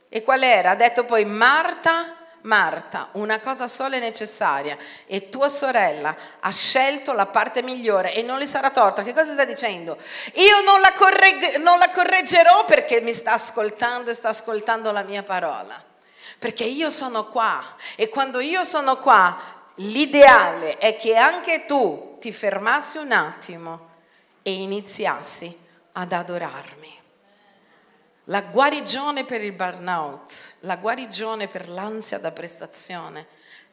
E 0.09 0.23
qual 0.23 0.43
era? 0.43 0.71
Ha 0.71 0.75
detto 0.75 1.05
poi 1.05 1.25
Marta, 1.25 2.21
Marta, 2.41 3.09
una 3.13 3.39
cosa 3.39 3.67
sola 3.67 3.97
è 3.97 3.99
necessaria 3.99 4.77
e 5.05 5.29
tua 5.29 5.47
sorella 5.47 6.15
ha 6.39 6.51
scelto 6.51 7.13
la 7.13 7.27
parte 7.27 7.61
migliore 7.61 8.13
e 8.13 8.21
non 8.23 8.39
le 8.39 8.47
sarà 8.47 8.71
torta. 8.71 9.03
Che 9.03 9.13
cosa 9.13 9.33
sta 9.33 9.45
dicendo? 9.45 9.97
Io 10.33 10.61
non 10.61 10.81
la, 10.81 10.93
correg- 10.93 11.57
non 11.57 11.77
la 11.77 11.89
correggerò 11.89 12.65
perché 12.65 13.01
mi 13.01 13.13
sta 13.13 13.33
ascoltando 13.33 14.09
e 14.09 14.13
sta 14.13 14.29
ascoltando 14.29 14.91
la 14.91 15.03
mia 15.03 15.23
parola. 15.23 15.81
Perché 16.39 16.63
io 16.63 16.89
sono 16.89 17.27
qua 17.27 17.75
e 17.95 18.09
quando 18.09 18.39
io 18.39 18.63
sono 18.63 18.97
qua, 18.97 19.60
l'ideale 19.75 20.77
è 20.77 20.95
che 20.97 21.15
anche 21.15 21.65
tu 21.65 22.17
ti 22.19 22.31
fermassi 22.31 22.97
un 22.97 23.11
attimo 23.11 23.87
e 24.43 24.53
iniziassi 24.53 25.57
ad 25.93 26.11
adorarmi. 26.11 26.99
La 28.25 28.41
guarigione 28.41 29.25
per 29.25 29.41
il 29.41 29.53
burnout, 29.53 30.55
la 30.59 30.77
guarigione 30.77 31.47
per 31.47 31.69
l'ansia 31.69 32.19
da 32.19 32.31
prestazione 32.31 33.27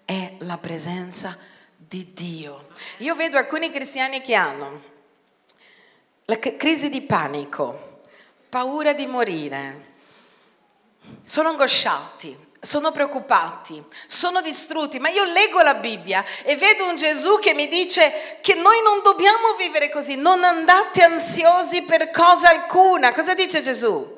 è 0.04 0.34
la 0.38 0.58
presenza 0.58 1.36
di 1.76 2.12
Dio. 2.12 2.68
Io 2.98 3.14
vedo 3.14 3.36
alcuni 3.36 3.70
cristiani 3.70 4.20
che 4.20 4.34
hanno 4.34 4.82
la 6.24 6.38
crisi 6.38 6.88
di 6.90 7.02
panico, 7.02 8.02
paura 8.48 8.92
di 8.92 9.06
morire, 9.06 9.86
sono 11.22 11.50
angosciati, 11.50 12.47
sono 12.60 12.90
preoccupati, 12.90 13.82
sono 14.06 14.40
distrutti, 14.40 14.98
ma 14.98 15.08
io 15.08 15.24
leggo 15.24 15.60
la 15.60 15.74
Bibbia 15.74 16.24
e 16.42 16.56
vedo 16.56 16.86
un 16.86 16.96
Gesù 16.96 17.38
che 17.38 17.54
mi 17.54 17.68
dice 17.68 18.38
che 18.40 18.54
noi 18.54 18.80
non 18.82 19.00
dobbiamo 19.02 19.54
vivere 19.56 19.88
così, 19.88 20.16
non 20.16 20.42
andate 20.42 21.02
ansiosi 21.02 21.82
per 21.82 22.10
cosa 22.10 22.48
alcuna. 22.48 23.12
Cosa 23.12 23.34
dice 23.34 23.60
Gesù? 23.60 24.16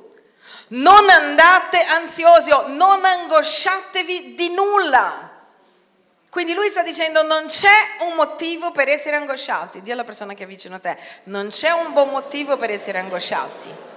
Non 0.68 1.08
andate 1.10 1.82
ansiosi 1.82 2.50
o 2.50 2.68
non 2.68 3.04
angosciatevi 3.04 4.34
di 4.34 4.48
nulla. 4.50 5.28
Quindi 6.30 6.54
lui 6.54 6.70
sta 6.70 6.82
dicendo 6.82 7.22
non 7.24 7.46
c'è 7.46 8.04
un 8.06 8.14
motivo 8.14 8.70
per 8.70 8.88
essere 8.88 9.16
angosciati. 9.16 9.82
Dì 9.82 9.90
alla 9.90 10.04
persona 10.04 10.32
che 10.34 10.44
è 10.44 10.46
vicino 10.46 10.76
a 10.76 10.78
te, 10.78 10.96
non 11.24 11.48
c'è 11.48 11.70
un 11.72 11.92
buon 11.92 12.10
motivo 12.10 12.56
per 12.56 12.70
essere 12.70 12.98
angosciati. 12.98 13.89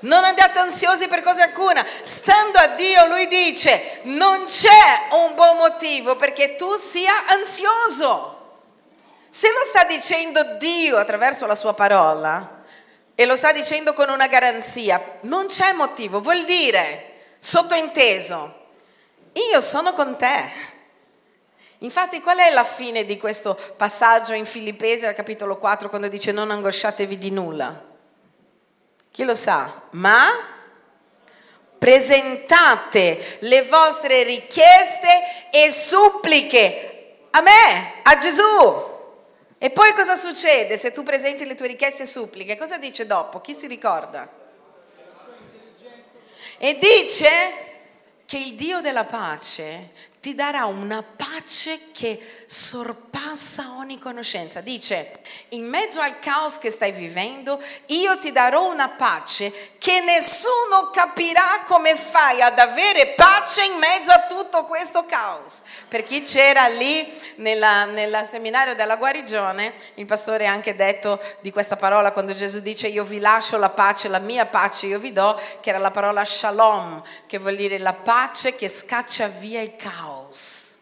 Non 0.00 0.24
andate 0.24 0.58
ansiosi 0.58 1.08
per 1.08 1.22
cosa 1.22 1.44
alcuna. 1.44 1.84
Stando 2.02 2.58
a 2.58 2.68
Dio, 2.68 3.06
lui 3.06 3.26
dice, 3.28 4.00
non 4.04 4.44
c'è 4.44 5.08
un 5.12 5.34
buon 5.34 5.56
motivo 5.56 6.16
perché 6.16 6.56
tu 6.56 6.74
sia 6.76 7.12
ansioso. 7.28 8.36
Se 9.28 9.50
lo 9.52 9.64
sta 9.64 9.84
dicendo 9.84 10.42
Dio 10.58 10.96
attraverso 10.96 11.46
la 11.46 11.54
sua 11.54 11.74
parola, 11.74 12.56
e 13.14 13.26
lo 13.26 13.36
sta 13.36 13.52
dicendo 13.52 13.92
con 13.92 14.10
una 14.10 14.28
garanzia, 14.28 15.18
non 15.22 15.46
c'è 15.46 15.72
motivo, 15.72 16.20
vuol 16.20 16.44
dire, 16.44 17.14
sottointeso, 17.38 18.66
io 19.32 19.60
sono 19.60 19.92
con 19.92 20.16
te, 20.16 20.76
Infatti 21.82 22.20
qual 22.20 22.38
è 22.38 22.50
la 22.50 22.64
fine 22.64 23.04
di 23.04 23.16
questo 23.18 23.56
passaggio 23.76 24.32
in 24.32 24.46
Filippesi 24.46 25.06
al 25.06 25.14
capitolo 25.14 25.58
4 25.58 25.88
quando 25.88 26.08
dice 26.08 26.32
non 26.32 26.50
angosciatevi 26.50 27.18
di 27.18 27.30
nulla? 27.30 27.87
Chi 29.10 29.24
lo 29.24 29.34
sa? 29.34 29.82
Ma 29.90 30.56
presentate 31.78 33.38
le 33.40 33.62
vostre 33.62 34.24
richieste 34.24 35.48
e 35.50 35.70
suppliche 35.70 36.98
a 37.30 37.40
me, 37.40 38.00
a 38.02 38.16
Gesù. 38.16 38.96
E 39.58 39.70
poi 39.70 39.92
cosa 39.92 40.16
succede 40.16 40.76
se 40.76 40.92
tu 40.92 41.02
presenti 41.02 41.44
le 41.44 41.54
tue 41.54 41.66
richieste 41.66 42.04
e 42.04 42.06
suppliche? 42.06 42.56
Cosa 42.56 42.78
dice 42.78 43.06
dopo? 43.06 43.40
Chi 43.40 43.54
si 43.54 43.66
ricorda? 43.66 44.28
E 46.58 46.78
dice 46.78 47.28
che 48.24 48.38
il 48.38 48.54
Dio 48.54 48.80
della 48.80 49.04
pace 49.04 49.90
ti 50.20 50.34
darà 50.34 50.66
una 50.66 51.02
pace 51.02 51.92
che 51.92 52.37
sorpassa 52.50 53.74
ogni 53.76 53.98
conoscenza. 53.98 54.62
Dice, 54.62 55.20
in 55.50 55.68
mezzo 55.68 56.00
al 56.00 56.18
caos 56.18 56.56
che 56.56 56.70
stai 56.70 56.92
vivendo, 56.92 57.62
io 57.86 58.16
ti 58.16 58.32
darò 58.32 58.72
una 58.72 58.88
pace 58.88 59.52
che 59.76 60.00
nessuno 60.00 60.88
capirà 60.90 61.64
come 61.66 61.94
fai 61.94 62.40
ad 62.40 62.58
avere 62.58 63.08
pace 63.08 63.64
in 63.64 63.76
mezzo 63.76 64.10
a 64.12 64.24
tutto 64.26 64.64
questo 64.64 65.04
caos. 65.04 65.60
Per 65.88 66.02
chi 66.04 66.22
c'era 66.22 66.68
lì 66.68 67.06
nel 67.34 68.26
seminario 68.26 68.74
della 68.74 68.96
guarigione, 68.96 69.74
il 69.96 70.06
pastore 70.06 70.46
ha 70.46 70.52
anche 70.52 70.74
detto 70.74 71.20
di 71.40 71.52
questa 71.52 71.76
parola 71.76 72.12
quando 72.12 72.32
Gesù 72.32 72.60
dice 72.60 72.88
io 72.88 73.04
vi 73.04 73.18
lascio 73.18 73.58
la 73.58 73.68
pace, 73.68 74.08
la 74.08 74.20
mia 74.20 74.46
pace 74.46 74.86
io 74.86 74.98
vi 74.98 75.12
do, 75.12 75.38
che 75.60 75.68
era 75.68 75.78
la 75.78 75.90
parola 75.90 76.24
shalom, 76.24 77.02
che 77.26 77.36
vuol 77.36 77.56
dire 77.56 77.76
la 77.76 77.92
pace 77.92 78.54
che 78.54 78.70
scaccia 78.70 79.26
via 79.26 79.60
il 79.60 79.76
caos. 79.76 80.77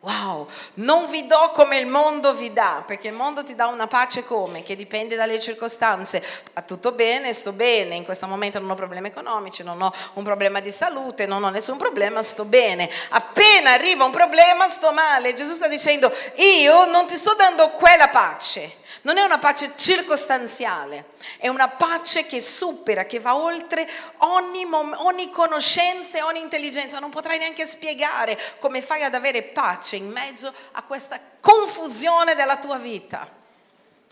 Wow, 0.00 0.46
non 0.74 1.10
vi 1.10 1.26
do 1.26 1.50
come 1.54 1.78
il 1.78 1.86
mondo 1.86 2.32
vi 2.32 2.52
dà, 2.52 2.84
perché 2.86 3.08
il 3.08 3.14
mondo 3.14 3.42
ti 3.42 3.56
dà 3.56 3.66
una 3.66 3.88
pace 3.88 4.24
come? 4.24 4.62
Che 4.62 4.76
dipende 4.76 5.16
dalle 5.16 5.40
circostanze. 5.40 6.24
Va 6.54 6.62
tutto 6.62 6.92
bene, 6.92 7.32
sto 7.32 7.50
bene, 7.50 7.96
in 7.96 8.04
questo 8.04 8.28
momento 8.28 8.60
non 8.60 8.70
ho 8.70 8.74
problemi 8.76 9.08
economici, 9.08 9.64
non 9.64 9.82
ho 9.82 9.92
un 10.14 10.22
problema 10.22 10.60
di 10.60 10.70
salute, 10.70 11.26
non 11.26 11.42
ho 11.42 11.50
nessun 11.50 11.78
problema, 11.78 12.22
sto 12.22 12.44
bene. 12.44 12.88
Appena 13.08 13.72
arriva 13.72 14.04
un 14.04 14.12
problema, 14.12 14.68
sto 14.68 14.92
male. 14.92 15.32
Gesù 15.32 15.52
sta 15.54 15.66
dicendo, 15.66 16.12
io 16.36 16.84
non 16.86 17.08
ti 17.08 17.16
sto 17.16 17.34
dando 17.34 17.70
quella 17.70 18.06
pace 18.06 18.77
non 19.02 19.16
è 19.16 19.22
una 19.22 19.38
pace 19.38 19.72
circostanziale, 19.76 21.06
è 21.38 21.48
una 21.48 21.68
pace 21.68 22.26
che 22.26 22.40
supera, 22.40 23.04
che 23.04 23.20
va 23.20 23.36
oltre 23.36 23.88
ogni, 24.18 24.64
mom- 24.64 24.96
ogni 25.00 25.30
conoscenza 25.30 26.18
e 26.18 26.22
ogni 26.22 26.40
intelligenza. 26.40 26.98
Non 26.98 27.10
potrai 27.10 27.38
neanche 27.38 27.66
spiegare 27.66 28.38
come 28.58 28.82
fai 28.82 29.04
ad 29.04 29.14
avere 29.14 29.42
pace 29.42 29.96
in 29.96 30.08
mezzo 30.10 30.52
a 30.72 30.82
questa 30.82 31.20
confusione 31.40 32.34
della 32.34 32.56
tua 32.56 32.78
vita. 32.78 33.28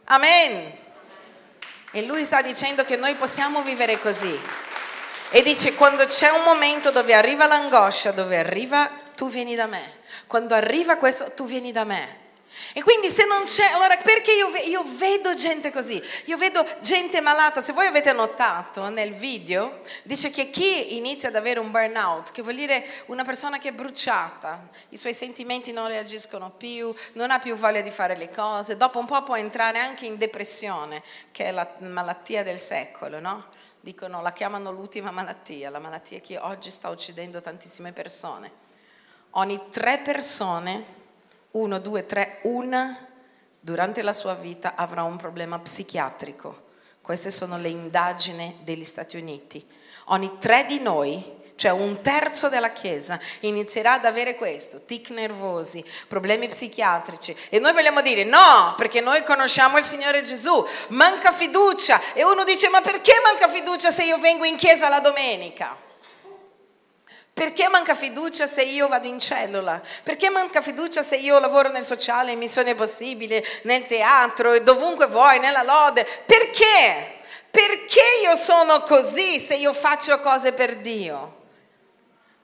Amen. 0.04 0.84
E 1.90 2.02
lui 2.02 2.24
sta 2.24 2.42
dicendo 2.42 2.84
che 2.84 2.96
noi 2.96 3.14
possiamo 3.14 3.62
vivere 3.62 3.98
così. 3.98 4.38
E 5.30 5.42
dice, 5.42 5.74
quando 5.74 6.04
c'è 6.04 6.30
un 6.30 6.42
momento 6.44 6.90
dove 6.90 7.12
arriva 7.12 7.46
l'angoscia, 7.46 8.12
dove 8.12 8.38
arriva, 8.38 8.88
tu 9.16 9.28
vieni 9.28 9.56
da 9.56 9.66
me. 9.66 10.00
Quando 10.26 10.54
arriva 10.54 10.96
questo, 10.96 11.32
tu 11.32 11.46
vieni 11.46 11.72
da 11.72 11.84
me. 11.84 12.24
E 12.72 12.82
quindi 12.82 13.08
se 13.08 13.24
non 13.24 13.44
c'è, 13.44 13.72
allora 13.72 13.96
perché 13.96 14.32
io, 14.32 14.48
io, 14.64 14.84
vedo 14.96 15.34
gente 15.34 15.70
così? 15.70 16.02
Io 16.26 16.36
vedo 16.36 16.64
gente 16.80 17.20
malata. 17.20 17.60
Se 17.60 17.72
voi 17.72 17.86
avete 17.86 18.12
notato 18.12 18.88
nel 18.88 19.12
video, 19.12 19.80
dice 20.02 20.30
che 20.30 20.50
chi 20.50 20.96
inizia 20.96 21.28
ad 21.28 21.36
avere 21.36 21.60
un 21.60 21.70
burnout, 21.70 22.32
che 22.32 22.42
vuol 22.42 22.54
dire 22.54 22.84
una 23.06 23.24
persona 23.24 23.58
che 23.58 23.70
è 23.70 23.72
bruciata, 23.72 24.68
i 24.90 24.96
suoi 24.96 25.14
sentimenti 25.14 25.72
non 25.72 25.88
reagiscono 25.88 26.50
più, 26.50 26.94
non 27.12 27.30
ha 27.30 27.38
più 27.38 27.56
voglia 27.56 27.80
di 27.80 27.90
fare 27.90 28.16
le 28.16 28.30
cose, 28.30 28.76
dopo 28.76 28.98
un 28.98 29.06
po' 29.06 29.22
può 29.22 29.36
entrare 29.36 29.78
anche 29.78 30.06
in 30.06 30.16
depressione, 30.16 31.02
che 31.32 31.46
è 31.46 31.50
la 31.50 31.68
malattia 31.80 32.42
del 32.42 32.58
secolo, 32.58 33.20
no? 33.20 33.46
Dicono, 33.80 34.20
la 34.20 34.32
chiamano 34.32 34.72
l'ultima 34.72 35.10
malattia, 35.10 35.70
la 35.70 35.78
malattia 35.78 36.20
che 36.20 36.38
oggi 36.38 36.70
sta 36.70 36.88
uccidendo 36.88 37.40
tantissime 37.40 37.92
persone. 37.92 38.64
Ogni 39.30 39.60
tre 39.70 39.98
persone 39.98 40.96
uno, 41.56 41.78
due, 41.78 42.06
tre, 42.06 42.38
una 42.42 43.06
durante 43.58 44.02
la 44.02 44.12
sua 44.12 44.34
vita 44.34 44.74
avrà 44.76 45.02
un 45.02 45.16
problema 45.16 45.58
psichiatrico. 45.58 46.64
Queste 47.00 47.30
sono 47.30 47.58
le 47.58 47.68
indagini 47.68 48.58
degli 48.62 48.84
Stati 48.84 49.16
Uniti. 49.16 49.64
Ogni 50.06 50.36
tre 50.38 50.64
di 50.66 50.80
noi, 50.80 51.34
cioè 51.56 51.70
un 51.70 52.00
terzo 52.02 52.48
della 52.48 52.72
Chiesa, 52.72 53.18
inizierà 53.40 53.94
ad 53.94 54.04
avere 54.04 54.34
questo, 54.34 54.84
tic 54.84 55.10
nervosi, 55.10 55.84
problemi 56.08 56.48
psichiatrici. 56.48 57.34
E 57.48 57.58
noi 57.58 57.72
vogliamo 57.72 58.02
dire 58.02 58.24
no, 58.24 58.74
perché 58.76 59.00
noi 59.00 59.22
conosciamo 59.24 59.78
il 59.78 59.84
Signore 59.84 60.22
Gesù, 60.22 60.64
manca 60.88 61.32
fiducia. 61.32 62.00
E 62.12 62.24
uno 62.24 62.44
dice 62.44 62.68
ma 62.68 62.80
perché 62.82 63.14
manca 63.22 63.48
fiducia 63.48 63.90
se 63.90 64.04
io 64.04 64.18
vengo 64.18 64.44
in 64.44 64.56
chiesa 64.56 64.88
la 64.88 65.00
domenica? 65.00 65.85
Perché 67.36 67.68
manca 67.68 67.94
fiducia 67.94 68.46
se 68.46 68.62
io 68.62 68.88
vado 68.88 69.06
in 69.06 69.18
cellula? 69.18 69.78
Perché 70.02 70.30
manca 70.30 70.62
fiducia 70.62 71.02
se 71.02 71.16
io 71.16 71.38
lavoro 71.38 71.68
nel 71.68 71.82
sociale, 71.82 72.32
in 72.32 72.38
missione 72.38 72.74
possibile, 72.74 73.44
nel 73.64 73.84
teatro 73.84 74.54
e 74.54 74.62
dovunque 74.62 75.06
vuoi, 75.06 75.38
nella 75.38 75.62
lode? 75.62 76.06
Perché? 76.24 77.18
Perché 77.50 78.00
io 78.22 78.34
sono 78.36 78.80
così 78.84 79.38
se 79.38 79.54
io 79.56 79.74
faccio 79.74 80.18
cose 80.20 80.54
per 80.54 80.76
Dio? 80.76 81.42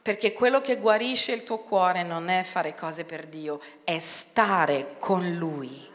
Perché 0.03 0.35
quello 0.35 0.61
che 0.61 0.77
guarisce 0.77 1.33
il 1.33 1.43
tuo 1.43 1.61
cuore 1.61 2.03
non 2.03 2.29
è 2.29 2.43
fare 2.43 2.75
cose 2.75 3.05
per 3.05 3.25
Dio, 3.25 3.63
è 3.85 3.99
stare 3.99 4.97
con 4.99 5.27
Lui. 5.37 5.89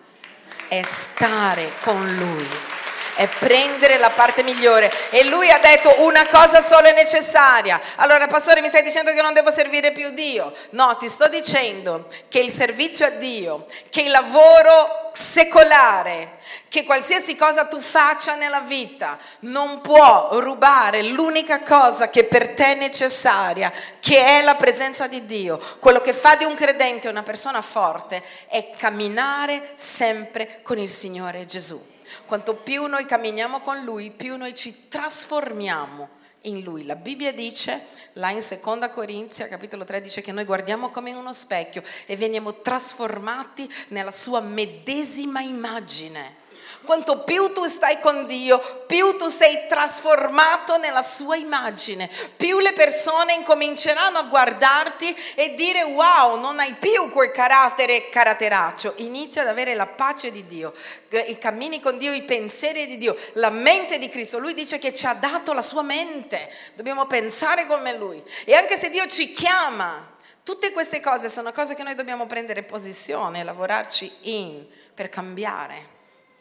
È 0.70 0.82
stare 0.82 1.72
con 1.84 2.16
Lui 2.16 2.77
è 3.18 3.28
prendere 3.28 3.98
la 3.98 4.12
parte 4.12 4.44
migliore. 4.44 4.94
E 5.10 5.24
lui 5.26 5.50
ha 5.50 5.58
detto 5.58 6.04
una 6.04 6.26
cosa 6.28 6.62
sola 6.62 6.90
è 6.90 6.94
necessaria. 6.94 7.82
Allora, 7.96 8.28
pastore, 8.28 8.62
mi 8.62 8.70
stai 8.70 8.84
dicendo 8.84 9.12
che 9.12 9.22
non 9.22 9.34
devo 9.34 9.52
servire 9.52 9.92
più 9.92 10.12
Dio? 10.12 10.54
No, 10.72 10.96
ti 10.98 11.10
sto 11.10 11.28
dicendo 11.28 12.08
che 12.30 12.40
il 12.40 12.52
servizio 12.52 13.08
a 13.08 13.10
Dio, 13.10 13.66
che 13.90 14.02
il 14.02 14.12
lavoro 14.12 15.10
secolare, 15.14 16.38
che 16.70 16.84
qualsiasi 16.84 17.36
cosa 17.36 17.66
tu 17.66 17.82
faccia 17.82 18.36
nella 18.36 18.60
vita 18.60 19.18
non 19.40 19.82
può 19.82 20.40
rubare 20.40 21.02
l'unica 21.02 21.64
cosa 21.64 22.10
che 22.10 22.26
per 22.26 22.54
te 22.54 22.74
è 22.74 22.76
necessaria, 22.76 23.72
che 24.00 24.24
è 24.24 24.44
la 24.44 24.56
presenza 24.56 25.08
di 25.08 25.26
Dio. 25.26 25.60
Quello 25.80 26.02
che 26.02 26.14
fa 26.14 26.36
di 26.36 26.44
un 26.44 26.54
credente 26.54 27.10
una 27.10 27.24
persona 27.24 27.64
forte 27.64 28.24
è 28.48 28.70
camminare 28.78 29.72
sempre 29.74 30.60
con 30.62 30.78
il 30.78 30.90
Signore 30.90 31.46
Gesù. 31.46 31.96
Quanto 32.26 32.56
più 32.56 32.86
noi 32.88 33.06
camminiamo 33.06 33.62
con 33.62 33.84
Lui, 33.84 34.12
più 34.12 34.38
noi 34.38 34.54
ci 34.56 34.88
trasformiamo 34.88 36.10
in 36.42 36.62
Lui. 36.62 36.86
La 36.86 36.96
Bibbia 36.96 37.34
dice, 37.34 37.86
là 38.14 38.32
in 38.32 38.42
Seconda 38.42 38.90
Corinzia, 38.90 39.48
capitolo 39.48 39.84
3, 39.84 40.02
dice 40.02 40.22
che 40.22 40.32
noi 40.32 40.46
guardiamo 40.46 40.90
come 40.90 41.10
in 41.10 41.16
uno 41.16 41.34
specchio 41.34 41.84
e 42.06 42.16
veniamo 42.16 42.62
trasformati 42.62 43.70
nella 43.90 44.12
sua 44.12 44.40
medesima 44.40 45.42
immagine. 45.42 46.46
Quanto 46.88 47.24
più 47.24 47.52
tu 47.52 47.68
stai 47.68 48.00
con 48.00 48.26
Dio, 48.26 48.86
più 48.88 49.18
tu 49.18 49.28
sei 49.28 49.66
trasformato 49.68 50.78
nella 50.78 51.04
sua 51.04 51.36
immagine, 51.36 52.10
più 52.38 52.60
le 52.60 52.72
persone 52.72 53.34
incominceranno 53.34 54.20
a 54.20 54.24
guardarti 54.24 55.14
e 55.36 55.54
dire 55.56 55.84
wow, 55.84 56.40
non 56.40 56.60
hai 56.60 56.76
più 56.76 57.10
quel 57.10 57.34
carattere 57.34 58.08
caratteraccio, 58.08 58.94
inizia 59.00 59.42
ad 59.42 59.50
avere 59.50 59.76
la 59.76 59.86
pace 59.86 60.32
di 60.32 60.46
Dio, 60.46 60.74
i 61.10 61.38
cammini 61.38 61.82
con 61.82 61.98
Dio, 61.98 62.14
i 62.14 62.24
pensieri 62.24 62.86
di 62.86 62.98
Dio, 62.98 63.18
la 63.34 63.50
mente 63.50 64.00
di 64.00 64.08
Cristo. 64.08 64.40
Lui 64.40 64.54
dice 64.54 64.80
che 64.80 64.94
ci 64.94 65.06
ha 65.06 65.14
dato 65.14 65.52
la 65.52 65.62
sua 65.62 65.82
mente, 65.82 66.50
dobbiamo 66.76 67.06
pensare 67.06 67.66
come 67.66 67.98
Lui. 67.98 68.24
E 68.46 68.56
anche 68.56 68.78
se 68.78 68.90
Dio 68.90 69.06
ci 69.08 69.34
chiama, 69.34 70.16
tutte 70.42 70.72
queste 70.72 71.02
cose 71.02 71.28
sono 71.28 71.52
cose 71.52 71.76
che 71.76 71.84
noi 71.84 71.96
dobbiamo 71.96 72.28
prendere 72.28 72.64
posizione 72.64 73.44
lavorarci 73.44 74.10
in 74.22 74.66
per 74.94 75.10
cambiare. 75.10 75.97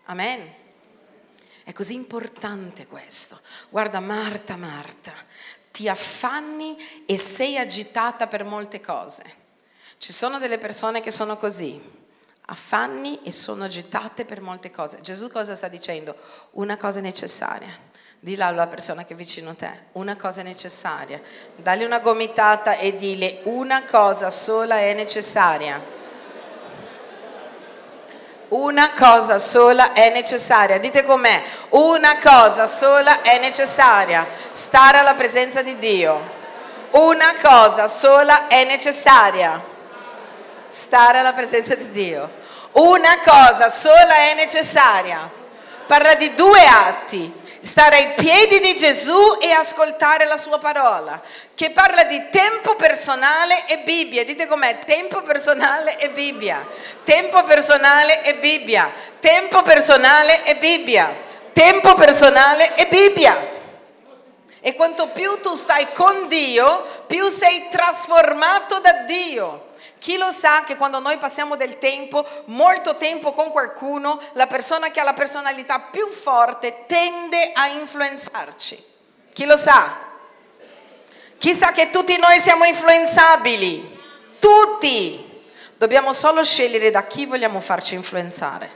Amen. 0.06 0.54
È 1.64 1.72
così 1.72 1.94
importante 1.94 2.86
questo. 2.86 3.38
Guarda 3.70 3.98
Marta, 3.98 4.56
Marta, 4.56 5.12
ti 5.72 5.88
affanni 5.88 6.76
e 7.06 7.18
sei 7.18 7.58
agitata 7.58 8.28
per 8.28 8.44
molte 8.44 8.80
cose. 8.80 9.24
Ci 9.98 10.12
sono 10.12 10.38
delle 10.38 10.58
persone 10.58 11.00
che 11.00 11.10
sono 11.10 11.36
così, 11.36 11.80
affanni 12.46 13.20
e 13.24 13.32
sono 13.32 13.64
agitate 13.64 14.24
per 14.24 14.40
molte 14.40 14.70
cose. 14.70 15.00
Gesù 15.00 15.28
cosa 15.28 15.56
sta 15.56 15.66
dicendo? 15.66 16.14
Una 16.52 16.76
cosa 16.76 17.00
è 17.00 17.02
necessaria. 17.02 17.84
Dilla 18.20 18.46
alla 18.46 18.68
persona 18.68 19.04
che 19.04 19.14
è 19.14 19.16
vicino 19.16 19.50
a 19.50 19.54
te, 19.54 19.86
una 19.92 20.16
cosa 20.16 20.42
è 20.42 20.44
necessaria. 20.44 21.20
Dagli 21.56 21.82
una 21.82 21.98
gomitata 21.98 22.76
e 22.76 22.94
dile 22.94 23.40
una 23.44 23.84
cosa 23.84 24.30
sola 24.30 24.78
è 24.78 24.94
necessaria. 24.94 25.95
Una 28.48 28.92
cosa 28.92 29.38
sola 29.38 29.92
è 29.92 30.10
necessaria. 30.10 30.78
Dite 30.78 31.04
com'è. 31.04 31.42
Una 31.70 32.16
cosa 32.18 32.66
sola 32.66 33.22
è 33.22 33.38
necessaria. 33.40 34.24
Stare 34.52 34.98
alla 34.98 35.14
presenza 35.14 35.62
di 35.62 35.76
Dio. 35.78 36.34
Una 36.90 37.34
cosa 37.42 37.88
sola 37.88 38.46
è 38.46 38.64
necessaria. 38.64 39.60
Stare 40.68 41.18
alla 41.18 41.32
presenza 41.32 41.74
di 41.74 41.90
Dio. 41.90 42.30
Una 42.72 43.18
cosa 43.24 43.68
sola 43.68 44.14
è 44.14 44.34
necessaria. 44.36 45.28
Parla 45.86 46.14
di 46.14 46.32
due 46.34 46.64
atti. 46.66 47.44
Stare 47.66 47.96
ai 47.96 48.14
piedi 48.14 48.60
di 48.60 48.76
Gesù 48.76 49.38
e 49.40 49.50
ascoltare 49.50 50.24
la 50.26 50.36
sua 50.36 50.60
parola, 50.60 51.20
che 51.52 51.70
parla 51.70 52.04
di 52.04 52.30
tempo 52.30 52.76
personale 52.76 53.66
e 53.66 53.78
Bibbia. 53.78 54.24
Dite 54.24 54.46
com'è? 54.46 54.78
Tempo 54.86 55.20
personale 55.22 55.98
e 55.98 56.10
Bibbia. 56.10 56.64
Tempo 57.02 57.42
personale 57.42 58.22
e 58.22 58.36
Bibbia. 58.36 58.88
Tempo 59.18 59.62
personale 59.62 60.44
e 60.44 60.54
Bibbia. 60.54 61.12
Tempo 61.52 61.94
personale 61.94 62.76
e 62.76 62.86
Bibbia. 62.86 63.36
E 64.60 64.74
quanto 64.76 65.08
più 65.08 65.40
tu 65.40 65.56
stai 65.56 65.92
con 65.92 66.28
Dio, 66.28 67.04
più 67.08 67.28
sei 67.28 67.66
trasformato 67.68 68.78
da 68.78 68.92
Dio. 69.08 69.65
Chi 70.06 70.18
lo 70.18 70.30
sa 70.30 70.62
che 70.62 70.76
quando 70.76 71.00
noi 71.00 71.18
passiamo 71.18 71.56
del 71.56 71.78
tempo, 71.78 72.24
molto 72.44 72.96
tempo 72.96 73.32
con 73.32 73.50
qualcuno, 73.50 74.20
la 74.34 74.46
persona 74.46 74.88
che 74.92 75.00
ha 75.00 75.02
la 75.02 75.14
personalità 75.14 75.80
più 75.80 76.06
forte 76.06 76.84
tende 76.86 77.50
a 77.52 77.66
influenzarci? 77.66 78.84
Chi 79.32 79.44
lo 79.46 79.56
sa? 79.56 79.98
Chi 81.36 81.52
sa 81.54 81.72
che 81.72 81.90
tutti 81.90 82.16
noi 82.20 82.38
siamo 82.38 82.64
influenzabili? 82.66 83.98
Tutti! 84.38 85.42
Dobbiamo 85.76 86.12
solo 86.12 86.44
scegliere 86.44 86.92
da 86.92 87.04
chi 87.08 87.26
vogliamo 87.26 87.58
farci 87.58 87.96
influenzare, 87.96 88.70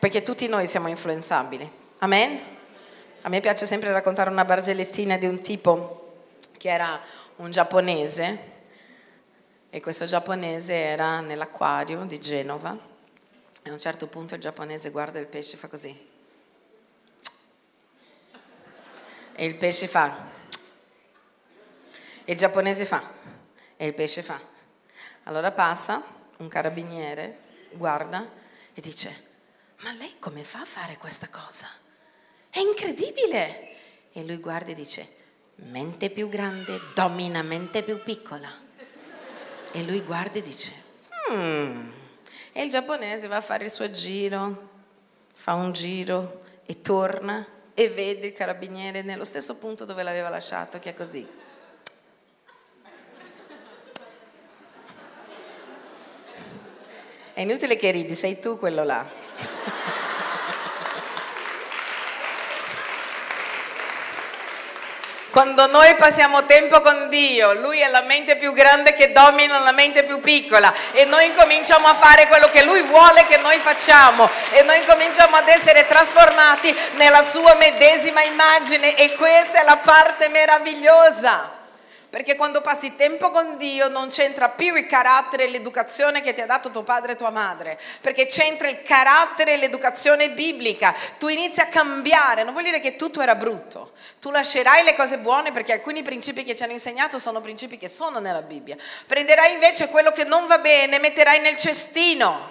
perché 0.00 0.24
tutti 0.24 0.48
noi 0.48 0.66
siamo 0.66 0.88
influenzabili. 0.88 1.70
Amen? 1.98 2.40
A 3.20 3.28
me 3.28 3.40
piace 3.40 3.64
sempre 3.64 3.92
raccontare 3.92 4.28
una 4.28 4.44
barzellettina 4.44 5.18
di 5.18 5.26
un 5.26 5.40
tipo 5.40 6.14
che 6.58 6.68
era 6.68 7.00
un 7.36 7.52
giapponese 7.52 8.54
e 9.76 9.80
questo 9.82 10.06
giapponese 10.06 10.72
era 10.72 11.20
nell'acquario 11.20 12.06
di 12.06 12.18
Genova 12.18 12.74
e 13.62 13.68
a 13.68 13.72
un 13.74 13.78
certo 13.78 14.06
punto 14.06 14.34
il 14.34 14.40
giapponese 14.40 14.88
guarda 14.88 15.18
il 15.18 15.26
pesce 15.26 15.56
e 15.56 15.58
fa 15.58 15.68
così. 15.68 16.08
E 19.34 19.44
il 19.44 19.54
pesce 19.56 19.86
fa. 19.86 20.16
E 22.24 22.32
il 22.32 22.38
giapponese 22.38 22.86
fa. 22.86 23.12
E 23.76 23.86
il 23.86 23.92
pesce 23.92 24.22
fa. 24.22 24.40
Allora 25.24 25.52
passa 25.52 26.02
un 26.38 26.48
carabiniere, 26.48 27.40
guarda 27.72 28.26
e 28.72 28.80
dice, 28.80 29.24
ma 29.80 29.92
lei 29.92 30.16
come 30.18 30.42
fa 30.42 30.60
a 30.60 30.64
fare 30.64 30.96
questa 30.96 31.28
cosa? 31.28 31.68
È 32.48 32.60
incredibile! 32.60 33.74
E 34.10 34.24
lui 34.24 34.38
guarda 34.38 34.70
e 34.70 34.74
dice, 34.74 35.06
mente 35.56 36.08
più 36.08 36.30
grande 36.30 36.80
domina 36.94 37.42
mente 37.42 37.82
più 37.82 38.02
piccola. 38.02 38.64
E 39.76 39.82
lui 39.82 40.00
guarda 40.00 40.38
e 40.38 40.42
dice, 40.42 40.72
hmm. 41.30 41.90
E 42.52 42.64
il 42.64 42.70
giapponese 42.70 43.26
va 43.26 43.36
a 43.36 43.42
fare 43.42 43.64
il 43.64 43.70
suo 43.70 43.90
giro, 43.90 44.70
fa 45.34 45.52
un 45.52 45.70
giro 45.72 46.40
e 46.64 46.80
torna 46.80 47.46
e 47.74 47.90
vede 47.90 48.28
il 48.28 48.32
carabiniere 48.32 49.02
nello 49.02 49.26
stesso 49.26 49.58
punto 49.58 49.84
dove 49.84 50.02
l'aveva 50.02 50.30
lasciato, 50.30 50.78
che 50.78 50.88
è 50.88 50.94
così. 50.94 51.28
È 57.34 57.40
inutile 57.42 57.76
che 57.76 57.90
ridi, 57.90 58.14
sei 58.14 58.38
tu 58.38 58.58
quello 58.58 58.82
là. 58.82 59.06
Quando 65.36 65.66
noi 65.66 65.94
passiamo 65.96 66.46
tempo 66.46 66.80
con 66.80 67.10
Dio, 67.10 67.52
Lui 67.60 67.78
è 67.80 67.88
la 67.88 68.00
mente 68.00 68.36
più 68.36 68.54
grande 68.54 68.94
che 68.94 69.12
domina 69.12 69.58
la 69.58 69.72
mente 69.72 70.02
più 70.04 70.18
piccola. 70.18 70.72
E 70.92 71.04
noi 71.04 71.34
cominciamo 71.34 71.88
a 71.88 71.94
fare 71.94 72.26
quello 72.26 72.48
che 72.48 72.64
Lui 72.64 72.80
vuole 72.80 73.26
che 73.26 73.36
noi 73.36 73.58
facciamo. 73.58 74.30
E 74.52 74.62
noi 74.62 74.82
cominciamo 74.86 75.36
ad 75.36 75.46
essere 75.46 75.86
trasformati 75.86 76.74
nella 76.94 77.22
sua 77.22 77.54
medesima 77.56 78.22
immagine. 78.22 78.96
E 78.96 79.12
questa 79.12 79.60
è 79.60 79.64
la 79.64 79.76
parte 79.76 80.28
meravigliosa. 80.28 81.55
Perché 82.16 82.34
quando 82.34 82.62
passi 82.62 82.96
tempo 82.96 83.30
con 83.30 83.58
Dio 83.58 83.88
non 83.88 84.08
c'entra 84.08 84.48
più 84.48 84.74
il 84.74 84.86
carattere 84.86 85.44
e 85.44 85.48
l'educazione 85.50 86.22
che 86.22 86.32
ti 86.32 86.40
ha 86.40 86.46
dato 86.46 86.70
tuo 86.70 86.82
padre 86.82 87.12
e 87.12 87.16
tua 87.16 87.28
madre, 87.28 87.78
perché 88.00 88.24
c'entra 88.24 88.70
il 88.70 88.80
carattere 88.80 89.52
e 89.52 89.56
l'educazione 89.58 90.30
biblica. 90.30 90.94
Tu 91.18 91.28
inizi 91.28 91.60
a 91.60 91.66
cambiare, 91.66 92.42
non 92.42 92.54
vuol 92.54 92.64
dire 92.64 92.80
che 92.80 92.96
tutto 92.96 93.20
era 93.20 93.34
brutto. 93.34 93.92
Tu 94.18 94.30
lascerai 94.30 94.82
le 94.82 94.94
cose 94.94 95.18
buone 95.18 95.52
perché 95.52 95.74
alcuni 95.74 96.02
principi 96.02 96.42
che 96.42 96.54
ci 96.54 96.62
hanno 96.62 96.72
insegnato 96.72 97.18
sono 97.18 97.42
principi 97.42 97.76
che 97.76 97.88
sono 97.88 98.18
nella 98.18 98.40
Bibbia. 98.40 98.78
Prenderai 99.06 99.52
invece 99.52 99.88
quello 99.88 100.10
che 100.10 100.24
non 100.24 100.46
va 100.46 100.56
bene 100.56 100.96
e 100.96 101.00
metterai 101.00 101.40
nel 101.40 101.56
cestino. 101.56 102.50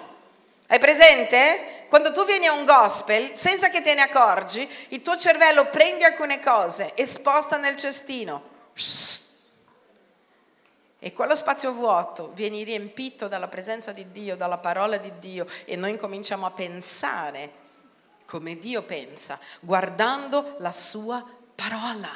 Hai 0.68 0.78
presente? 0.78 1.86
Quando 1.88 2.12
tu 2.12 2.24
vieni 2.24 2.46
a 2.46 2.52
un 2.52 2.64
gospel, 2.64 3.30
senza 3.32 3.68
che 3.68 3.80
te 3.80 3.94
ne 3.94 4.02
accorgi, 4.02 4.70
il 4.90 5.02
tuo 5.02 5.16
cervello 5.16 5.66
prende 5.70 6.04
alcune 6.04 6.38
cose 6.38 6.92
e 6.94 7.04
sposta 7.04 7.56
nel 7.56 7.74
cestino. 7.74 8.54
Shh 8.72 9.25
e 10.98 11.12
quello 11.12 11.36
spazio 11.36 11.72
vuoto 11.72 12.32
viene 12.34 12.62
riempito 12.62 13.28
dalla 13.28 13.48
presenza 13.48 13.92
di 13.92 14.10
Dio, 14.10 14.36
dalla 14.36 14.58
parola 14.58 14.96
di 14.96 15.12
Dio 15.18 15.46
e 15.64 15.76
noi 15.76 15.90
incominciamo 15.90 16.46
a 16.46 16.50
pensare 16.50 17.64
come 18.24 18.58
Dio 18.58 18.82
pensa, 18.82 19.38
guardando 19.60 20.56
la 20.58 20.72
sua 20.72 21.24
parola. 21.54 22.10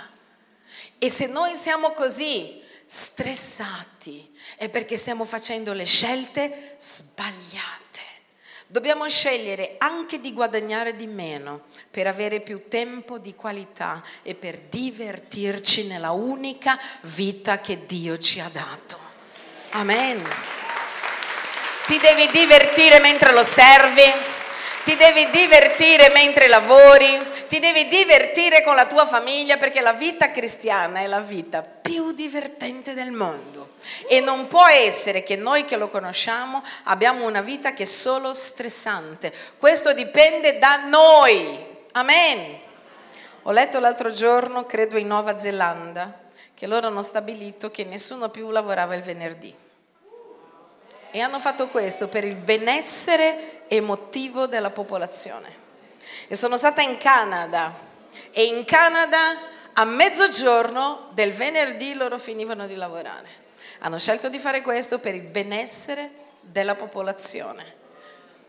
E 0.99 1.11
se 1.11 1.27
noi 1.27 1.55
siamo 1.57 1.93
così 1.93 2.63
stressati 2.87 4.37
è 4.57 4.69
perché 4.69 4.97
stiamo 4.97 5.25
facendo 5.25 5.73
le 5.73 5.85
scelte 5.85 6.75
sbagliate. 6.79 7.90
Dobbiamo 8.73 9.09
scegliere 9.09 9.75
anche 9.79 10.21
di 10.21 10.33
guadagnare 10.33 10.95
di 10.95 11.09
meno 11.09 11.63
per 11.91 12.07
avere 12.07 12.39
più 12.39 12.69
tempo 12.69 13.19
di 13.19 13.35
qualità 13.35 14.01
e 14.23 14.37
per 14.37 14.61
divertirci 14.61 15.89
nella 15.89 16.13
unica 16.13 16.79
vita 17.01 17.59
che 17.59 17.85
Dio 17.85 18.17
ci 18.17 18.39
ha 18.39 18.49
dato. 18.49 18.97
Amen. 19.71 20.23
Ti 21.85 21.99
devi 21.99 22.31
divertire 22.31 23.01
mentre 23.01 23.33
lo 23.33 23.43
servi, 23.43 24.05
ti 24.85 24.95
devi 24.95 25.29
divertire 25.33 26.11
mentre 26.11 26.47
lavori, 26.47 27.21
ti 27.49 27.59
devi 27.59 27.89
divertire 27.89 28.63
con 28.63 28.77
la 28.77 28.87
tua 28.87 29.05
famiglia 29.05 29.57
perché 29.57 29.81
la 29.81 29.95
vita 29.95 30.31
cristiana 30.31 31.01
è 31.01 31.09
la 31.09 31.23
vita 31.23 31.63
più 31.63 32.13
divertente 32.13 32.95
del 32.95 33.11
mondo. 33.11 33.60
E 34.07 34.21
non 34.21 34.47
può 34.47 34.67
essere 34.67 35.23
che 35.23 35.37
noi 35.37 35.65
che 35.65 35.77
lo 35.77 35.89
conosciamo 35.89 36.63
abbiamo 36.85 37.27
una 37.27 37.41
vita 37.41 37.73
che 37.73 37.85
è 37.85 37.87
solo 37.87 38.33
stressante. 38.33 39.33
Questo 39.57 39.93
dipende 39.93 40.59
da 40.59 40.87
noi. 40.87 41.67
Amen. 41.93 42.59
Ho 43.45 43.53
letto 43.53 43.81
l'altro 43.81 44.13
giorno, 44.13 44.67
credo 44.67 44.99
in 44.99 45.07
Nuova 45.07 45.39
Zelanda, 45.39 46.29
che 46.55 46.67
loro 46.67 46.89
hanno 46.89 47.03
stabilito 47.03 47.71
che 47.71 47.85
nessuno 47.85 48.29
più 48.29 48.51
lavorava 48.51 48.95
il 48.95 49.03
venerdì. 49.03 49.55
E 51.11 51.21
hanno 51.21 51.41
fatto 51.41 51.69
questo 51.69 52.09
per 52.09 52.25
il 52.25 52.37
benessere 52.37 53.63
emotivo 53.69 54.47
della 54.47 54.71
popolazione. 54.71 55.57
E 56.29 56.37
sono 56.37 56.57
stata 56.57 56.83
in 56.83 56.99
Canada 56.99 57.75
e 58.31 58.45
in 58.45 58.65
Canada 58.65 59.19
a 59.73 59.85
mezzogiorno 59.85 61.09
del 61.13 61.33
venerdì 61.33 61.95
loro 61.95 62.19
finivano 62.19 62.67
di 62.67 62.75
lavorare. 62.75 63.40
Hanno 63.81 63.99
scelto 63.99 64.29
di 64.29 64.39
fare 64.39 64.63
questo 64.63 64.99
per 64.99 65.15
il 65.15 65.23
benessere 65.23 66.11
della 66.41 66.75
popolazione, 66.75 67.65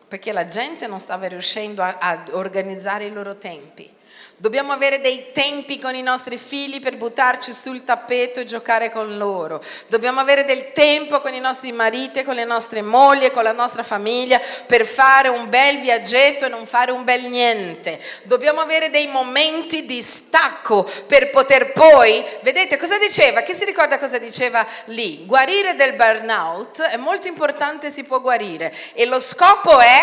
perché 0.08 0.32
la 0.32 0.46
gente 0.46 0.88
non 0.88 1.00
stava 1.00 1.28
riuscendo 1.28 1.82
a, 1.82 1.98
a 2.00 2.24
organizzare 2.32 3.06
i 3.06 3.12
loro 3.12 3.38
tempi. 3.38 4.00
Dobbiamo 4.42 4.72
avere 4.72 5.02
dei 5.02 5.28
tempi 5.34 5.78
con 5.78 5.94
i 5.94 6.02
nostri 6.02 6.36
figli 6.36 6.80
per 6.80 6.98
buttarci 6.98 7.54
sul 7.54 7.84
tappeto 7.84 8.40
e 8.40 8.46
giocare 8.46 8.90
con 8.90 9.16
loro. 9.16 9.64
Dobbiamo 9.86 10.20
avere 10.20 10.46
del 10.46 10.72
tempo 10.72 11.22
con 11.22 11.36
i 11.36 11.40
nostri 11.40 11.72
mariti, 11.72 12.24
con 12.24 12.34
le 12.34 12.44
nostre 12.44 12.82
mogli, 12.82 13.30
con 13.30 13.44
la 13.44 13.52
nostra 13.52 13.84
famiglia 13.84 14.42
per 14.66 14.88
fare 14.88 15.28
un 15.28 15.48
bel 15.48 15.80
viaggetto 15.80 16.46
e 16.46 16.50
non 16.50 16.66
fare 16.66 16.90
un 16.90 17.04
bel 17.04 17.30
niente. 17.30 18.02
Dobbiamo 18.24 18.62
avere 18.62 18.90
dei 18.90 19.06
momenti 19.06 19.86
di 19.86 20.02
stacco 20.02 20.90
per 21.06 21.30
poter 21.30 21.72
poi, 21.72 22.26
vedete 22.42 22.78
cosa 22.78 22.98
diceva? 22.98 23.42
Chi 23.42 23.54
si 23.54 23.64
ricorda 23.64 24.00
cosa 24.00 24.18
diceva 24.18 24.66
lì? 24.86 25.24
Guarire 25.24 25.76
del 25.76 25.94
burnout 25.94 26.82
è 26.82 26.98
molto 26.98 27.28
importante, 27.28 27.92
si 27.92 28.04
può 28.06 28.20
guarire. 28.20 28.74
E 28.94 29.06
lo 29.06 29.20
scopo 29.20 29.78
è, 29.78 30.02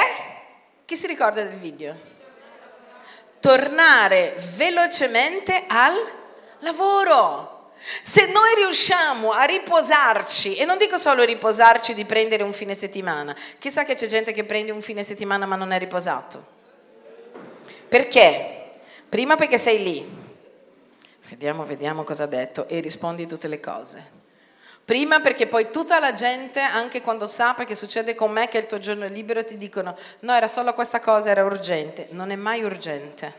chi 0.85 0.95
si 0.95 1.09
ricorda 1.09 1.43
del 1.43 1.59
video? 1.59 2.08
Tornare 3.41 4.37
velocemente 4.57 5.65
al 5.67 5.95
lavoro. 6.61 7.73
Se 7.79 8.27
noi 8.27 8.55
riusciamo 8.57 9.31
a 9.31 9.45
riposarci, 9.45 10.57
e 10.57 10.65
non 10.65 10.79
dico 10.79 10.99
solo 10.99 11.23
riposarci 11.23 11.95
di 11.95 12.05
prendere 12.05 12.43
un 12.43 12.53
fine 12.53 12.75
settimana, 12.75 13.37
chissà 13.59 13.85
che 13.85 13.95
c'è 13.95 14.07
gente 14.07 14.33
che 14.33 14.45
prende 14.45 14.73
un 14.73 14.83
fine 14.83 15.05
settimana 15.05 15.47
ma 15.47 15.55
non 15.55 15.71
è 15.71 15.79
riposato. 15.79 16.45
Perché? 17.89 18.81
Prima 19.09 19.37
perché 19.37 19.59
sei 19.59 19.83
lì, 19.83 20.07
vediamo, 21.29 21.65
vediamo 21.65 22.03
cosa 22.03 22.25
ha 22.25 22.27
detto, 22.27 22.67
e 22.69 22.81
rispondi 22.81 23.27
tutte 23.27 23.49
le 23.49 23.61
cose. 23.61 24.18
Prima 24.89 25.21
perché 25.21 25.47
poi 25.47 25.71
tutta 25.71 25.99
la 25.99 26.15
gente, 26.15 26.61
anche 26.61 27.03
quando 27.03 27.27
sa, 27.27 27.53
perché 27.53 27.75
succede 27.75 28.15
con 28.15 28.31
me 28.31 28.49
che 28.49 28.57
il 28.57 28.67
tuo 28.67 28.79
giorno 28.79 29.05
è 29.05 29.11
libero, 29.11 29.45
ti 29.45 29.59
dicono 29.59 29.95
no, 30.21 30.33
era 30.33 30.49
solo 30.49 30.73
questa 30.73 30.99
cosa, 30.99 31.29
era 31.29 31.45
urgente. 31.45 32.09
Non 32.13 32.31
è 32.31 32.37
mai 32.37 32.63
urgente. 32.63 33.31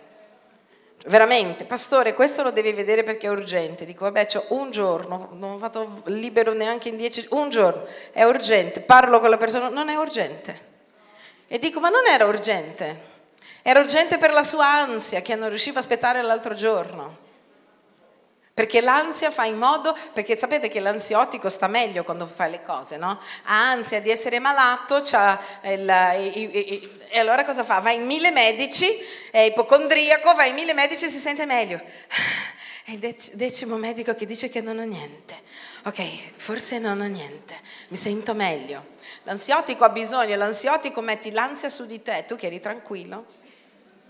Veramente, 1.07 1.65
pastore, 1.65 2.13
questo 2.13 2.43
lo 2.43 2.51
devi 2.51 2.71
vedere 2.71 3.01
perché 3.01 3.25
è 3.25 3.31
urgente. 3.31 3.83
Dico, 3.85 4.03
vabbè, 4.03 4.27
c'ho 4.27 4.45
un 4.49 4.69
giorno, 4.69 5.29
non 5.39 5.53
ho 5.53 5.57
fatto 5.57 6.03
libero 6.05 6.53
neanche 6.53 6.89
in 6.89 6.97
dieci, 6.97 7.25
un 7.31 7.49
giorno, 7.49 7.83
è 8.11 8.21
urgente. 8.25 8.81
Parlo 8.81 9.19
con 9.19 9.31
la 9.31 9.37
persona, 9.37 9.69
non 9.69 9.89
è 9.89 9.95
urgente. 9.95 10.67
E 11.47 11.57
dico, 11.57 11.79
ma 11.79 11.89
non 11.89 12.05
era 12.05 12.25
urgente. 12.25 13.07
Era 13.63 13.79
urgente 13.79 14.19
per 14.19 14.33
la 14.33 14.43
sua 14.43 14.67
ansia 14.67 15.23
che 15.23 15.33
non 15.33 15.49
riusciva 15.49 15.77
a 15.77 15.79
aspettare 15.79 16.21
l'altro 16.21 16.53
giorno. 16.53 17.27
Perché 18.59 18.81
l'ansia 18.81 19.31
fa 19.31 19.45
in 19.45 19.55
modo, 19.55 19.97
perché 20.11 20.37
sapete 20.37 20.67
che 20.67 20.81
l'ansiotico 20.81 21.47
sta 21.47 21.67
meglio 21.67 22.03
quando 22.03 22.25
fa 22.25 22.47
le 22.47 22.61
cose, 22.61 22.97
no? 22.97 23.17
Ha 23.43 23.69
ansia 23.69 24.01
di 24.01 24.09
essere 24.09 24.39
malato, 24.39 24.97
il, 24.97 25.89
e 27.07 27.19
allora 27.19 27.45
cosa 27.45 27.63
fa? 27.63 27.79
Va 27.79 27.91
in 27.91 28.05
mille 28.05 28.31
medici, 28.31 28.85
è 29.31 29.39
ipocondriaco, 29.39 30.33
va 30.35 30.43
in 30.43 30.55
mille 30.55 30.73
medici 30.73 31.05
e 31.05 31.07
si 31.07 31.19
sente 31.19 31.45
meglio. 31.45 31.79
È 32.83 32.91
il 32.91 33.15
decimo 33.33 33.77
medico 33.77 34.13
che 34.13 34.25
dice 34.25 34.49
che 34.49 34.59
non 34.59 34.77
ho 34.77 34.83
niente. 34.83 35.39
Ok, 35.85 36.03
forse 36.35 36.79
non 36.79 36.99
ho 36.99 37.07
niente, 37.07 37.57
mi 37.89 37.95
sento 37.95 38.33
meglio. 38.33 38.83
L'ansiotico 39.23 39.85
ha 39.85 39.89
bisogno, 39.89 40.35
l'ansiotico 40.35 40.99
metti 40.99 41.31
l'ansia 41.31 41.69
su 41.69 41.85
di 41.85 42.01
te, 42.01 42.25
tu 42.27 42.35
che 42.35 42.47
eri 42.47 42.59
tranquillo, 42.59 43.25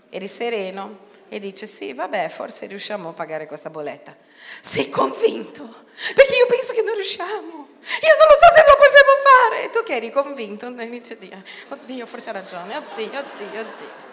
eri 0.08 0.26
sereno, 0.26 1.06
e 1.28 1.38
dice 1.38 1.66
sì, 1.66 1.92
vabbè, 1.92 2.28
forse 2.30 2.66
riusciamo 2.66 3.10
a 3.10 3.12
pagare 3.12 3.46
questa 3.46 3.70
bolletta. 3.70 4.29
Sei 4.60 4.88
convinto? 4.88 5.84
Perché 6.14 6.34
io 6.34 6.46
penso 6.46 6.72
che 6.72 6.82
non 6.82 6.94
riusciamo. 6.94 7.68
Io 7.80 8.16
non 8.18 8.26
lo 8.28 8.36
so 8.38 8.54
se 8.54 8.64
lo 8.66 8.76
possiamo 8.76 9.12
fare. 9.22 9.64
E 9.64 9.70
tu 9.70 9.82
che 9.82 9.96
eri 9.96 10.10
convinto, 10.10 10.66
inizi 10.66 11.12
a 11.12 11.16
dire, 11.16 11.44
oddio, 11.68 12.06
forse 12.06 12.30
ha 12.30 12.32
ragione, 12.32 12.76
oddio, 12.76 13.18
oddio, 13.18 13.60
oddio. 13.60 14.08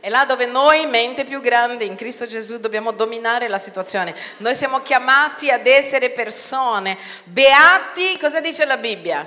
È 0.00 0.08
là 0.08 0.24
dove 0.24 0.46
noi, 0.46 0.86
mente 0.86 1.24
più 1.24 1.40
grande 1.40 1.84
in 1.84 1.96
Cristo 1.96 2.26
Gesù, 2.26 2.58
dobbiamo 2.58 2.92
dominare 2.92 3.48
la 3.48 3.58
situazione. 3.58 4.14
Noi 4.36 4.54
siamo 4.54 4.80
chiamati 4.82 5.50
ad 5.50 5.66
essere 5.66 6.10
persone. 6.10 6.96
Beati, 7.24 8.16
cosa 8.18 8.40
dice 8.40 8.64
la 8.66 8.76
Bibbia? 8.76 9.26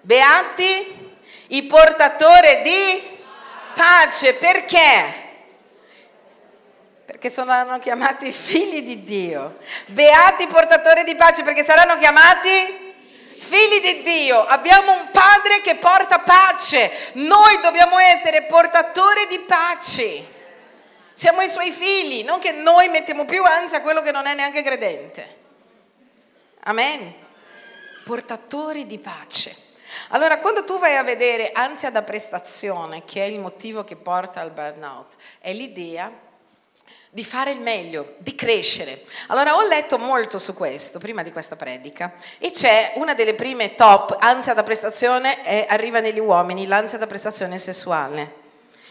Beati 0.00 1.10
i 1.48 1.62
portatori 1.64 2.60
di 2.62 3.18
pace. 3.74 4.34
Perché? 4.34 5.21
Perché 7.12 7.28
saranno 7.28 7.78
chiamati 7.78 8.32
figli 8.32 8.80
di 8.82 9.04
Dio. 9.04 9.58
Beati 9.88 10.46
portatori 10.46 11.04
di 11.04 11.14
pace 11.14 11.42
perché 11.42 11.62
saranno 11.62 11.98
chiamati 11.98 12.94
figli 13.36 13.82
di 13.82 14.02
Dio. 14.02 14.42
Abbiamo 14.46 14.94
un 14.94 15.10
Padre 15.10 15.60
che 15.60 15.74
porta 15.74 16.20
pace. 16.20 16.90
Noi 17.14 17.60
dobbiamo 17.60 17.98
essere 17.98 18.44
portatori 18.44 19.26
di 19.26 19.40
pace. 19.40 20.24
Siamo 21.12 21.42
i 21.42 21.50
suoi 21.50 21.70
figli, 21.70 22.24
non 22.24 22.38
che 22.38 22.52
noi 22.52 22.88
mettiamo 22.88 23.26
più 23.26 23.44
ansia 23.44 23.78
a 23.78 23.82
quello 23.82 24.00
che 24.00 24.10
non 24.10 24.24
è 24.24 24.34
neanche 24.34 24.62
credente. 24.62 25.36
Amen. 26.60 27.12
Portatori 28.06 28.86
di 28.86 28.98
pace. 28.98 29.54
Allora, 30.08 30.38
quando 30.38 30.64
tu 30.64 30.78
vai 30.78 30.96
a 30.96 31.02
vedere 31.02 31.52
ansia 31.52 31.90
da 31.90 32.02
prestazione, 32.02 33.04
che 33.04 33.20
è 33.20 33.26
il 33.26 33.38
motivo 33.38 33.84
che 33.84 33.96
porta 33.96 34.40
al 34.40 34.50
burnout, 34.50 35.16
è 35.38 35.52
l'idea 35.52 36.21
di 37.14 37.24
fare 37.24 37.50
il 37.50 37.60
meglio, 37.60 38.14
di 38.16 38.34
crescere. 38.34 39.02
Allora 39.26 39.54
ho 39.54 39.66
letto 39.66 39.98
molto 39.98 40.38
su 40.38 40.54
questo 40.54 40.98
prima 40.98 41.22
di 41.22 41.30
questa 41.30 41.56
predica 41.56 42.14
e 42.38 42.50
c'è 42.50 42.92
una 42.94 43.12
delle 43.12 43.34
prime 43.34 43.74
top, 43.74 44.16
ansia 44.18 44.54
da 44.54 44.62
prestazione, 44.62 45.42
è, 45.42 45.66
arriva 45.68 46.00
negli 46.00 46.18
uomini, 46.18 46.66
l'ansia 46.66 46.96
da 46.96 47.06
prestazione 47.06 47.58
sessuale. 47.58 48.40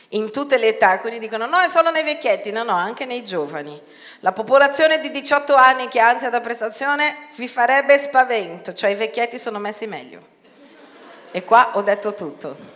In 0.09 0.29
tutte 0.29 0.59
le 0.59 0.67
età, 0.67 0.99
quindi 0.99 1.17
dicono 1.17 1.47
no, 1.47 1.57
è 1.61 1.67
solo 1.67 1.89
nei 1.89 2.03
vecchietti, 2.03 2.51
no, 2.51 2.61
no, 2.61 2.73
anche 2.73 3.05
nei 3.05 3.23
giovani. 3.23 3.81
La 4.19 4.33
popolazione 4.33 4.99
di 4.99 5.09
18 5.09 5.55
anni 5.55 5.87
che 5.87 5.99
ha 5.99 6.09
ansia 6.09 6.29
da 6.29 6.41
prestazione 6.41 7.29
vi 7.37 7.47
farebbe 7.47 7.97
spavento, 7.97 8.71
cioè 8.73 8.91
i 8.91 8.95
vecchietti 8.95 9.39
sono 9.39 9.57
messi 9.57 9.87
meglio. 9.87 10.21
E 11.31 11.43
qua 11.43 11.71
ho 11.73 11.81
detto 11.81 12.13
tutto. 12.13 12.70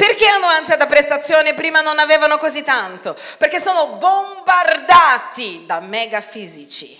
Perché 0.00 0.26
hanno 0.26 0.46
ansia 0.46 0.78
da 0.78 0.86
prestazione? 0.86 1.52
Prima 1.52 1.82
non 1.82 1.98
avevano 1.98 2.38
così 2.38 2.62
tanto. 2.62 3.14
Perché 3.36 3.60
sono 3.60 3.96
bombardati 3.98 5.66
da 5.66 5.80
mega 5.80 6.22
fisici. 6.22 6.98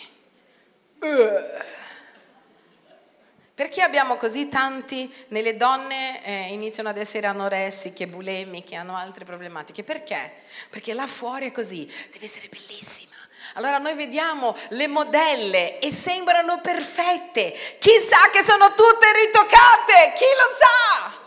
Perché 3.54 3.80
abbiamo 3.80 4.16
così 4.16 4.50
tanti 4.50 5.10
nelle 5.28 5.56
donne 5.56 6.22
eh, 6.22 6.48
iniziano 6.50 6.90
ad 6.90 6.98
essere 6.98 7.26
anoressiche, 7.26 8.06
bulemiche, 8.06 8.76
hanno 8.76 8.94
altre 8.94 9.24
problematiche? 9.24 9.82
Perché? 9.82 10.42
Perché 10.68 10.92
là 10.92 11.06
fuori 11.06 11.46
è 11.46 11.52
così, 11.52 11.90
deve 12.12 12.26
essere 12.26 12.48
bellissima. 12.48 13.14
Allora 13.54 13.78
noi 13.78 13.94
vediamo 13.94 14.54
le 14.70 14.88
modelle 14.88 15.78
e 15.78 15.90
sembrano 15.90 16.60
perfette. 16.60 17.50
Chissà 17.78 18.28
che 18.30 18.44
sono 18.44 18.74
tutte 18.74 19.10
ritoccate, 19.24 20.12
chi 20.16 20.24
lo 20.36 20.54
sa? 20.58 21.19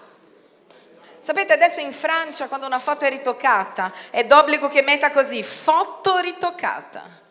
Sapete, 1.24 1.54
adesso 1.54 1.80
in 1.80 1.94
Francia 1.94 2.50
quando 2.50 2.66
una 2.66 2.80
foto 2.80 3.06
è 3.06 3.10
ritoccata 3.10 3.94
è 4.10 4.26
d'obbligo 4.26 4.68
che 4.68 4.82
metta 4.82 5.10
così, 5.10 5.42
foto 5.42 6.18
ritoccata. 6.18 7.22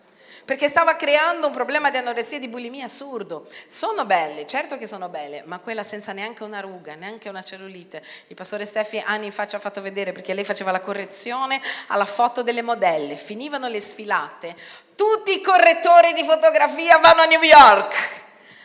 Perché 0.46 0.66
stava 0.66 0.96
creando 0.96 1.48
un 1.48 1.52
problema 1.52 1.90
di 1.90 1.98
anoressia 1.98 2.38
e 2.38 2.40
di 2.40 2.48
bulimia 2.48 2.86
assurdo. 2.86 3.46
Sono 3.66 4.06
belle, 4.06 4.46
certo 4.46 4.78
che 4.78 4.86
sono 4.86 5.10
belle, 5.10 5.42
ma 5.44 5.58
quella 5.58 5.84
senza 5.84 6.12
neanche 6.12 6.42
una 6.42 6.60
ruga, 6.60 6.94
neanche 6.94 7.28
una 7.28 7.42
cellulite. 7.42 8.02
Il 8.28 8.34
pastore 8.34 8.64
Steffi 8.64 9.00
anni 9.04 9.30
fa 9.30 9.46
ci 9.46 9.56
ha 9.56 9.58
fatto 9.58 9.82
vedere 9.82 10.12
perché 10.12 10.32
lei 10.32 10.44
faceva 10.44 10.70
la 10.70 10.80
correzione 10.80 11.60
alla 11.88 12.06
foto 12.06 12.42
delle 12.42 12.62
modelle. 12.62 13.16
Finivano 13.16 13.68
le 13.68 13.80
sfilate, 13.80 14.56
tutti 14.96 15.36
i 15.36 15.42
correttori 15.42 16.14
di 16.14 16.24
fotografia 16.24 16.96
vanno 16.96 17.20
a 17.20 17.26
New 17.26 17.42
York 17.42 17.94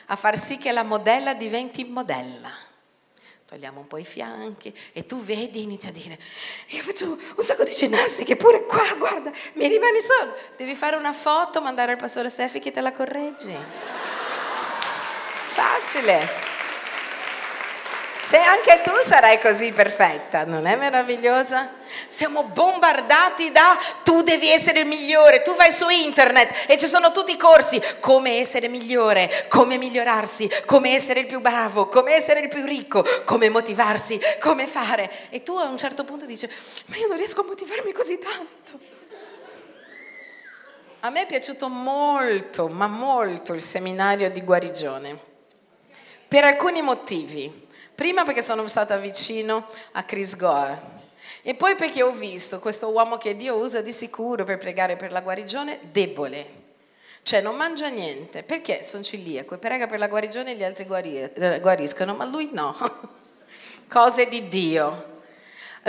a 0.06 0.16
far 0.16 0.38
sì 0.38 0.58
che 0.58 0.72
la 0.72 0.84
modella 0.84 1.34
diventi 1.34 1.84
modella 1.84 2.66
togliamo 3.48 3.80
un 3.80 3.88
po' 3.88 3.98
i 3.98 4.04
fianchi 4.04 4.78
e 4.92 5.06
tu 5.06 5.24
vedi 5.24 5.60
e 5.60 5.62
inizi 5.62 5.88
a 5.88 5.92
dire 5.92 6.20
io 6.68 6.82
faccio 6.82 7.06
un 7.06 7.44
sacco 7.44 7.64
di 7.64 7.72
ginnastiche 7.72 8.36
pure 8.36 8.66
qua 8.66 8.84
guarda 8.98 9.32
mi 9.54 9.68
rimani 9.68 10.00
solo. 10.02 10.36
Devi 10.58 10.76
fare 10.76 10.98
una 10.98 11.14
foto 11.14 11.62
mandare 11.62 11.94
al 11.94 11.98
pastore 11.98 12.30
Steffi 12.30 12.60
che 12.60 12.72
te 12.72 12.82
la 12.82 12.92
correggi 12.92 13.56
facile 15.48 16.57
se 18.28 18.38
anche 18.38 18.82
tu 18.84 18.92
sarai 19.06 19.40
così 19.40 19.72
perfetta, 19.72 20.44
non 20.44 20.66
è 20.66 20.76
meravigliosa? 20.76 21.76
Siamo 22.10 22.44
bombardati 22.44 23.54
da 23.54 23.78
tu 24.04 24.22
devi 24.22 24.52
essere 24.52 24.82
il 24.82 24.86
migliore, 24.86 25.44
tu 25.44 25.56
vai 25.56 25.72
su 25.72 25.88
internet 25.88 26.66
e 26.68 26.78
ci 26.78 26.88
sono 26.88 27.13
tutti 27.13 27.32
i 27.32 27.38
corsi, 27.38 27.82
come 28.02 28.40
essere 28.40 28.68
migliore, 28.68 29.46
come 29.48 29.78
migliorarsi, 29.78 30.52
come 30.66 30.94
essere 30.94 31.22
il 31.22 31.26
più 31.26 31.40
bravo, 31.40 31.88
come 31.88 32.12
essere 32.16 32.42
il 32.42 32.50
più 32.50 32.66
ricco, 32.66 33.06
come 33.24 33.48
motivarsi, 33.48 34.20
come 34.42 34.68
fare. 34.68 35.10
E 35.30 35.42
tu 35.42 35.56
a 35.56 35.63
un 35.63 35.78
certo 35.78 36.04
punto 36.04 36.26
dici, 36.26 36.50
ma 36.88 36.98
io 36.98 37.08
non 37.08 37.16
riesco 37.16 37.40
a 37.40 37.46
motivarmi 37.46 37.94
così 37.94 38.20
tanto. 38.20 38.86
A 41.00 41.10
me 41.10 41.22
è 41.22 41.28
piaciuto 41.28 41.70
molto, 41.70 42.68
ma 42.68 42.88
molto 42.88 43.54
il 43.54 43.62
seminario 43.62 44.30
di 44.30 44.42
guarigione, 44.42 45.18
per 46.28 46.44
alcuni 46.44 46.82
motivi. 46.82 47.66
Prima 47.98 48.24
perché 48.24 48.44
sono 48.44 48.68
stata 48.68 48.98
vicino 48.98 49.66
a 49.93 50.04
Chris 50.04 50.36
Gore 50.36 50.80
e 51.41 51.56
poi 51.56 51.76
perché 51.76 52.04
ho 52.04 52.12
visto 52.12 52.60
questo 52.60 52.91
uomo 52.91 53.18
che 53.18 53.36
Dio 53.36 53.56
usa 53.58 53.82
di 53.82 53.91
sicuro 53.91 54.43
per 54.43 54.60
pregare 54.60 54.95
per 54.95 55.12
la 55.12 55.22
guarigione 55.22 55.80
debole. 55.91 56.66
Cioè 57.24 57.41
non 57.41 57.56
mangia 57.56 57.88
niente, 57.88 58.43
perché 58.43 58.84
sono 58.84 59.02
ciliaco 59.02 59.56
e 59.56 59.58
prega 59.58 59.88
per 59.88 59.98
la 59.98 60.08
guarigione 60.10 60.52
e 60.52 60.56
gli 60.58 60.64
altri 60.64 60.86
guariscono, 60.86 62.14
ma 62.14 62.26
lui 62.26 62.52
no. 62.54 62.76
Cose 63.89 64.28
di 64.28 64.48
Dio. 64.48 65.16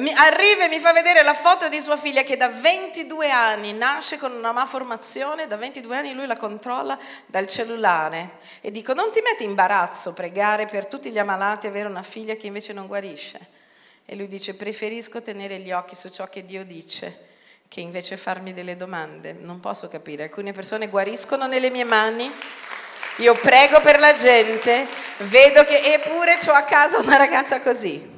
Arriva 0.01 0.65
e 0.65 0.69
mi 0.69 0.79
fa 0.79 0.93
vedere 0.93 1.25
la 1.25 1.35
foto 1.35 1.69
di 1.69 1.81
sua 1.81 1.97
figlia 1.97 2.23
che 2.23 2.37
da 2.37 2.49
22 2.49 3.33
anni 3.33 3.73
nasce 3.73 4.17
con 4.17 4.31
una 4.31 4.53
malformazione, 4.53 5.49
da 5.49 5.57
22 5.57 5.97
anni 5.97 6.13
lui 6.15 6.27
la 6.27 6.37
controlla 6.37 6.97
dal 7.27 7.49
cellulare. 7.49 8.39
E 8.61 8.71
dico, 8.71 8.95
non 8.95 9.11
ti 9.11 9.21
metti 9.21 9.43
imbarazzo 9.43 10.13
pregare 10.13 10.67
per 10.67 10.87
tutti 10.87 11.11
gli 11.11 11.19
ammalati 11.19 11.67
e 11.67 11.71
avere 11.71 11.89
una 11.89 12.05
figlia 12.05 12.37
che 12.37 12.47
invece 12.47 12.73
non 12.73 12.87
guarisce? 12.87 13.41
E 14.07 14.15
lui 14.15 14.29
dice, 14.29 14.55
preferisco 14.55 15.21
tenere 15.21 15.59
gli 15.59 15.73
occhi 15.73 15.97
su 15.97 16.09
ciò 16.11 16.29
che 16.29 16.45
Dio 16.45 16.65
dice 16.65 17.27
che 17.67 17.81
invece 17.81 18.17
farmi 18.17 18.55
delle 18.55 18.77
domande. 18.77 19.33
Non 19.33 19.59
posso 19.59 19.89
capire, 19.89 20.23
alcune 20.23 20.53
persone 20.53 20.87
guariscono 20.87 21.49
nelle 21.49 21.71
mie 21.71 21.85
mani. 21.85 22.33
Io 23.17 23.35
prego 23.35 23.81
per 23.81 23.99
la 23.99 24.15
gente, 24.15 24.87
vedo 25.19 25.65
che 25.65 25.83
eppure 25.93 26.39
ho 26.47 26.53
a 26.53 26.63
casa 26.63 26.99
una 26.99 27.17
ragazza 27.17 27.61
così. 27.61 28.18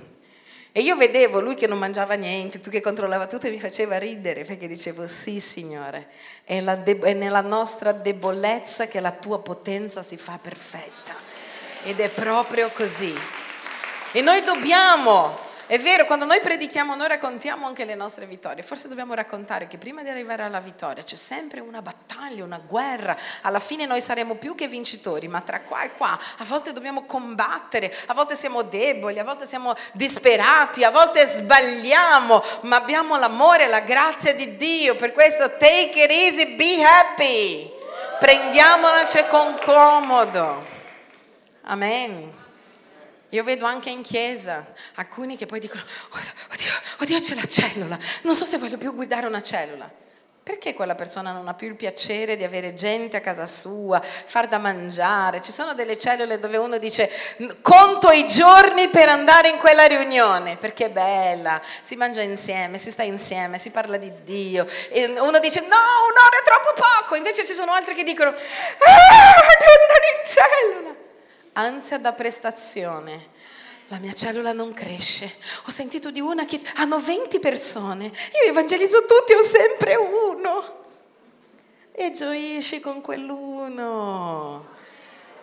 E 0.73 0.83
io 0.83 0.97
vedevo 0.97 1.41
lui 1.41 1.57
che 1.57 1.67
non 1.67 1.79
mangiava 1.79 2.15
niente, 2.15 2.61
tu 2.61 2.71
che 2.71 2.81
controllava 2.81 3.27
tutto 3.27 3.49
e 3.49 3.51
mi 3.51 3.59
faceva 3.59 3.99
ridere 3.99 4.45
perché 4.45 4.69
dicevo 4.69 5.07
sì 5.09 5.41
Signore, 5.41 6.09
è, 6.45 6.63
de- 6.63 6.99
è 7.01 7.13
nella 7.13 7.41
nostra 7.41 7.91
debolezza 7.91 8.87
che 8.87 9.01
la 9.01 9.11
tua 9.11 9.41
potenza 9.41 10.03
si 10.03 10.17
fa 10.17 10.39
perfetta. 10.41 11.17
Ed 11.83 11.99
è 11.99 12.09
proprio 12.09 12.71
così. 12.71 13.13
E 14.13 14.21
noi 14.21 14.43
dobbiamo 14.43 15.49
è 15.71 15.79
vero, 15.79 16.05
quando 16.05 16.25
noi 16.25 16.41
predichiamo, 16.41 16.97
noi 16.97 17.07
raccontiamo 17.07 17.65
anche 17.65 17.85
le 17.85 17.95
nostre 17.95 18.27
vittorie. 18.27 18.61
Forse 18.61 18.89
dobbiamo 18.89 19.15
raccontare 19.15 19.69
che 19.69 19.79
prima 19.79 20.03
di 20.03 20.09
arrivare 20.09 20.43
alla 20.43 20.59
vittoria 20.59 21.01
c'è 21.01 21.15
sempre 21.15 21.61
una 21.61 21.81
battaglia, 21.81 22.43
una 22.43 22.59
guerra. 22.59 23.17
Alla 23.43 23.61
fine 23.61 23.87
noi 23.87 24.01
saremo 24.01 24.35
più 24.35 24.57
che 24.57 24.67
vincitori, 24.67 25.29
ma 25.29 25.43
tra 25.43 25.61
qua 25.61 25.85
e 25.85 25.93
qua 25.93 26.19
a 26.39 26.45
volte 26.45 26.73
dobbiamo 26.73 27.05
combattere, 27.05 27.95
a 28.07 28.15
volte 28.15 28.35
siamo 28.35 28.63
deboli, 28.63 29.21
a 29.21 29.25
volte 29.25 29.47
siamo 29.47 29.73
disperati, 29.93 30.83
a 30.83 30.91
volte 30.91 31.25
sbagliamo, 31.25 32.43
ma 32.63 32.75
abbiamo 32.75 33.17
l'amore 33.17 33.67
e 33.67 33.69
la 33.69 33.79
grazia 33.79 34.35
di 34.35 34.57
Dio. 34.57 34.97
Per 34.97 35.13
questo 35.13 35.57
take 35.57 36.03
it 36.03 36.11
easy, 36.11 36.57
be 36.57 36.83
happy. 36.83 37.73
Prendiamola 38.19 39.05
con 39.29 39.57
comodo. 39.65 40.67
Amen. 41.63 42.40
Io 43.31 43.45
vedo 43.45 43.65
anche 43.65 43.91
in 43.91 44.03
chiesa 44.03 44.73
alcuni 44.97 45.37
che 45.37 45.47
poi 45.47 45.61
dicono, 45.61 45.83
oddio, 46.13 46.73
oddio 46.99 47.21
c'è 47.21 47.35
la 47.35 47.47
cellula, 47.47 47.99
non 48.23 48.35
so 48.35 48.45
se 48.45 48.59
voglio 48.59 48.77
più 48.77 48.95
guidare 48.95 49.27
una 49.27 49.41
cellula. 49.41 49.99
Perché 50.43 50.75
quella 50.75 50.95
persona 50.97 51.31
non 51.31 51.47
ha 51.47 51.55
più 51.55 51.69
il 51.69 51.77
piacere 51.77 52.35
di 52.35 52.43
avere 52.43 52.75
gente 52.75 53.17
a 53.17 53.21
casa 53.21 53.47
sua, 53.47 54.01
far 54.01 54.49
da 54.49 54.59
mangiare? 54.59 55.41
Ci 55.43 55.53
sono 55.53 55.75
delle 55.75 55.97
cellule 55.97 56.41
dove 56.41 56.57
uno 56.57 56.79
dice 56.79 57.09
conto 57.61 58.11
i 58.11 58.27
giorni 58.27 58.89
per 58.89 59.11
andare 59.11 59.51
in 59.51 59.59
quella 59.59 59.85
riunione, 59.85 60.57
perché 60.57 60.87
è 60.87 60.91
bella, 60.91 61.61
si 61.83 61.95
mangia 61.95 62.23
insieme, 62.23 62.79
si 62.79 62.91
sta 62.91 63.05
insieme, 63.05 63.59
si 63.59 63.71
parla 63.71 63.97
di 63.97 64.13
Dio. 64.25 64.67
E 64.89 65.05
uno 65.21 65.39
dice 65.39 65.61
no, 65.61 65.67
un'ora 65.67 66.39
è 66.41 66.45
troppo 66.45 66.73
poco, 66.75 67.15
invece 67.15 67.45
ci 67.45 67.53
sono 67.53 67.73
altri 67.73 67.95
che 67.95 68.03
dicono 68.03 68.31
ah, 68.31 68.35
devo 68.35 69.73
andare 69.83 70.07
in 70.17 70.35
cellula 70.35 71.00
ansia 71.53 71.99
da 71.99 72.13
prestazione. 72.13 73.29
La 73.89 73.99
mia 73.99 74.13
cellula 74.13 74.53
non 74.53 74.73
cresce. 74.73 75.35
Ho 75.67 75.71
sentito 75.71 76.11
di 76.11 76.21
una 76.21 76.45
che 76.45 76.61
hanno 76.77 77.01
20 77.01 77.41
persone. 77.41 78.05
Io 78.05 78.49
evangelizzo 78.49 79.05
tutti, 79.05 79.33
ho 79.33 79.43
sempre 79.43 79.97
uno. 79.97 80.79
E 81.91 82.13
gioisci 82.13 82.79
con 82.79 83.01
quell'uno. 83.01 84.70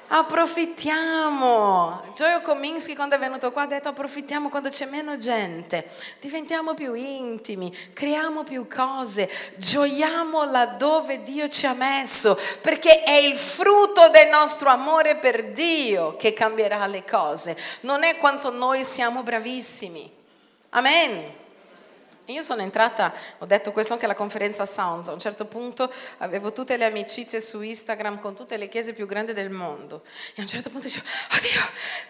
Approfittiamo. 0.09 2.03
Gioio 2.15 2.41
Kominski 2.41 2.95
quando 2.95 3.15
è 3.15 3.19
venuto 3.19 3.51
qua 3.51 3.63
ha 3.63 3.67
detto 3.67 3.89
approfittiamo 3.89 4.47
quando 4.47 4.69
c'è 4.69 4.85
meno 4.85 5.17
gente, 5.17 5.89
diventiamo 6.21 6.73
più 6.73 6.93
intimi, 6.93 7.75
creiamo 7.91 8.43
più 8.43 8.67
cose, 8.69 9.29
gioiamo 9.57 10.49
laddove 10.49 11.23
Dio 11.23 11.49
ci 11.49 11.65
ha 11.65 11.73
messo, 11.73 12.39
perché 12.61 13.03
è 13.03 13.15
il 13.15 13.35
frutto 13.35 14.07
del 14.09 14.29
nostro 14.29 14.69
amore 14.69 15.17
per 15.17 15.51
Dio 15.51 16.15
che 16.15 16.31
cambierà 16.31 16.87
le 16.87 17.03
cose, 17.03 17.57
non 17.81 18.03
è 18.03 18.15
quanto 18.17 18.49
noi 18.49 18.85
siamo 18.85 19.23
bravissimi. 19.23 20.09
Amen. 20.69 21.45
Io 22.27 22.41
sono 22.41 22.61
entrata, 22.61 23.13
ho 23.37 23.45
detto 23.45 23.71
questo 23.71 23.93
anche 23.93 24.03
alla 24.03 24.13
conferenza 24.13 24.65
Sounds, 24.65 25.07
a 25.07 25.13
un 25.13 25.19
certo 25.19 25.45
punto 25.45 25.89
avevo 26.17 26.51
tutte 26.51 26.75
le 26.75 26.83
amicizie 26.83 27.39
su 27.39 27.61
Instagram 27.61 28.19
con 28.19 28.35
tutte 28.35 28.57
le 28.57 28.67
chiese 28.67 28.91
più 28.91 29.05
grandi 29.05 29.31
del 29.31 29.49
mondo 29.49 30.03
e 30.35 30.39
a 30.39 30.41
un 30.41 30.47
certo 30.47 30.69
punto 30.69 30.87
dicevo, 30.87 31.05
oddio, 31.07 31.61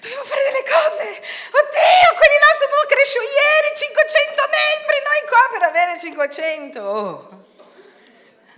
dobbiamo 0.02 0.24
fare 0.24 0.42
delle 0.46 0.64
cose, 0.64 1.04
oddio, 1.04 2.18
quelli 2.18 2.38
là 2.42 2.52
sono 2.58 2.78
cresciuti 2.88 3.26
ieri, 3.26 3.76
500 3.76 4.44
membri, 4.58 4.98
noi 5.06 5.22
qua 5.30 5.44
per 5.54 5.62
avere 5.70 6.00
500. 6.00 6.82
Oh. 6.82 7.46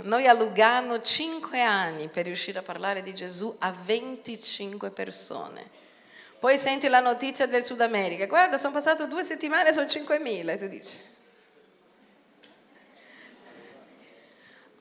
Noi 0.04 0.28
a 0.28 0.34
Lugano 0.34 1.02
5 1.02 1.62
anni 1.62 2.08
per 2.08 2.24
riuscire 2.24 2.60
a 2.60 2.62
parlare 2.62 3.02
di 3.02 3.14
Gesù 3.14 3.54
a 3.60 3.74
25 3.84 4.92
persone. 4.92 5.70
Poi 6.40 6.58
senti 6.58 6.88
la 6.88 7.02
notizia 7.02 7.48
del 7.48 7.66
Sud 7.66 7.82
America, 7.82 8.26
guarda, 8.28 8.58
sono 8.58 8.72
passate 8.72 9.10
due 9.10 9.26
settimane, 9.26 9.74
sono 9.74 9.88
5.000 9.88 10.50
e 10.50 10.58
tu 10.58 10.68
dici... 10.70 11.18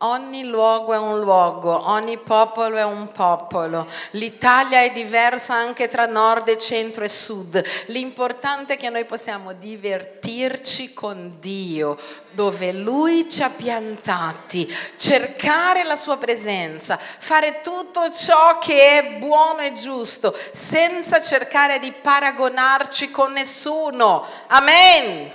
Ogni 0.03 0.45
luogo 0.45 0.95
è 0.95 0.97
un 0.97 1.19
luogo, 1.19 1.89
ogni 1.91 2.19
popolo 2.19 2.77
è 2.77 2.85
un 2.85 3.11
popolo. 3.11 3.85
L'Italia 4.11 4.83
è 4.83 4.93
diversa 4.93 5.55
anche 5.55 5.89
tra 5.89 6.07
nord 6.07 6.47
e 6.47 6.57
centro 6.57 7.03
e 7.03 7.09
sud. 7.09 7.61
L'importante 7.87 8.75
è 8.75 8.77
che 8.77 8.91
noi 8.91 9.07
possiamo 9.07 9.55
divertirci 9.55 10.95
con 10.95 11.39
Dio, 11.41 11.99
dove 12.31 12.71
Lui 12.71 13.29
ci 13.29 13.43
ha 13.43 13.51
piantati, 13.51 14.73
cercare 14.97 15.83
la 15.83 15.97
sua 15.97 16.17
presenza, 16.17 16.97
fare 16.97 17.61
tutto 17.61 18.09
ciò 18.13 18.61
che 18.61 18.99
è 19.01 19.19
buono 19.19 19.63
e 19.63 19.73
giusto, 19.73 20.33
senza 20.53 21.21
cercare 21.21 21.81
di 21.81 21.91
paragonarci 21.91 23.11
con 23.11 23.33
nessuno. 23.33 24.25
Amen. 24.47 25.29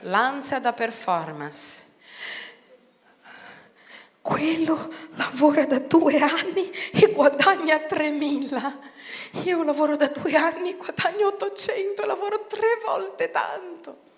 L'ansia 0.00 0.58
da 0.58 0.72
performance 0.72 1.89
quello 4.22 4.92
lavora 5.14 5.64
da 5.64 5.78
due 5.78 6.18
anni 6.18 6.70
e 6.92 7.12
guadagna 7.12 7.76
3.000. 7.76 8.72
Io 9.44 9.62
lavoro 9.62 9.96
da 9.96 10.08
due 10.08 10.34
anni 10.36 10.70
e 10.70 10.76
guadagno 10.76 11.28
800, 11.28 12.04
lavoro 12.04 12.46
tre 12.46 12.78
volte 12.84 13.30
tanto. 13.30 14.08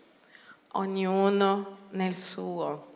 Ognuno 0.73 1.79
nel 1.91 2.15
suo. 2.15 2.91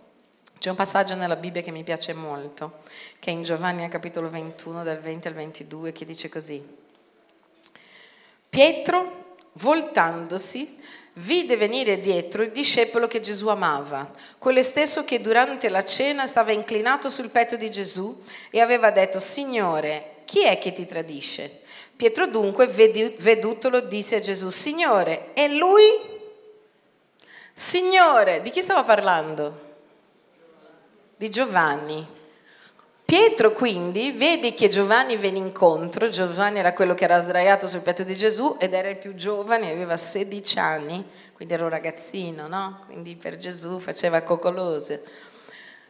C'è 0.58 0.70
un 0.70 0.76
passaggio 0.76 1.14
nella 1.14 1.36
Bibbia 1.36 1.60
che 1.60 1.70
mi 1.70 1.84
piace 1.84 2.14
molto, 2.14 2.78
che 3.18 3.30
è 3.30 3.32
in 3.32 3.42
Giovanni 3.42 3.86
capitolo 3.88 4.30
21, 4.30 4.82
dal 4.82 4.98
20 4.98 5.28
al 5.28 5.34
22, 5.34 5.92
che 5.92 6.04
dice 6.06 6.28
così. 6.30 6.66
Pietro, 8.48 9.36
voltandosi, 9.52 10.80
vide 11.18 11.56
venire 11.56 12.00
dietro 12.00 12.42
il 12.42 12.50
discepolo 12.50 13.06
che 13.06 13.20
Gesù 13.20 13.48
amava, 13.48 14.10
quello 14.38 14.62
stesso 14.62 15.04
che 15.04 15.20
durante 15.20 15.68
la 15.68 15.84
cena 15.84 16.26
stava 16.26 16.52
inclinato 16.52 17.08
sul 17.08 17.30
petto 17.30 17.56
di 17.56 17.70
Gesù 17.70 18.22
e 18.50 18.60
aveva 18.60 18.90
detto, 18.90 19.18
Signore, 19.18 20.22
chi 20.24 20.44
è 20.44 20.58
che 20.58 20.72
ti 20.72 20.84
tradisce? 20.84 21.60
Pietro 21.96 22.26
dunque, 22.26 22.66
vedutolo, 22.66 23.80
disse 23.80 24.16
a 24.16 24.20
Gesù, 24.20 24.50
Signore, 24.50 25.32
è 25.32 25.48
lui? 25.48 25.84
Signore, 27.54 28.42
di 28.42 28.50
chi 28.50 28.60
stava 28.60 28.84
parlando? 28.84 29.64
Di 31.16 31.30
Giovanni. 31.30 32.15
Pietro 33.06 33.52
quindi 33.52 34.10
vede 34.10 34.52
che 34.52 34.66
Giovanni 34.66 35.14
viene 35.14 35.38
incontro, 35.38 36.08
Giovanni 36.08 36.58
era 36.58 36.72
quello 36.72 36.92
che 36.94 37.04
era 37.04 37.20
sdraiato 37.20 37.68
sul 37.68 37.78
petto 37.78 38.02
di 38.02 38.16
Gesù 38.16 38.56
ed 38.58 38.74
era 38.74 38.88
il 38.88 38.96
più 38.96 39.14
giovane, 39.14 39.70
aveva 39.70 39.96
16 39.96 40.58
anni, 40.58 41.08
quindi 41.32 41.54
era 41.54 41.62
un 41.62 41.70
ragazzino, 41.70 42.48
no? 42.48 42.80
Quindi 42.86 43.14
per 43.14 43.36
Gesù 43.36 43.78
faceva 43.78 44.22
coccolose. 44.22 45.04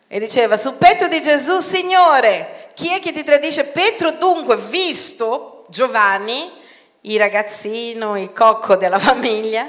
E 0.09 0.19
diceva, 0.19 0.59
sul 0.59 0.75
petto 0.75 1.09
di 1.09 1.23
Gesù, 1.23 1.59
Signore, 1.61 2.69
chi 2.75 2.93
è 2.93 3.01
che 3.01 3.12
ti 3.12 3.25
tradisce? 3.25 3.64
Pietro 3.64 4.11
dunque, 4.11 4.59
visto 4.59 5.64
Giovanni, 5.71 6.51
il 7.01 7.19
ragazzino, 7.19 8.19
il 8.19 8.31
cocco 8.35 8.77
della 8.77 8.99
famiglia, 8.99 9.67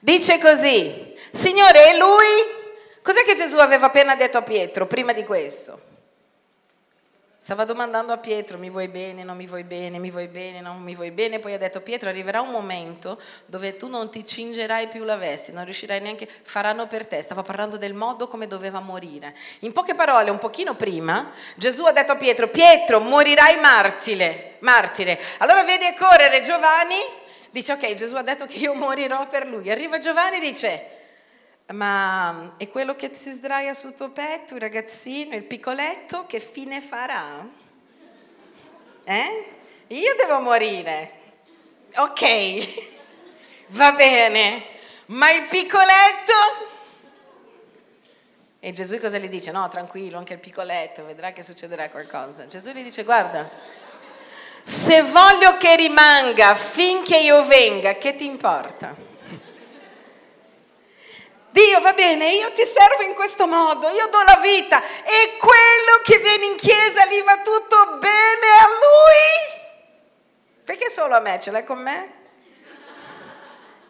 dice 0.00 0.40
così, 0.40 1.14
Signore, 1.30 1.90
è 1.90 1.96
lui? 1.96 2.54
Cos'è 3.02 3.22
che 3.22 3.36
Gesù 3.36 3.56
aveva 3.58 3.86
appena 3.86 4.16
detto 4.16 4.38
a 4.38 4.42
Pietro 4.42 4.88
prima 4.88 5.12
di 5.12 5.24
questo? 5.24 5.94
Stava 7.46 7.62
domandando 7.62 8.12
a 8.12 8.16
Pietro, 8.16 8.58
mi 8.58 8.70
vuoi 8.70 8.88
bene, 8.88 9.22
non 9.22 9.36
mi 9.36 9.46
vuoi 9.46 9.62
bene, 9.62 10.00
mi 10.00 10.10
vuoi 10.10 10.26
bene, 10.26 10.60
non 10.60 10.82
mi 10.82 10.96
vuoi 10.96 11.12
bene. 11.12 11.38
Poi 11.38 11.54
ha 11.54 11.58
detto, 11.58 11.80
Pietro, 11.80 12.08
arriverà 12.08 12.40
un 12.40 12.50
momento 12.50 13.20
dove 13.46 13.76
tu 13.76 13.86
non 13.86 14.10
ti 14.10 14.26
cingerai 14.26 14.88
più 14.88 15.04
la 15.04 15.14
veste, 15.14 15.52
non 15.52 15.62
riuscirai 15.62 16.00
neanche, 16.00 16.26
faranno 16.26 16.88
per 16.88 17.06
te. 17.06 17.22
Stava 17.22 17.44
parlando 17.44 17.76
del 17.76 17.94
modo 17.94 18.26
come 18.26 18.48
doveva 18.48 18.80
morire. 18.80 19.32
In 19.60 19.70
poche 19.70 19.94
parole, 19.94 20.30
un 20.30 20.40
pochino 20.40 20.74
prima, 20.74 21.30
Gesù 21.54 21.84
ha 21.84 21.92
detto 21.92 22.10
a 22.10 22.16
Pietro, 22.16 22.48
Pietro, 22.48 22.98
morirai 22.98 23.60
martire. 23.60 24.56
martire. 24.58 25.16
Allora 25.38 25.62
vedi 25.62 25.84
correre 25.96 26.40
Giovanni, 26.40 26.96
dice, 27.52 27.74
ok, 27.74 27.94
Gesù 27.94 28.16
ha 28.16 28.22
detto 28.22 28.46
che 28.46 28.56
io 28.56 28.74
morirò 28.74 29.28
per 29.28 29.46
lui. 29.46 29.70
Arriva 29.70 30.00
Giovanni 30.00 30.38
e 30.38 30.40
dice, 30.40 30.95
ma 31.72 32.54
è 32.56 32.68
quello 32.68 32.94
che 32.94 33.10
si 33.12 33.32
sdraia 33.32 33.74
sul 33.74 33.94
tuo 33.94 34.10
petto, 34.10 34.54
il 34.54 34.60
ragazzino, 34.60 35.34
il 35.34 35.42
piccoletto, 35.42 36.26
che 36.26 36.38
fine 36.38 36.80
farà? 36.80 37.46
Eh? 39.04 39.46
Io 39.88 40.14
devo 40.16 40.40
morire. 40.40 41.12
Ok, 41.96 42.94
va 43.68 43.92
bene, 43.92 44.64
ma 45.06 45.30
il 45.30 45.46
piccoletto? 45.48 46.34
E 48.60 48.72
Gesù 48.72 48.98
cosa 48.98 49.18
gli 49.18 49.28
dice? 49.28 49.50
No, 49.50 49.68
tranquillo, 49.68 50.18
anche 50.18 50.34
il 50.34 50.40
piccoletto, 50.40 51.04
vedrà 51.04 51.32
che 51.32 51.42
succederà 51.42 51.88
qualcosa. 51.88 52.46
Gesù 52.46 52.70
gli 52.70 52.82
dice, 52.82 53.04
guarda, 53.04 53.48
se 54.64 55.02
voglio 55.02 55.56
che 55.56 55.76
rimanga 55.76 56.54
finché 56.54 57.18
io 57.18 57.44
venga, 57.44 57.94
che 57.94 58.14
ti 58.16 58.24
importa? 58.24 59.05
Dio 61.56 61.80
va 61.80 61.94
bene, 61.94 62.34
io 62.34 62.52
ti 62.52 62.66
servo 62.66 63.00
in 63.02 63.14
questo 63.14 63.46
modo, 63.46 63.88
io 63.88 64.08
do 64.08 64.18
la 64.26 64.38
vita 64.42 64.78
e 64.78 65.38
quello 65.38 66.02
che 66.04 66.18
viene 66.18 66.44
in 66.44 66.56
chiesa 66.56 67.06
gli 67.06 67.22
va 67.22 67.38
tutto 67.38 67.96
bene 67.96 68.46
a 68.60 68.66
lui. 68.66 69.64
Perché 70.64 70.90
solo 70.90 71.16
a 71.16 71.20
me 71.20 71.38
ce 71.40 71.50
l'hai 71.50 71.64
con 71.64 71.78
me? 71.78 72.12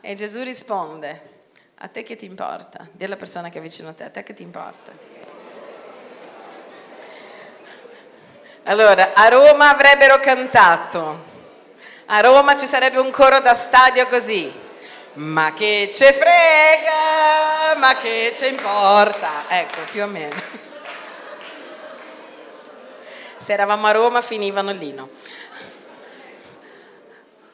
E 0.01 0.15
Gesù 0.15 0.45
risponde, 0.45 1.31
a 1.79 1.89
te 1.89 2.05
che 2.05 2.15
ti 2.15 2.25
importa? 2.25 2.87
Dì 2.93 3.03
alla 3.03 3.17
persona 3.17 3.49
che 3.49 3.59
è 3.59 3.61
vicino 3.61 3.89
a 3.89 3.95
te, 3.95 4.05
a 4.05 4.11
te 4.11 4.23
che 4.23 4.33
ti 4.33 4.45
importa? 4.45 4.93
Allora, 8.63 9.13
a 9.13 9.27
Roma 9.27 9.71
avrebbero 9.71 10.21
cantato, 10.21 11.25
a 12.07 12.21
Roma 12.21 12.55
ci 12.55 12.67
sarebbe 12.67 13.01
un 13.01 13.11
coro 13.11 13.41
da 13.41 13.55
stadio 13.55 14.07
così. 14.07 14.66
Ma 15.17 15.55
che 15.55 15.89
ce 15.93 16.13
frega, 16.13 17.77
ma 17.77 17.97
che 17.97 18.35
ce 18.37 18.49
importa. 18.49 19.45
Ecco, 19.49 19.81
più 19.91 20.03
o 20.03 20.07
meno. 20.07 20.35
Se 23.39 23.53
eravamo 23.53 23.87
a 23.87 23.93
Roma 23.93 24.21
finivano 24.21 24.73
lì, 24.73 24.93
no? 24.93 25.09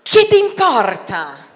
Che 0.03 0.27
ti 0.27 0.39
importa? 0.39 1.51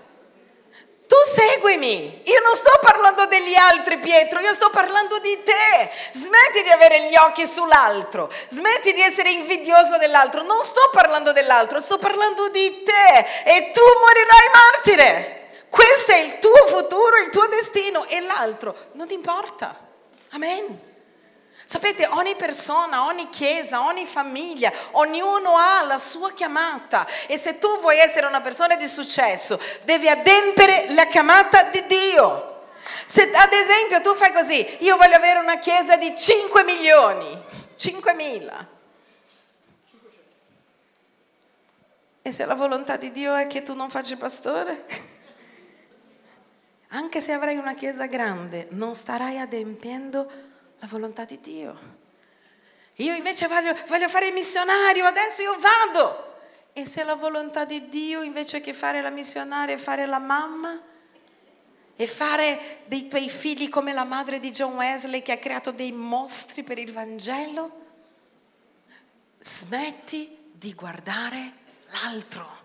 Tu 1.09 1.17
seguimi, 1.25 2.23
io 2.25 2.41
non 2.41 2.55
sto 2.55 2.79
parlando 2.81 3.27
degli 3.27 3.55
altri 3.55 3.99
Pietro, 3.99 4.39
io 4.41 4.55
sto 4.55 4.71
parlando 4.71 5.19
di 5.19 5.43
te. 5.43 5.91
Smetti 6.13 6.63
di 6.63 6.71
avere 6.71 7.09
gli 7.09 7.17
occhi 7.17 7.47
sull'altro, 7.47 8.31
smetti 8.49 8.93
di 8.93 9.01
essere 9.01 9.31
invidioso 9.31 9.99
dell'altro, 9.99 10.43
non 10.43 10.63
sto 10.63 10.91
parlando 10.93 11.33
dell'altro, 11.33 11.81
sto 11.81 11.99
parlando 11.99 12.49
di 12.49 12.83
te 12.85 13.27
e 13.45 13.71
tu 13.73 13.81
morirai 13.81 14.51
martire. 14.53 15.46
Questo 15.69 16.13
è 16.13 16.19
il 16.19 16.39
tuo 16.39 16.67
futuro, 16.67 17.17
il 17.19 17.31
tuo 17.31 17.47
destino 17.47 18.07
e 18.07 18.21
l'altro 18.21 18.75
non 18.93 19.07
ti 19.07 19.15
importa. 19.15 19.77
Amen. 20.31 20.95
Sapete, 21.69 22.07
ogni 22.13 22.37
persona, 22.37 23.07
ogni 23.07 23.29
chiesa, 23.29 23.85
ogni 23.87 24.07
famiglia, 24.07 24.73
ognuno 24.93 25.57
ha 25.57 25.83
la 25.83 25.99
sua 25.99 26.33
chiamata 26.33 27.05
e 27.27 27.37
se 27.37 27.59
tu 27.59 27.81
vuoi 27.81 27.99
essere 27.99 28.27
una 28.27 28.41
persona 28.41 28.77
di 28.77 28.87
successo, 28.87 29.61
devi 29.83 30.09
adempiere 30.09 30.93
la 30.95 31.07
chiamata 31.07 31.65
di 31.65 31.85
Dio. 31.87 32.69
Se 33.05 33.29
ad 33.33 33.53
esempio 33.53 34.01
tu 34.01 34.15
fai 34.15 34.31
così, 34.31 34.85
io 34.85 34.97
voglio 34.97 35.17
avere 35.17 35.41
una 35.41 35.59
chiesa 35.59 35.97
di 35.97 36.17
5 36.17 36.63
milioni, 36.63 37.43
5 37.75 38.15
mila. 38.15 38.69
E 42.23 42.33
se 42.33 42.45
la 42.45 42.55
volontà 42.55 42.97
di 42.97 43.11
Dio 43.11 43.35
è 43.35 43.49
che 43.49 43.63
tu 43.63 43.75
non 43.75 43.91
faccia 43.91 44.17
pastore? 44.17 44.85
Anche 46.89 47.21
se 47.21 47.33
avrai 47.33 47.57
una 47.57 47.75
chiesa 47.75 48.07
grande, 48.07 48.69
non 48.71 48.95
starai 48.95 49.39
adempiendo 49.39 50.31
la 50.79 50.87
volontà 50.87 51.25
di 51.25 51.41
Dio. 51.41 51.95
Io 52.97 53.15
invece 53.15 53.47
voglio, 53.47 53.75
voglio 53.89 54.09
fare 54.09 54.29
il 54.29 54.35
missionario, 54.35 55.05
adesso 55.05 55.43
io 55.43 55.57
vado. 55.59 56.35
E 56.73 56.87
se 56.87 57.05
la 57.05 57.15
volontà 57.15 57.65
di 57.65 57.89
Dio 57.89 58.23
invece 58.23 58.61
che 58.61 58.73
fare 58.73 59.01
la 59.01 59.11
missionaria 59.11 59.75
è 59.75 59.79
fare 59.79 60.07
la 60.07 60.19
mamma 60.19 60.79
e 61.97 62.07
fare 62.07 62.83
dei 62.85 63.09
tuoi 63.09 63.31
figli 63.31 63.71
come 63.71 63.95
la 63.95 64.05
madre 64.05 64.39
di 64.39 64.51
John 64.51 64.75
Wesley 64.75 65.23
che 65.23 65.33
ha 65.33 65.39
creato 65.39 65.73
dei 65.73 65.93
mostri 65.93 66.63
per 66.63 66.79
il 66.79 66.93
Vangelo, 66.93 67.85
smetti 69.39 70.51
di 70.53 70.75
guardare 70.75 71.53
l'altro. 72.03 72.65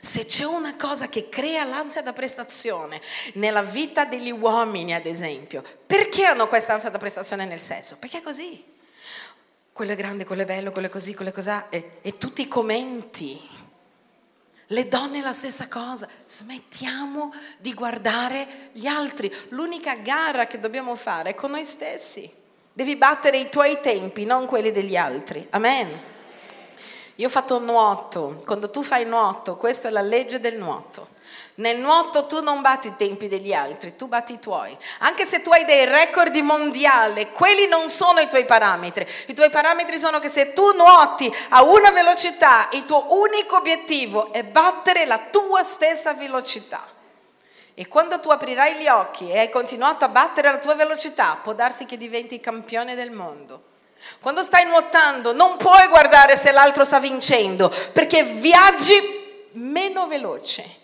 Se 0.00 0.24
c'è 0.24 0.44
una 0.44 0.76
cosa 0.76 1.08
che 1.08 1.28
crea 1.28 1.64
l'ansia 1.64 2.02
da 2.02 2.12
prestazione 2.12 3.00
nella 3.34 3.62
vita 3.62 4.04
degli 4.04 4.30
uomini, 4.30 4.94
ad 4.94 5.06
esempio, 5.06 5.62
perché 5.86 6.24
hanno 6.24 6.46
questa 6.46 6.74
ansia 6.74 6.90
da 6.90 6.98
prestazione 6.98 7.44
nel 7.44 7.60
sesso? 7.60 7.96
Perché 7.98 8.18
è 8.18 8.22
così. 8.22 8.64
Quello 9.72 9.92
è 9.92 9.96
grande, 9.96 10.24
quello 10.24 10.42
è 10.42 10.46
bello, 10.46 10.72
quello 10.72 10.88
è 10.88 10.90
così, 10.90 11.14
quello 11.14 11.30
è 11.30 11.34
così, 11.34 11.50
e, 11.70 11.98
e 12.02 12.18
tutti 12.18 12.42
i 12.42 12.48
commenti. 12.48 13.58
Le 14.66 14.88
donne 14.88 15.20
la 15.20 15.32
stessa 15.32 15.66
cosa, 15.68 16.08
smettiamo 16.26 17.32
di 17.58 17.74
guardare 17.74 18.70
gli 18.72 18.86
altri. 18.86 19.34
L'unica 19.48 19.96
gara 19.96 20.46
che 20.46 20.60
dobbiamo 20.60 20.94
fare 20.94 21.30
è 21.30 21.34
con 21.34 21.50
noi 21.50 21.64
stessi. 21.64 22.30
Devi 22.72 22.94
battere 22.94 23.38
i 23.38 23.48
tuoi 23.48 23.80
tempi, 23.80 24.24
non 24.24 24.46
quelli 24.46 24.70
degli 24.70 24.96
altri. 24.96 25.44
Amen. 25.50 26.08
Io 27.20 27.26
ho 27.26 27.30
fatto 27.30 27.58
nuoto, 27.58 28.40
quando 28.46 28.70
tu 28.70 28.82
fai 28.82 29.04
nuoto, 29.04 29.56
questa 29.56 29.88
è 29.88 29.90
la 29.90 30.00
legge 30.00 30.40
del 30.40 30.56
nuoto. 30.56 31.08
Nel 31.56 31.76
nuoto 31.76 32.24
tu 32.24 32.42
non 32.42 32.62
batti 32.62 32.88
i 32.88 32.96
tempi 32.96 33.28
degli 33.28 33.52
altri, 33.52 33.94
tu 33.94 34.08
batti 34.08 34.32
i 34.32 34.38
tuoi. 34.38 34.74
Anche 35.00 35.26
se 35.26 35.42
tu 35.42 35.50
hai 35.50 35.66
dei 35.66 35.84
record 35.84 36.34
mondiali, 36.36 37.30
quelli 37.30 37.68
non 37.68 37.90
sono 37.90 38.20
i 38.20 38.28
tuoi 38.28 38.46
parametri. 38.46 39.06
I 39.26 39.34
tuoi 39.34 39.50
parametri 39.50 39.98
sono 39.98 40.18
che 40.18 40.30
se 40.30 40.54
tu 40.54 40.74
nuoti 40.74 41.30
a 41.50 41.62
una 41.62 41.90
velocità, 41.90 42.70
il 42.72 42.84
tuo 42.84 43.04
unico 43.10 43.56
obiettivo 43.56 44.32
è 44.32 44.42
battere 44.42 45.04
la 45.04 45.18
tua 45.30 45.62
stessa 45.62 46.14
velocità. 46.14 46.86
E 47.74 47.86
quando 47.86 48.18
tu 48.20 48.30
aprirai 48.30 48.76
gli 48.76 48.88
occhi 48.88 49.30
e 49.30 49.40
hai 49.40 49.50
continuato 49.50 50.06
a 50.06 50.08
battere 50.08 50.50
la 50.50 50.56
tua 50.56 50.74
velocità, 50.74 51.38
può 51.42 51.52
darsi 51.52 51.84
che 51.84 51.98
diventi 51.98 52.40
campione 52.40 52.94
del 52.94 53.10
mondo. 53.10 53.68
Quando 54.20 54.42
stai 54.42 54.66
nuotando 54.66 55.32
non 55.32 55.56
puoi 55.56 55.88
guardare 55.88 56.36
se 56.36 56.52
l'altro 56.52 56.84
sta 56.84 57.00
vincendo, 57.00 57.72
perché 57.92 58.24
viaggi 58.24 59.48
meno 59.52 60.06
veloce. 60.06 60.78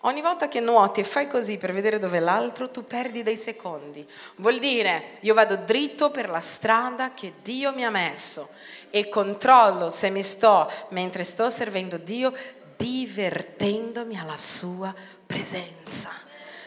Ogni 0.00 0.20
volta 0.20 0.48
che 0.48 0.60
nuoti 0.60 1.00
e 1.00 1.04
fai 1.04 1.26
così 1.28 1.56
per 1.56 1.72
vedere 1.72 1.98
dove 1.98 2.20
l'altro, 2.20 2.70
tu 2.70 2.86
perdi 2.86 3.22
dei 3.22 3.38
secondi. 3.38 4.06
Vuol 4.36 4.58
dire, 4.58 5.16
io 5.20 5.32
vado 5.32 5.56
dritto 5.56 6.10
per 6.10 6.28
la 6.28 6.40
strada 6.40 7.14
che 7.14 7.34
Dio 7.42 7.72
mi 7.72 7.86
ha 7.86 7.90
messo 7.90 8.50
e 8.90 9.08
controllo 9.08 9.88
se 9.88 10.10
mi 10.10 10.22
sto, 10.22 10.70
mentre 10.90 11.24
sto 11.24 11.48
servendo 11.48 11.96
Dio, 11.96 12.34
divertendomi 12.76 14.18
alla 14.18 14.36
sua 14.36 14.94
presenza. 15.24 16.10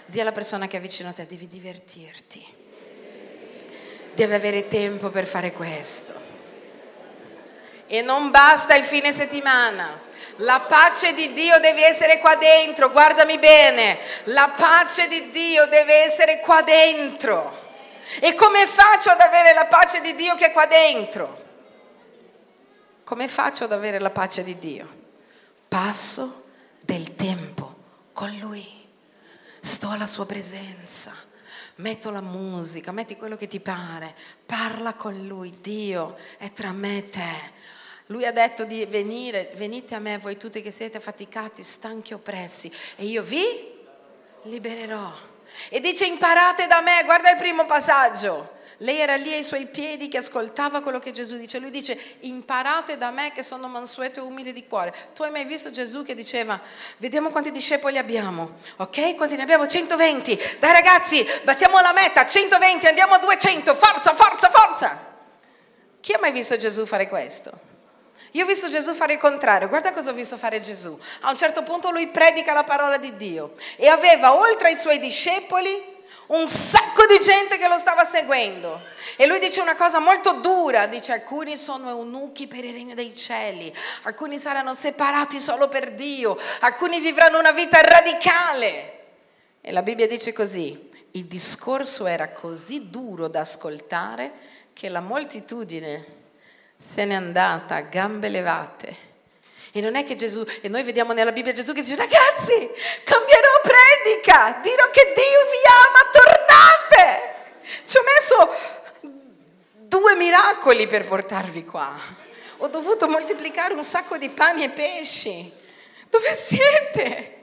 Dì 0.05 0.19
alla 0.19 0.31
persona 0.31 0.67
che 0.67 0.77
è 0.77 0.81
vicino 0.81 1.09
a 1.09 1.13
te, 1.13 1.27
devi 1.27 1.47
divertirti 1.47 2.56
deve 4.17 4.33
avere 4.33 4.67
tempo 4.67 5.11
per 5.11 5.27
fare 5.27 5.51
questo. 5.51 6.25
E 7.85 8.01
non 8.01 8.31
basta 8.31 8.75
il 8.75 8.83
fine 8.83 9.13
settimana. 9.13 10.05
La 10.37 10.61
pace 10.61 11.13
di 11.13 11.33
Dio 11.33 11.59
deve 11.59 11.85
essere 11.85 12.17
qua 12.17 12.35
dentro, 12.35 12.91
guardami 12.91 13.37
bene, 13.37 13.97
la 14.25 14.51
pace 14.55 15.07
di 15.07 15.29
Dio 15.29 15.67
deve 15.67 16.03
essere 16.03 16.39
qua 16.39 16.61
dentro. 16.63 17.65
E 18.19 18.33
come 18.33 18.65
faccio 18.65 19.11
ad 19.11 19.19
avere 19.19 19.53
la 19.53 19.65
pace 19.65 20.01
di 20.01 20.15
Dio 20.15 20.35
che 20.35 20.47
è 20.47 20.51
qua 20.51 20.65
dentro? 20.65 21.45
Come 23.03 23.27
faccio 23.27 23.65
ad 23.65 23.71
avere 23.71 23.99
la 23.99 24.09
pace 24.09 24.43
di 24.43 24.57
Dio? 24.57 24.95
Passo 25.67 26.45
del 26.81 27.15
tempo 27.15 27.75
con 28.13 28.35
Lui, 28.39 28.65
sto 29.59 29.89
alla 29.89 30.07
sua 30.07 30.25
presenza 30.25 31.26
metto 31.77 32.09
la 32.09 32.21
musica, 32.21 32.91
metti 32.91 33.17
quello 33.17 33.35
che 33.35 33.47
ti 33.47 33.59
pare, 33.59 34.15
parla 34.45 34.93
con 34.93 35.25
lui, 35.27 35.57
Dio 35.61 36.17
è 36.37 36.51
tra 36.53 36.71
me 36.71 36.97
e 36.97 37.09
te. 37.09 37.55
Lui 38.07 38.25
ha 38.25 38.31
detto 38.31 38.63
di 38.63 38.85
venire, 38.85 39.51
venite 39.55 39.95
a 39.95 39.99
me 39.99 40.17
voi 40.17 40.37
tutti 40.37 40.61
che 40.61 40.71
siete 40.71 40.99
faticati, 40.99 41.61
stanchi, 41.61 42.13
oppressi, 42.13 42.71
e 42.95 43.05
io 43.05 43.21
vi 43.21 43.43
libererò. 44.43 45.11
E 45.69 45.79
dice 45.79 46.05
imparate 46.05 46.67
da 46.67 46.81
me, 46.81 47.01
guarda 47.03 47.31
il 47.31 47.37
primo 47.37 47.65
passaggio. 47.65 48.55
Lei 48.81 48.99
era 48.99 49.15
lì 49.15 49.33
ai 49.33 49.43
suoi 49.43 49.65
piedi 49.65 50.07
che 50.07 50.19
ascoltava 50.19 50.81
quello 50.81 50.99
che 50.99 51.11
Gesù 51.11 51.35
dice. 51.35 51.57
Lui 51.57 51.71
dice, 51.71 51.99
imparate 52.21 52.97
da 52.97 53.09
me 53.09 53.31
che 53.33 53.41
sono 53.41 53.67
mansueto 53.67 54.19
e 54.19 54.23
umile 54.23 54.51
di 54.51 54.67
cuore. 54.67 54.93
Tu 55.15 55.23
hai 55.23 55.31
mai 55.31 55.45
visto 55.45 55.71
Gesù 55.71 56.03
che 56.03 56.13
diceva, 56.13 56.59
vediamo 56.97 57.29
quanti 57.29 57.49
discepoli 57.49 57.97
abbiamo, 57.97 58.57
ok? 58.77 59.15
Quanti 59.15 59.35
ne 59.35 59.43
abbiamo? 59.43 59.65
120. 59.65 60.57
Dai 60.59 60.71
ragazzi, 60.71 61.25
battiamo 61.43 61.79
la 61.79 61.93
meta, 61.93 62.25
120, 62.25 62.85
andiamo 62.85 63.15
a 63.15 63.19
200, 63.19 63.73
forza, 63.73 64.13
forza, 64.13 64.49
forza. 64.51 65.15
Chi 65.99 66.13
ha 66.13 66.19
mai 66.19 66.31
visto 66.31 66.55
Gesù 66.55 66.85
fare 66.85 67.07
questo? 67.07 67.65
Io 68.31 68.43
ho 68.43 68.47
visto 68.47 68.67
Gesù 68.67 68.93
fare 68.93 69.13
il 69.13 69.19
contrario, 69.19 69.67
guarda 69.67 69.91
cosa 69.91 70.11
ho 70.11 70.13
visto 70.13 70.37
fare 70.37 70.59
Gesù. 70.59 70.97
A 71.21 71.29
un 71.29 71.35
certo 71.35 71.63
punto 71.63 71.89
lui 71.89 72.09
predica 72.09 72.53
la 72.53 72.63
parola 72.63 72.97
di 72.97 73.17
Dio 73.17 73.53
e 73.75 73.87
aveva 73.87 74.35
oltre 74.35 74.67
ai 74.67 74.77
suoi 74.77 74.99
discepoli 74.99 75.96
un 76.27 76.47
sacco 76.47 77.05
di 77.05 77.19
gente 77.19 77.57
che 77.57 77.67
lo 77.67 77.77
stava 77.77 78.03
seguendo. 78.03 78.81
E 79.15 79.25
lui 79.25 79.39
dice 79.39 79.61
una 79.61 79.75
cosa 79.75 79.99
molto 79.99 80.33
dura, 80.33 80.87
dice 80.87 81.13
alcuni 81.13 81.57
sono 81.57 81.89
eunuchi 81.89 82.47
per 82.47 82.65
il 82.65 82.73
regno 82.73 82.93
dei 82.93 83.15
cieli, 83.15 83.73
alcuni 84.03 84.39
saranno 84.39 84.73
separati 84.73 85.39
solo 85.39 85.67
per 85.67 85.93
Dio, 85.93 86.37
alcuni 86.59 86.99
vivranno 86.99 87.39
una 87.39 87.51
vita 87.51 87.81
radicale. 87.81 88.93
E 89.61 89.71
la 89.71 89.81
Bibbia 89.81 90.07
dice 90.07 90.33
così, 90.33 90.89
il 91.11 91.25
discorso 91.25 92.05
era 92.05 92.29
così 92.29 92.89
duro 92.89 93.27
da 93.27 93.39
ascoltare 93.41 94.31
che 94.73 94.89
la 94.89 95.01
moltitudine 95.01 96.15
se 96.77 97.05
n'è 97.05 97.15
andata 97.15 97.75
a 97.75 97.81
gambe 97.81 98.29
levate. 98.29 99.06
E 99.77 99.81
non 99.81 99.95
è 99.95 100.03
che 100.03 100.15
Gesù, 100.15 100.43
e 100.61 100.69
noi 100.69 100.81
vediamo 100.81 101.13
nella 101.13 101.31
Bibbia 101.31 101.51
Gesù 101.51 101.71
che 101.71 101.81
dice 101.81 101.95
ragazzi, 101.95 102.67
cambierò 103.03 103.61
predica, 103.61 104.59
dirò 104.63 104.89
che 104.89 105.13
Dio 105.13 105.41
vi 105.51 105.61
ama, 105.85 106.09
tornate. 106.11 107.35
perso 108.17 108.49
due 109.73 110.15
miracoli 110.15 110.87
per 110.87 111.05
portarvi 111.05 111.63
qua. 111.63 111.95
Ho 112.57 112.67
dovuto 112.69 113.07
moltiplicare 113.07 113.75
un 113.75 113.83
sacco 113.83 114.17
di 114.17 114.29
pani 114.29 114.63
e 114.63 114.69
pesci. 114.69 115.53
Dove 116.09 116.33
siete? 116.33 117.35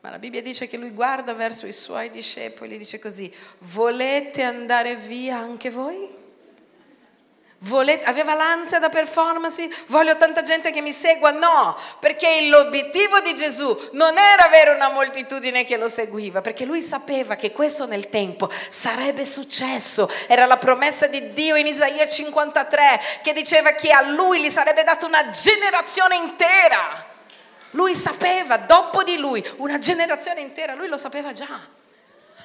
Ma 0.00 0.08
la 0.08 0.18
Bibbia 0.18 0.40
dice 0.40 0.66
che 0.66 0.78
lui 0.78 0.92
guarda 0.92 1.34
verso 1.34 1.66
i 1.66 1.72
suoi 1.74 2.08
discepoli 2.08 2.76
e 2.76 2.78
dice 2.78 2.98
così, 2.98 3.30
volete 3.58 4.40
andare 4.42 4.96
via 4.96 5.36
anche 5.36 5.68
voi? 5.68 6.21
Volete, 7.64 8.04
aveva 8.06 8.34
l'ansia 8.34 8.80
da 8.80 8.88
performance? 8.88 9.70
Voglio 9.86 10.16
tanta 10.16 10.42
gente 10.42 10.72
che 10.72 10.80
mi 10.80 10.90
segua? 10.90 11.30
No, 11.30 11.78
perché 12.00 12.48
l'obiettivo 12.48 13.20
di 13.20 13.36
Gesù 13.36 13.88
non 13.92 14.18
era 14.18 14.46
avere 14.46 14.70
una 14.70 14.90
moltitudine 14.90 15.64
che 15.64 15.76
lo 15.76 15.88
seguiva, 15.88 16.40
perché 16.40 16.64
lui 16.64 16.82
sapeva 16.82 17.36
che 17.36 17.52
questo 17.52 17.86
nel 17.86 18.08
tempo 18.08 18.50
sarebbe 18.68 19.24
successo. 19.24 20.10
Era 20.26 20.46
la 20.46 20.56
promessa 20.56 21.06
di 21.06 21.32
Dio 21.32 21.54
in 21.54 21.68
Isaia 21.68 22.08
53 22.08 23.00
che 23.22 23.32
diceva 23.32 23.70
che 23.72 23.92
a 23.92 24.02
lui 24.10 24.40
gli 24.40 24.50
sarebbe 24.50 24.82
data 24.82 25.06
una 25.06 25.28
generazione 25.28 26.16
intera. 26.16 27.10
Lui 27.70 27.94
sapeva, 27.94 28.56
dopo 28.56 29.04
di 29.04 29.18
lui, 29.18 29.42
una 29.58 29.78
generazione 29.78 30.40
intera, 30.40 30.74
lui 30.74 30.88
lo 30.88 30.96
sapeva 30.96 31.30
già. 31.30 31.80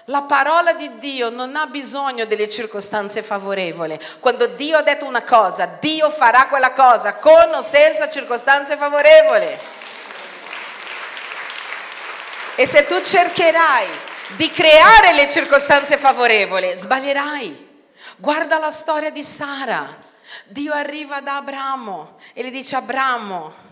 La 0.09 0.21
parola 0.21 0.71
di 0.71 0.99
Dio 0.99 1.29
non 1.29 1.57
ha 1.57 1.65
bisogno 1.65 2.23
delle 2.23 2.47
circostanze 2.47 3.21
favorevoli. 3.21 3.99
Quando 4.21 4.47
Dio 4.47 4.77
ha 4.77 4.81
detto 4.81 5.05
una 5.05 5.23
cosa, 5.23 5.65
Dio 5.65 6.09
farà 6.11 6.47
quella 6.47 6.71
cosa 6.71 7.15
con 7.15 7.53
o 7.53 7.61
senza 7.61 8.07
circostanze 8.07 8.77
favorevoli. 8.77 9.59
E 12.55 12.65
se 12.65 12.85
tu 12.85 13.01
cercherai 13.01 13.87
di 14.37 14.49
creare 14.49 15.11
le 15.11 15.29
circostanze 15.29 15.97
favorevoli, 15.97 16.71
sbaglierai. 16.73 17.85
Guarda 18.15 18.59
la 18.59 18.71
storia 18.71 19.09
di 19.09 19.21
Sara. 19.21 19.85
Dio 20.45 20.71
arriva 20.71 21.19
da 21.19 21.35
Abramo 21.35 22.15
e 22.31 22.45
gli 22.45 22.51
dice 22.51 22.77
Abramo, 22.77 23.66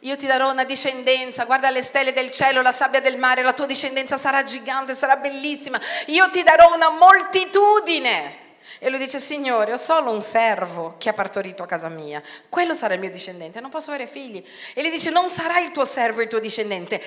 io 0.00 0.16
ti 0.16 0.26
darò 0.26 0.50
una 0.50 0.64
discendenza, 0.64 1.44
guarda 1.44 1.68
le 1.68 1.82
stelle 1.82 2.14
del 2.14 2.30
cielo, 2.30 2.62
la 2.62 2.72
sabbia 2.72 3.00
del 3.00 3.18
mare, 3.18 3.42
la 3.42 3.52
tua 3.52 3.66
discendenza 3.66 4.16
sarà 4.16 4.42
gigante, 4.42 4.94
sarà 4.94 5.16
bellissima. 5.16 5.78
Io 6.06 6.30
ti 6.30 6.42
darò 6.42 6.74
una 6.74 6.88
moltitudine. 6.88 8.48
E 8.78 8.88
lui 8.88 8.98
dice, 8.98 9.18
Signore, 9.18 9.74
ho 9.74 9.76
solo 9.76 10.10
un 10.10 10.22
servo 10.22 10.94
che 10.96 11.10
ha 11.10 11.12
partorito 11.12 11.62
a 11.62 11.66
casa 11.66 11.90
mia, 11.90 12.22
quello 12.48 12.74
sarà 12.74 12.94
il 12.94 13.00
mio 13.00 13.10
discendente, 13.10 13.60
non 13.60 13.68
posso 13.68 13.90
avere 13.90 14.06
figli. 14.06 14.42
E 14.72 14.80
lui 14.80 14.90
dice, 14.90 15.10
non 15.10 15.28
sarà 15.28 15.58
il 15.58 15.70
tuo 15.70 15.84
servo 15.84 16.22
il 16.22 16.28
tuo 16.28 16.38
discendente, 16.38 17.02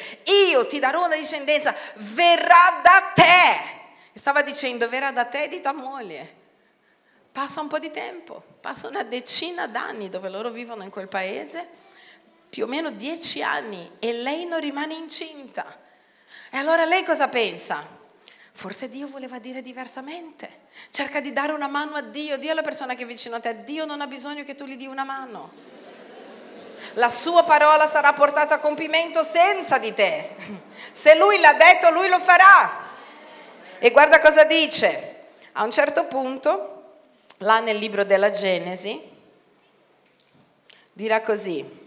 io 0.52 0.68
ti 0.68 0.78
darò 0.78 1.06
una 1.06 1.16
discendenza, 1.16 1.74
verrà 1.96 2.80
da 2.84 3.12
te. 3.16 3.82
E 4.14 4.20
stava 4.20 4.44
dicendo, 4.44 4.88
verrà 4.88 5.12
da 5.12 5.26
te 5.26 5.44
e 5.44 5.48
di 5.48 5.62
tua 5.62 5.74
moglie. 5.74 6.42
Passa 7.32 7.60
un 7.62 7.68
po' 7.68 7.80
di 7.80 7.90
tempo, 7.90 8.44
passa 8.62 8.88
una 8.88 9.02
decina 9.02 9.66
d'anni 9.66 10.10
dove 10.10 10.30
loro 10.30 10.52
vivono 10.52 10.84
in 10.84 10.92
quel 10.92 11.08
paese 11.08 11.82
più 12.54 12.66
o 12.66 12.68
meno 12.68 12.92
dieci 12.92 13.42
anni 13.42 13.94
e 13.98 14.14
lei 14.14 14.46
non 14.46 14.60
rimane 14.60 14.94
incinta. 14.94 15.66
E 16.52 16.58
allora 16.60 16.86
lei 16.86 17.04
cosa 17.04 17.28
pensa? 17.28 17.84
Forse 18.52 18.90
Dio 18.90 19.08
voleva 19.08 19.40
dire 19.40 19.64
diversamente. 19.64 20.66
Cerca 20.92 21.20
di 21.20 21.34
dare 21.34 21.54
una 21.54 21.68
mano 21.68 21.96
a 21.96 22.04
Dio. 22.04 22.38
Dio 22.38 22.52
è 22.52 22.54
la 22.54 22.62
persona 22.62 22.94
che 22.94 23.02
è 23.02 23.06
vicino 23.08 23.38
a 23.38 23.40
te. 23.40 23.64
Dio 23.64 23.86
non 23.86 24.02
ha 24.02 24.06
bisogno 24.06 24.44
che 24.44 24.54
tu 24.54 24.66
gli 24.66 24.76
dia 24.76 24.92
una 24.92 25.04
mano. 25.04 25.52
La 26.94 27.10
sua 27.10 27.44
parola 27.44 27.88
sarà 27.88 28.14
portata 28.14 28.54
a 28.54 28.60
compimento 28.60 29.24
senza 29.24 29.80
di 29.80 29.92
te. 29.92 30.36
Se 30.92 31.18
lui 31.18 31.40
l'ha 31.40 31.54
detto, 31.54 31.90
lui 31.90 32.08
lo 32.08 32.20
farà. 32.20 32.92
E 33.80 33.90
guarda 33.90 34.20
cosa 34.20 34.44
dice. 34.44 35.22
A 35.54 35.64
un 35.64 35.72
certo 35.72 36.06
punto, 36.06 36.98
là 37.38 37.62
nel 37.62 37.78
libro 37.78 38.04
della 38.04 38.30
Genesi, 38.30 39.02
dirà 40.94 41.22
così 41.22 41.82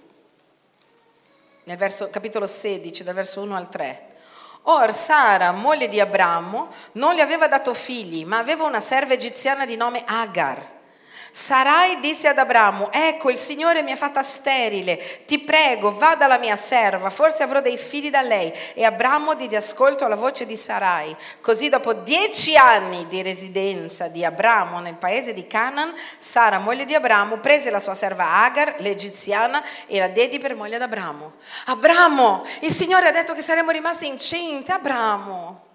nel 1.66 1.76
verso, 1.76 2.10
capitolo 2.10 2.46
16, 2.46 3.02
dal 3.02 3.14
verso 3.14 3.42
1 3.42 3.56
al 3.56 3.68
3. 3.68 4.06
Or 4.68 4.92
Sara, 4.94 5.50
moglie 5.50 5.88
di 5.88 5.98
Abramo, 5.98 6.68
non 6.92 7.14
gli 7.14 7.20
aveva 7.20 7.48
dato 7.48 7.74
figli, 7.74 8.24
ma 8.24 8.38
aveva 8.38 8.64
una 8.64 8.78
serva 8.78 9.14
egiziana 9.14 9.66
di 9.66 9.76
nome 9.76 10.02
Agar. 10.06 10.74
Sarai 11.39 12.01
disse 12.01 12.28
ad 12.28 12.39
Abramo, 12.39 12.91
ecco 12.91 13.28
il 13.28 13.37
Signore 13.37 13.82
mi 13.82 13.93
ha 13.93 13.97
fatta 13.97 14.22
sterile, 14.22 14.97
ti 15.26 15.39
prego, 15.39 15.95
va 15.95 16.14
dalla 16.14 16.39
mia 16.39 16.57
serva, 16.57 17.11
forse 17.11 17.43
avrò 17.43 17.61
dei 17.61 17.76
figli 17.76 18.09
da 18.09 18.22
lei. 18.22 18.51
E 18.72 18.87
Abramo 18.87 19.34
diede 19.34 19.57
ascolto 19.57 20.07
alla 20.07 20.14
voce 20.16 20.47
di 20.47 20.57
Sarai. 20.57 21.14
Così 21.43 21.68
dopo 21.68 21.93
dieci 21.93 22.57
anni 22.57 23.07
di 23.07 23.20
residenza 23.20 24.09
di 24.09 24.24
Abramo 24.24 24.80
nel 24.80 24.95
paese 24.95 25.34
di 25.34 25.47
Canaan, 25.47 25.95
Sara, 26.16 26.59
moglie 26.59 26.87
di 26.87 26.95
Abramo, 26.95 27.37
prese 27.37 27.68
la 27.68 27.80
sua 27.80 27.95
serva 27.95 28.43
Agar, 28.43 28.76
l'egiziana, 28.78 29.62
e 29.87 29.99
la 29.99 30.09
dedi 30.09 30.39
per 30.39 30.57
moglie 30.57 30.76
ad 30.76 30.82
Abramo. 30.82 31.34
Abramo, 31.66 32.47
il 32.61 32.72
Signore 32.72 33.09
ha 33.09 33.12
detto 33.12 33.34
che 33.34 33.43
saremmo 33.43 33.72
rimasti 33.72 34.07
incinte, 34.07 34.72
Abramo, 34.72 35.66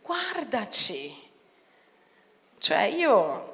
guardaci. 0.00 1.28
Cioè 2.56 2.84
io 2.84 3.49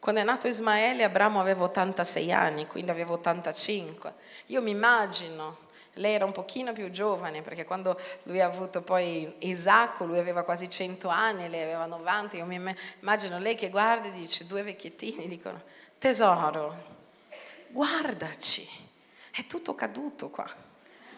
quando 0.00 0.22
è 0.22 0.24
nato 0.24 0.48
Ismaele, 0.48 1.04
Abramo 1.04 1.40
aveva 1.40 1.64
86 1.64 2.32
anni, 2.32 2.66
quindi 2.66 2.90
aveva 2.90 3.12
85. 3.12 4.14
Io 4.46 4.62
mi 4.62 4.70
immagino, 4.70 5.58
lei 5.94 6.14
era 6.14 6.24
un 6.24 6.32
pochino 6.32 6.72
più 6.72 6.88
giovane, 6.88 7.42
perché 7.42 7.66
quando 7.66 8.00
lui 8.22 8.40
ha 8.40 8.46
avuto 8.46 8.80
poi 8.80 9.30
Isacco, 9.40 10.06
lui 10.06 10.18
aveva 10.18 10.42
quasi 10.42 10.70
100 10.70 11.06
anni, 11.08 11.50
lei 11.50 11.64
aveva 11.64 11.84
90. 11.84 12.38
Io 12.38 12.46
mi 12.46 12.74
immagino 13.00 13.38
lei 13.38 13.54
che 13.56 13.68
guarda 13.68 14.08
e 14.08 14.12
dice, 14.12 14.46
due 14.46 14.62
vecchiettini 14.62 15.28
dicono, 15.28 15.60
tesoro, 15.98 16.82
guardaci, 17.68 18.66
è 19.32 19.44
tutto 19.44 19.74
caduto 19.74 20.30
qua, 20.30 20.50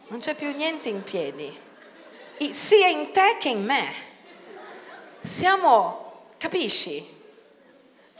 non 0.09 0.19
c'è 0.19 0.35
più 0.35 0.51
niente 0.51 0.89
in 0.89 1.05
piedi, 1.05 1.57
sia 2.51 2.89
in 2.89 3.13
te 3.13 3.37
che 3.39 3.49
in 3.49 3.65
me. 3.65 4.11
Siamo, 5.21 6.31
capisci? 6.37 7.21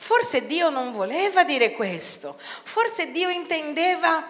Forse 0.03 0.47
Dio 0.47 0.69
non 0.69 0.93
voleva 0.93 1.45
dire 1.45 1.71
questo, 1.71 2.37
forse 2.65 3.13
Dio 3.13 3.29
intendeva 3.29 4.27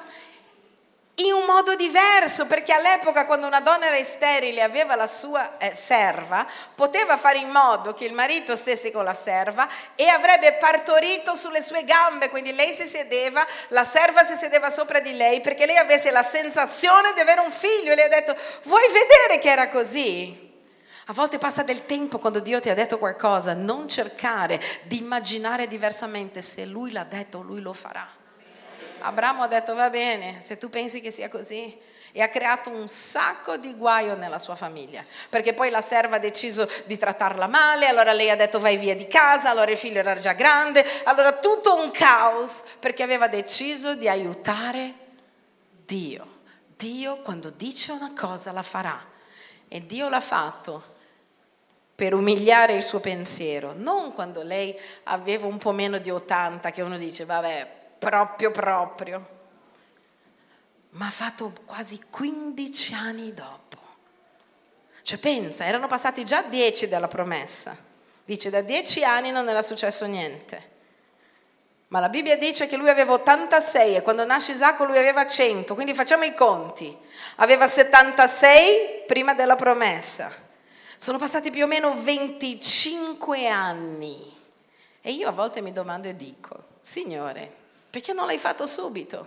in 1.14 1.32
un 1.32 1.46
modo 1.46 1.74
diverso, 1.76 2.44
perché 2.44 2.74
all'epoca 2.74 3.24
quando 3.24 3.46
una 3.46 3.60
donna 3.60 3.86
era 3.86 4.04
sterile 4.04 4.60
e 4.60 4.64
aveva 4.64 4.96
la 4.96 5.06
sua 5.06 5.56
eh, 5.56 5.74
serva, 5.74 6.46
poteva 6.74 7.16
fare 7.16 7.38
in 7.38 7.48
modo 7.48 7.94
che 7.94 8.04
il 8.04 8.12
marito 8.12 8.54
stesse 8.54 8.90
con 8.90 9.04
la 9.04 9.14
serva 9.14 9.66
e 9.94 10.06
avrebbe 10.08 10.52
partorito 10.60 11.34
sulle 11.34 11.62
sue 11.62 11.84
gambe, 11.84 12.28
quindi 12.28 12.52
lei 12.52 12.74
si 12.74 12.84
sedeva, 12.84 13.46
la 13.68 13.86
serva 13.86 14.24
si 14.24 14.36
sedeva 14.36 14.68
sopra 14.68 15.00
di 15.00 15.16
lei 15.16 15.40
perché 15.40 15.64
lei 15.64 15.78
avesse 15.78 16.10
la 16.10 16.22
sensazione 16.22 17.14
di 17.14 17.20
avere 17.20 17.40
un 17.40 17.50
figlio 17.50 17.92
e 17.92 17.94
lei 17.94 18.04
ha 18.04 18.08
detto, 18.08 18.36
vuoi 18.64 18.86
vedere 18.88 19.38
che 19.38 19.48
era 19.48 19.70
così? 19.70 20.51
A 21.06 21.12
volte 21.12 21.38
passa 21.38 21.64
del 21.64 21.84
tempo 21.84 22.18
quando 22.18 22.38
Dio 22.38 22.60
ti 22.60 22.70
ha 22.70 22.74
detto 22.74 22.98
qualcosa, 22.98 23.54
non 23.54 23.88
cercare 23.88 24.60
di 24.84 24.98
immaginare 24.98 25.66
diversamente, 25.66 26.40
se 26.42 26.64
Lui 26.64 26.92
l'ha 26.92 27.04
detto, 27.04 27.40
Lui 27.40 27.60
lo 27.60 27.72
farà. 27.72 28.08
Abramo 29.00 29.42
ha 29.42 29.48
detto 29.48 29.74
va 29.74 29.90
bene, 29.90 30.38
se 30.42 30.58
tu 30.58 30.70
pensi 30.70 31.00
che 31.00 31.10
sia 31.10 31.28
così, 31.28 31.76
e 32.12 32.20
ha 32.20 32.28
creato 32.28 32.70
un 32.70 32.88
sacco 32.88 33.56
di 33.56 33.74
guaio 33.74 34.14
nella 34.14 34.38
sua 34.38 34.54
famiglia, 34.54 35.04
perché 35.28 35.54
poi 35.54 35.70
la 35.70 35.80
serva 35.80 36.16
ha 36.16 36.20
deciso 36.20 36.70
di 36.84 36.96
trattarla 36.96 37.48
male, 37.48 37.88
allora 37.88 38.12
lei 38.12 38.30
ha 38.30 38.36
detto 38.36 38.60
vai 38.60 38.76
via 38.76 38.94
di 38.94 39.08
casa, 39.08 39.50
allora 39.50 39.70
il 39.70 39.78
figlio 39.78 39.98
era 39.98 40.16
già 40.16 40.34
grande, 40.34 40.84
allora 41.04 41.32
tutto 41.32 41.74
un 41.74 41.90
caos 41.90 42.62
perché 42.78 43.02
aveva 43.02 43.26
deciso 43.26 43.94
di 43.96 44.08
aiutare 44.08 44.94
Dio. 45.84 46.40
Dio 46.76 47.16
quando 47.22 47.50
dice 47.50 47.92
una 47.92 48.12
cosa 48.16 48.52
la 48.52 48.62
farà. 48.62 49.10
E 49.68 49.86
Dio 49.86 50.10
l'ha 50.10 50.20
fatto 50.20 50.91
per 52.02 52.14
umiliare 52.14 52.72
il 52.72 52.82
suo 52.82 52.98
pensiero, 52.98 53.74
non 53.76 54.12
quando 54.12 54.42
lei 54.42 54.76
aveva 55.04 55.46
un 55.46 55.56
po' 55.56 55.70
meno 55.70 55.98
di 55.98 56.10
80 56.10 56.72
che 56.72 56.82
uno 56.82 56.96
dice 56.96 57.24
vabbè, 57.24 57.68
proprio 57.96 58.50
proprio, 58.50 59.28
ma 60.90 61.06
ha 61.06 61.10
fatto 61.12 61.52
quasi 61.64 62.00
15 62.10 62.94
anni 62.94 63.32
dopo. 63.32 63.76
Cioè 65.02 65.16
pensa, 65.18 65.64
erano 65.64 65.86
passati 65.86 66.24
già 66.24 66.42
10 66.42 66.88
dalla 66.88 67.06
promessa. 67.06 67.76
Dice 68.24 68.50
da 68.50 68.62
10 68.62 69.04
anni 69.04 69.30
non 69.30 69.48
era 69.48 69.62
successo 69.62 70.04
niente. 70.06 70.70
Ma 71.86 72.00
la 72.00 72.08
Bibbia 72.08 72.36
dice 72.36 72.66
che 72.66 72.76
lui 72.76 72.88
aveva 72.88 73.12
86 73.12 73.94
e 73.94 74.02
quando 74.02 74.24
nasce 74.24 74.50
Isacco 74.50 74.82
lui 74.82 74.98
aveva 74.98 75.24
100, 75.24 75.72
quindi 75.74 75.94
facciamo 75.94 76.24
i 76.24 76.34
conti. 76.34 76.98
Aveva 77.36 77.68
76 77.68 79.04
prima 79.06 79.34
della 79.34 79.54
promessa. 79.54 80.41
Sono 81.02 81.18
passati 81.18 81.50
più 81.50 81.64
o 81.64 81.66
meno 81.66 82.00
25 82.00 83.48
anni 83.48 84.16
e 85.00 85.10
io 85.10 85.26
a 85.26 85.32
volte 85.32 85.60
mi 85.60 85.72
domando 85.72 86.06
e 86.06 86.14
dico, 86.14 86.56
Signore, 86.80 87.52
perché 87.90 88.12
non 88.12 88.26
l'hai 88.26 88.38
fatto 88.38 88.66
subito? 88.66 89.26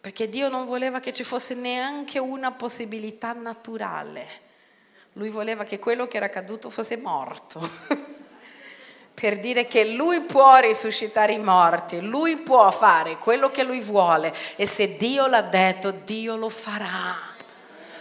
Perché 0.00 0.30
Dio 0.30 0.48
non 0.48 0.64
voleva 0.64 1.00
che 1.00 1.12
ci 1.12 1.22
fosse 1.22 1.52
neanche 1.52 2.18
una 2.18 2.50
possibilità 2.50 3.34
naturale. 3.34 4.26
Lui 5.12 5.28
voleva 5.28 5.64
che 5.64 5.78
quello 5.78 6.08
che 6.08 6.16
era 6.16 6.30
caduto 6.30 6.70
fosse 6.70 6.96
morto. 6.96 7.60
per 9.12 9.40
dire 9.40 9.66
che 9.66 9.84
lui 9.84 10.22
può 10.22 10.60
risuscitare 10.60 11.34
i 11.34 11.38
morti, 11.38 12.00
lui 12.00 12.38
può 12.38 12.70
fare 12.70 13.18
quello 13.18 13.50
che 13.50 13.64
lui 13.64 13.80
vuole 13.80 14.34
e 14.56 14.64
se 14.64 14.96
Dio 14.96 15.26
l'ha 15.26 15.42
detto, 15.42 15.90
Dio 15.90 16.36
lo 16.36 16.48
farà. 16.48 17.36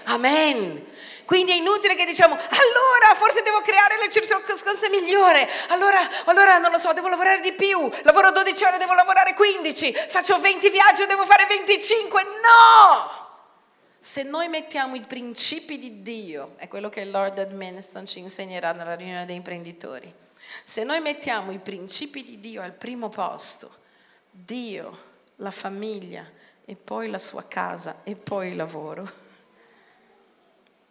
Amen. 0.05 0.85
Quindi 1.27 1.51
è 1.51 1.55
inutile 1.55 1.93
che 1.95 2.05
diciamo, 2.05 2.35
allora 2.35 3.13
forse 3.17 3.41
devo 3.41 3.59
creare 3.59 3.97
le 3.97 4.09
circostanze 4.09 4.87
migliori, 4.89 5.45
allora, 5.67 5.99
allora 6.23 6.57
non 6.57 6.71
lo 6.71 6.77
so, 6.77 6.93
devo 6.93 7.09
lavorare 7.09 7.41
di 7.41 7.51
più, 7.51 7.91
lavoro 8.03 8.31
12 8.31 8.63
ore, 8.63 8.77
devo 8.77 8.93
lavorare 8.93 9.33
15, 9.33 9.93
faccio 10.07 10.39
20 10.39 10.69
viaggi, 10.69 11.05
devo 11.05 11.25
fare 11.25 11.45
25. 11.45 12.23
No! 12.23 13.25
Se 13.99 14.23
noi 14.23 14.47
mettiamo 14.47 14.95
i 14.95 15.01
principi 15.01 15.77
di 15.77 16.01
Dio, 16.01 16.53
è 16.55 16.69
quello 16.69 16.87
che 16.87 17.01
il 17.01 17.11
Lord 17.11 17.37
Edmonston 17.39 18.05
ci 18.05 18.19
insegnerà 18.19 18.71
nella 18.71 18.95
riunione 18.95 19.25
dei 19.25 19.35
imprenditori, 19.35 20.09
se 20.63 20.85
noi 20.85 21.01
mettiamo 21.01 21.51
i 21.51 21.59
principi 21.59 22.23
di 22.23 22.39
Dio 22.39 22.61
al 22.61 22.71
primo 22.71 23.09
posto, 23.09 23.69
Dio, 24.31 24.97
la 25.35 25.51
famiglia 25.51 26.25
e 26.63 26.77
poi 26.77 27.09
la 27.09 27.19
sua 27.19 27.45
casa 27.49 27.97
e 28.05 28.15
poi 28.15 28.51
il 28.51 28.55
lavoro, 28.55 29.26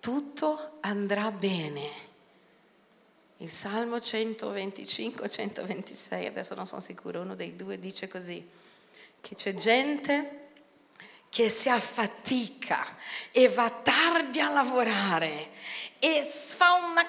tutto 0.07 0.79
andrà 0.83 1.33
bene. 1.33 1.91
Il 3.39 3.51
Salmo 3.51 3.97
125-126, 3.97 6.27
adesso 6.27 6.55
non 6.55 6.65
sono 6.65 6.81
sicura, 6.81 7.19
uno 7.19 7.35
dei 7.35 7.57
due 7.57 7.81
dice 7.81 8.07
così, 8.07 8.49
che 9.21 9.35
c'è 9.35 9.53
gente 9.57 10.51
che 11.29 11.51
si 11.51 11.69
affatica 11.69 12.87
e 13.33 13.49
va 13.49 13.69
tardi 13.69 14.39
a 14.39 14.51
lavorare 14.51 15.49
e 15.99 16.23
fa 16.23 16.75
una, 16.75 17.05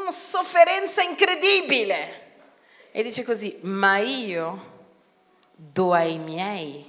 una 0.00 0.12
sofferenza 0.12 1.00
incredibile. 1.00 2.20
E 2.92 3.02
dice 3.02 3.24
così, 3.24 3.60
ma 3.62 3.96
io 3.96 4.90
do 5.54 5.94
ai 5.94 6.18
miei 6.18 6.84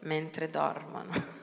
mentre 0.00 0.50
dormono. 0.50 1.36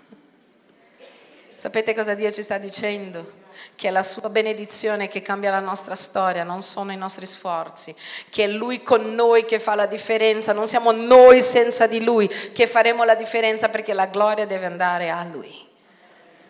Sapete 1.55 1.95
cosa 1.95 2.15
Dio 2.15 2.31
ci 2.31 2.41
sta 2.41 2.57
dicendo? 2.57 3.43
Che 3.75 3.87
è 3.87 3.91
la 3.91 4.03
sua 4.03 4.29
benedizione 4.29 5.07
che 5.07 5.21
cambia 5.21 5.49
la 5.49 5.61
nostra 5.61 5.95
storia, 5.95 6.43
non 6.43 6.61
sono 6.61 6.91
i 6.91 6.97
nostri 6.97 7.25
sforzi, 7.25 7.95
che 8.29 8.43
è 8.43 8.47
Lui 8.47 8.83
con 8.83 9.15
noi 9.15 9.45
che 9.45 9.59
fa 9.59 9.73
la 9.73 9.85
differenza, 9.85 10.51
non 10.51 10.67
siamo 10.67 10.91
noi 10.91 11.41
senza 11.41 11.87
di 11.87 12.03
Lui 12.03 12.27
che 12.27 12.67
faremo 12.67 13.05
la 13.05 13.15
differenza 13.15 13.69
perché 13.69 13.93
la 13.93 14.07
gloria 14.07 14.45
deve 14.45 14.65
andare 14.65 15.09
a 15.09 15.23
Lui. 15.23 15.65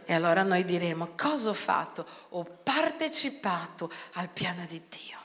E 0.05 0.13
allora 0.13 0.41
noi 0.41 0.65
diremo, 0.65 1.09
cosa 1.15 1.49
ho 1.49 1.53
fatto? 1.53 2.05
Ho 2.29 2.45
partecipato 2.63 3.91
al 4.13 4.29
piano 4.29 4.63
di 4.67 4.81
Dio. 4.89 5.17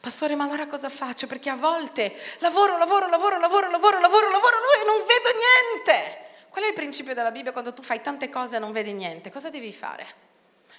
Pastore, 0.00 0.34
ma 0.34 0.44
allora 0.44 0.66
cosa 0.66 0.90
faccio? 0.90 1.26
Perché 1.26 1.48
a 1.48 1.56
volte 1.56 2.14
lavoro, 2.38 2.76
lavoro, 2.76 3.08
lavoro, 3.08 3.38
lavoro, 3.38 3.70
lavoro, 3.70 4.00
lavoro, 4.00 4.30
lavoro, 4.30 4.56
e 4.80 4.84
non 4.86 4.98
vedo 5.06 5.30
niente. 5.84 6.27
Qual 6.50 6.64
è 6.64 6.68
il 6.68 6.74
principio 6.74 7.14
della 7.14 7.30
Bibbia 7.30 7.52
quando 7.52 7.72
tu 7.72 7.82
fai 7.82 8.00
tante 8.00 8.28
cose 8.28 8.56
e 8.56 8.58
non 8.58 8.72
vedi 8.72 8.92
niente? 8.92 9.30
Cosa 9.30 9.50
devi 9.50 9.72
fare? 9.72 10.06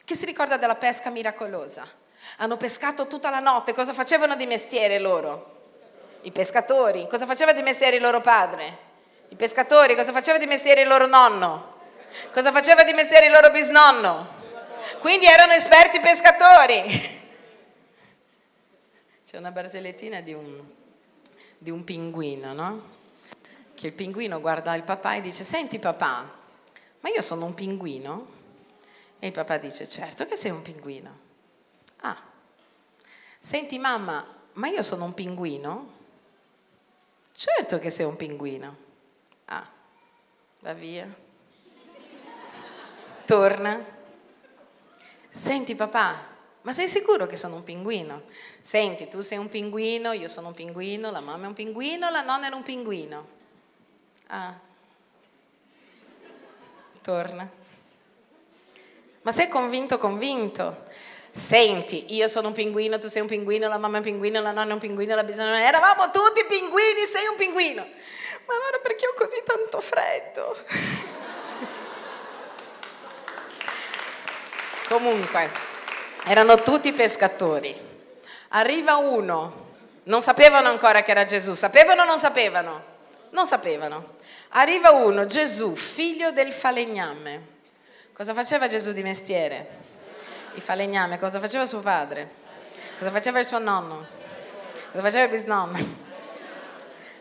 Chi 0.03 0.15
si 0.15 0.25
ricorda 0.25 0.57
della 0.57 0.75
pesca 0.75 1.09
miracolosa? 1.09 1.87
Hanno 2.37 2.57
pescato 2.57 3.07
tutta 3.07 3.29
la 3.29 3.39
notte, 3.39 3.73
cosa 3.73 3.93
facevano 3.93 4.35
di 4.35 4.45
mestiere 4.45 4.99
loro? 4.99 5.57
I 6.21 6.31
pescatori. 6.31 7.07
Cosa 7.07 7.25
faceva 7.25 7.53
di 7.53 7.61
mestiere 7.61 7.95
il 7.95 8.01
loro 8.01 8.19
padre? 8.21 8.87
I 9.29 9.35
pescatori. 9.35 9.95
Cosa 9.95 10.11
faceva 10.11 10.37
di 10.37 10.47
mestiere 10.47 10.81
il 10.81 10.87
loro 10.87 11.05
nonno? 11.05 11.77
Cosa 12.31 12.51
faceva 12.51 12.83
di 12.83 12.93
mestiere 12.93 13.27
il 13.27 13.31
loro 13.31 13.51
bisnonno? 13.51 14.37
Quindi 14.99 15.27
erano 15.27 15.53
esperti 15.53 15.99
pescatori. 15.99 17.17
C'è 19.25 19.37
una 19.37 19.51
barzellettina 19.51 20.21
di 20.21 20.33
un, 20.33 20.61
di 21.57 21.69
un 21.69 21.83
pinguino, 21.83 22.51
no? 22.53 22.97
Che 23.79 23.87
il 23.87 23.93
pinguino 23.93 24.41
guarda 24.41 24.75
il 24.75 24.83
papà 24.83 25.15
e 25.15 25.21
dice, 25.21 25.45
senti 25.45 25.79
papà, 25.79 26.29
ma 26.99 27.09
io 27.09 27.21
sono 27.21 27.45
un 27.45 27.53
pinguino? 27.53 28.27
E 29.19 29.27
il 29.27 29.31
papà 29.31 29.57
dice, 29.57 29.87
certo 29.87 30.27
che 30.27 30.35
sei 30.35 30.51
un 30.51 30.61
pinguino. 30.61 31.17
Ah, 32.01 32.21
senti 33.39 33.79
mamma, 33.79 34.27
ma 34.51 34.67
io 34.67 34.83
sono 34.83 35.05
un 35.05 35.13
pinguino? 35.13 35.93
Certo 37.31 37.79
che 37.79 37.89
sei 37.89 38.05
un 38.05 38.17
pinguino. 38.17 38.77
Ah, 39.45 39.65
va 40.59 40.73
via. 40.73 41.07
Torna. 43.23 43.97
Senti 45.29 45.73
papà, 45.75 46.17
ma 46.63 46.73
sei 46.73 46.89
sicuro 46.89 47.27
che 47.27 47.37
sono 47.37 47.55
un 47.55 47.63
pinguino? 47.63 48.23
Senti, 48.59 49.07
tu 49.07 49.21
sei 49.21 49.37
un 49.37 49.47
pinguino, 49.47 50.11
io 50.11 50.27
sono 50.27 50.49
un 50.49 50.53
pinguino, 50.53 51.11
la 51.11 51.21
mamma 51.21 51.45
è 51.45 51.47
un 51.47 51.53
pinguino, 51.53 52.09
la 52.09 52.23
nonna 52.23 52.47
era 52.47 52.57
un 52.57 52.63
pinguino. 52.63 53.37
Ah. 54.31 54.53
Torna. 57.01 57.49
Ma 59.21 59.31
sei 59.31 59.47
convinto, 59.47 59.97
convinto? 59.97 60.85
Senti, 61.31 62.13
io 62.13 62.27
sono 62.27 62.49
un 62.49 62.53
pinguino, 62.53 62.99
tu 62.99 63.07
sei 63.07 63.21
un 63.21 63.27
pinguino, 63.27 63.67
la 63.67 63.79
mamma 63.79 63.95
è 63.95 63.99
un 63.99 64.05
pinguino, 64.05 64.41
la 64.41 64.51
nonna 64.51 64.69
è 64.71 64.73
un 64.73 64.79
pinguino, 64.79 65.15
la 65.15 65.23
bisogna... 65.23 65.61
Eravamo 65.61 66.11
tutti 66.11 66.45
pinguini, 66.47 67.05
sei 67.05 67.27
un 67.27 67.35
pinguino. 67.37 67.81
Ma 67.81 68.53
allora 68.55 68.77
perché 68.83 69.07
ho 69.07 69.13
così 69.15 69.41
tanto 69.43 69.79
freddo? 69.79 70.57
Comunque, 74.89 75.49
erano 76.25 76.61
tutti 76.61 76.91
pescatori. 76.93 77.87
Arriva 78.49 78.97
uno, 78.97 79.67
non 80.03 80.21
sapevano 80.21 80.69
ancora 80.69 81.01
che 81.03 81.11
era 81.11 81.23
Gesù, 81.25 81.53
sapevano 81.55 82.03
o 82.03 82.05
non 82.05 82.19
sapevano? 82.19 82.83
Non 83.31 83.45
sapevano. 83.45 84.17
Arriva 84.49 84.91
uno, 84.91 85.25
Gesù, 85.25 85.75
figlio 85.75 86.31
del 86.31 86.51
falegname. 86.51 87.57
Cosa 88.13 88.33
faceva 88.33 88.67
Gesù 88.67 88.91
di 88.91 89.03
mestiere? 89.03 89.77
Il 90.55 90.61
falegname. 90.61 91.19
Cosa 91.19 91.39
faceva 91.39 91.65
suo 91.65 91.79
padre? 91.79 92.37
Cosa 92.97 93.11
faceva 93.11 93.39
il 93.39 93.45
suo 93.45 93.59
nonno? 93.59 94.07
Cosa 94.91 95.03
faceva 95.03 95.23
il 95.23 95.29
bisnonno? 95.29 96.07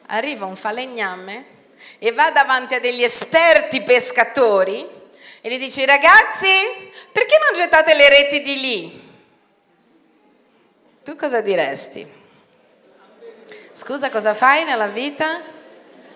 Arriva 0.07 0.47
un 0.47 0.57
falegname 0.57 1.57
e 1.99 2.13
va 2.13 2.31
davanti 2.31 2.75
a 2.75 2.81
degli 2.81 3.05
esperti 3.05 3.83
pescatori 3.83 4.89
e 5.41 5.51
gli 5.51 5.59
dice 5.59 5.85
ragazzi 5.85 6.49
perché 7.13 7.37
non 7.45 7.55
gettate 7.55 7.95
le 7.95 8.09
reti 8.09 8.43
di 8.43 8.61
lì? 8.61 9.07
Tu 11.05 11.15
cosa 11.15 11.43
diresti? 11.43 12.11
Scusa 13.73 14.11
cosa 14.11 14.35
fai 14.35 14.65
nella 14.65 14.89
vita? 14.89 15.57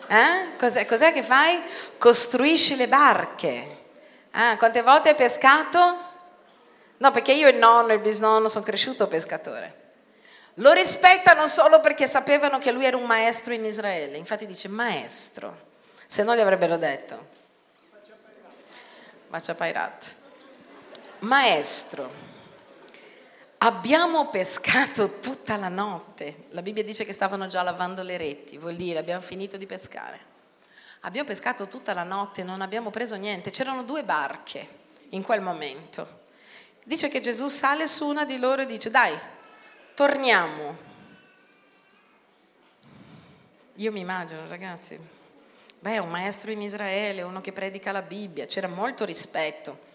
Eh? 0.07 0.57
Cos'è, 0.59 0.87
cos'è, 0.87 1.13
che 1.13 1.23
fai? 1.23 1.63
Costruisci 1.99 2.77
le 2.77 2.89
barche. 2.89 3.79
Eh? 4.33 4.57
Quante 4.57 4.83
volte 4.83 5.11
hai 5.11 5.15
pescato? 5.15 6.11
No, 6.99 7.11
perché 7.11 7.33
io 7.33 7.49
il 7.49 7.57
nonno 7.57 7.91
e 7.91 7.95
il 7.95 8.01
bisnonno 8.01 8.49
sono 8.49 8.65
cresciuto 8.65 9.09
pescatore. 9.09 9.81
Lo 10.57 10.73
rispettano 10.73 11.49
solo 11.49 11.81
perché 11.81 12.07
sapevano 12.07 12.59
che 12.59 12.73
lui 12.73 12.85
era 12.85 12.97
un 12.97 13.05
maestro 13.05 13.53
in 13.53 13.65
Israele. 13.65 14.19
Infatti 14.19 14.45
dice 14.47 14.69
maestro, 14.69 15.67
se 16.07 16.23
no 16.23 16.37
gli 16.37 16.41
avrebbero 16.41 16.77
detto. 16.77 17.31
Pairat. 19.57 20.15
Maestro. 21.21 22.32
Abbiamo 23.65 24.29
pescato 24.29 25.21
tutta 25.21 25.57
la 25.57 25.69
notte. 25.69 26.47
La 26.51 26.63
Bibbia 26.63 26.83
dice 26.83 27.05
che 27.05 27.13
stavano 27.13 27.47
già 27.47 27.63
lavando 27.63 28.03
le 28.03 28.17
reti, 28.17 28.59
vuol 28.59 28.75
dire 28.75 28.99
abbiamo 28.99 29.21
finito 29.21 29.57
di 29.57 29.67
pescare. 29.67 30.19
Abbiamo 31.03 31.29
pescato 31.29 31.69
tutta 31.69 31.95
la 31.95 32.03
notte, 32.03 32.43
non 32.43 32.61
abbiamo 32.61 32.91
preso 32.91 33.15
niente. 33.15 33.51
C'erano 33.51 33.85
due 33.85 34.03
barche 34.03 34.69
in 35.11 35.23
quel 35.23 35.43
momento. 35.43 36.23
Dice 36.83 37.09
che 37.09 37.21
Gesù 37.21 37.47
sale 37.47 37.87
su 37.87 38.05
una 38.05 38.25
di 38.25 38.37
loro 38.39 38.63
e 38.63 38.67
dice, 38.67 38.91
dai, 38.91 39.17
torniamo. 39.95 40.77
Io 43.77 43.93
mi 43.93 44.01
immagino, 44.01 44.49
ragazzi, 44.49 44.99
beh, 45.79 45.99
un 45.99 46.11
maestro 46.11 46.51
in 46.51 46.63
Israele, 46.63 47.23
uno 47.23 47.41
che 47.41 47.53
predica 47.53 47.93
la 47.93 48.03
Bibbia, 48.03 48.47
c'era 48.47 48.67
molto 48.67 49.05
rispetto. 49.05 49.91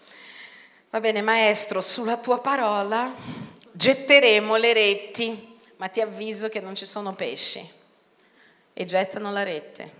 Va 0.88 1.00
bene, 1.00 1.20
maestro, 1.20 1.82
sulla 1.82 2.16
tua 2.16 2.40
parola 2.40 3.12
getteremo 3.78 4.56
le 4.56 4.72
reti, 4.72 5.56
ma 5.76 5.86
ti 5.86 6.00
avviso 6.00 6.48
che 6.48 6.60
non 6.60 6.74
ci 6.74 6.84
sono 6.84 7.14
pesci. 7.14 7.64
E 8.72 8.84
gettano 8.84 9.30
la 9.30 9.44
rete. 9.44 9.97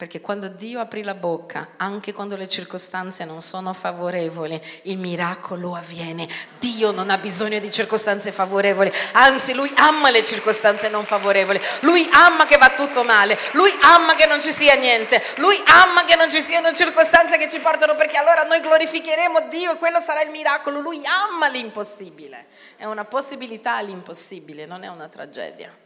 Perché 0.00 0.22
quando 0.22 0.48
Dio 0.48 0.80
aprì 0.80 1.02
la 1.02 1.12
bocca, 1.12 1.72
anche 1.76 2.14
quando 2.14 2.34
le 2.34 2.48
circostanze 2.48 3.26
non 3.26 3.42
sono 3.42 3.74
favorevoli, 3.74 4.58
il 4.84 4.96
miracolo 4.96 5.74
avviene. 5.74 6.26
Dio 6.58 6.90
non 6.90 7.10
ha 7.10 7.18
bisogno 7.18 7.58
di 7.58 7.70
circostanze 7.70 8.32
favorevoli, 8.32 8.90
anzi 9.12 9.52
lui 9.52 9.70
ama 9.76 10.08
le 10.08 10.24
circostanze 10.24 10.88
non 10.88 11.04
favorevoli. 11.04 11.60
Lui 11.80 12.08
ama 12.12 12.46
che 12.46 12.56
va 12.56 12.70
tutto 12.70 13.04
male, 13.04 13.38
lui 13.52 13.70
ama 13.82 14.14
che 14.14 14.24
non 14.24 14.40
ci 14.40 14.52
sia 14.52 14.74
niente, 14.74 15.22
lui 15.36 15.62
ama 15.66 16.06
che 16.06 16.16
non 16.16 16.30
ci 16.30 16.40
siano 16.40 16.72
circostanze 16.72 17.36
che 17.36 17.50
ci 17.50 17.58
portano 17.58 17.94
perché 17.94 18.16
allora 18.16 18.44
noi 18.44 18.62
glorificheremo 18.62 19.48
Dio 19.50 19.72
e 19.72 19.76
quello 19.76 20.00
sarà 20.00 20.22
il 20.22 20.30
miracolo. 20.30 20.80
Lui 20.80 21.02
ama 21.04 21.48
l'impossibile. 21.48 22.46
È 22.74 22.86
una 22.86 23.04
possibilità 23.04 23.78
l'impossibile, 23.82 24.64
non 24.64 24.82
è 24.82 24.88
una 24.88 25.08
tragedia. 25.08 25.79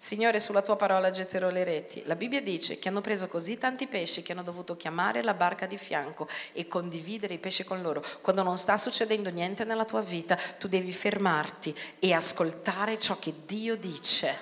Signore, 0.00 0.38
sulla 0.38 0.62
tua 0.62 0.76
parola 0.76 1.10
getterò 1.10 1.48
le 1.48 1.64
reti. 1.64 2.04
La 2.06 2.14
Bibbia 2.14 2.40
dice 2.40 2.78
che 2.78 2.86
hanno 2.88 3.00
preso 3.00 3.26
così 3.26 3.58
tanti 3.58 3.88
pesci 3.88 4.22
che 4.22 4.30
hanno 4.30 4.44
dovuto 4.44 4.76
chiamare 4.76 5.24
la 5.24 5.34
barca 5.34 5.66
di 5.66 5.76
fianco 5.76 6.28
e 6.52 6.68
condividere 6.68 7.34
i 7.34 7.38
pesci 7.38 7.64
con 7.64 7.82
loro. 7.82 8.04
Quando 8.20 8.44
non 8.44 8.56
sta 8.56 8.76
succedendo 8.76 9.28
niente 9.30 9.64
nella 9.64 9.84
tua 9.84 10.00
vita, 10.00 10.38
tu 10.56 10.68
devi 10.68 10.92
fermarti 10.92 11.74
e 11.98 12.12
ascoltare 12.12 12.96
ciò 12.96 13.18
che 13.18 13.34
Dio 13.44 13.76
dice. 13.76 14.38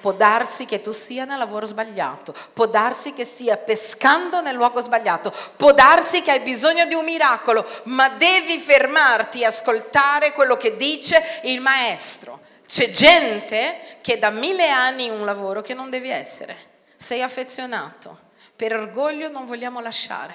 Può 0.00 0.12
darsi 0.12 0.66
che 0.66 0.80
tu 0.80 0.90
sia 0.90 1.24
nel 1.24 1.38
lavoro 1.38 1.66
sbagliato, 1.66 2.34
può 2.52 2.66
darsi 2.66 3.12
che 3.12 3.24
stia 3.24 3.56
pescando 3.56 4.40
nel 4.40 4.56
luogo 4.56 4.82
sbagliato, 4.82 5.32
può 5.56 5.72
darsi 5.72 6.20
che 6.20 6.32
hai 6.32 6.40
bisogno 6.40 6.84
di 6.84 6.94
un 6.94 7.04
miracolo, 7.04 7.64
ma 7.84 8.08
devi 8.08 8.58
fermarti 8.58 9.42
e 9.42 9.44
ascoltare 9.44 10.32
quello 10.32 10.56
che 10.56 10.74
dice 10.74 11.22
il 11.44 11.60
maestro. 11.60 12.45
C'è 12.66 12.90
gente 12.90 13.98
che 14.00 14.18
da 14.18 14.30
mille 14.30 14.68
anni 14.68 15.08
un 15.08 15.24
lavoro 15.24 15.62
che 15.62 15.74
non 15.74 15.90
devi 15.90 16.10
essere. 16.10 16.56
Sei 16.96 17.22
affezionato. 17.22 18.24
Per 18.56 18.74
orgoglio 18.74 19.30
non 19.30 19.46
vogliamo 19.46 19.80
lasciare. 19.80 20.34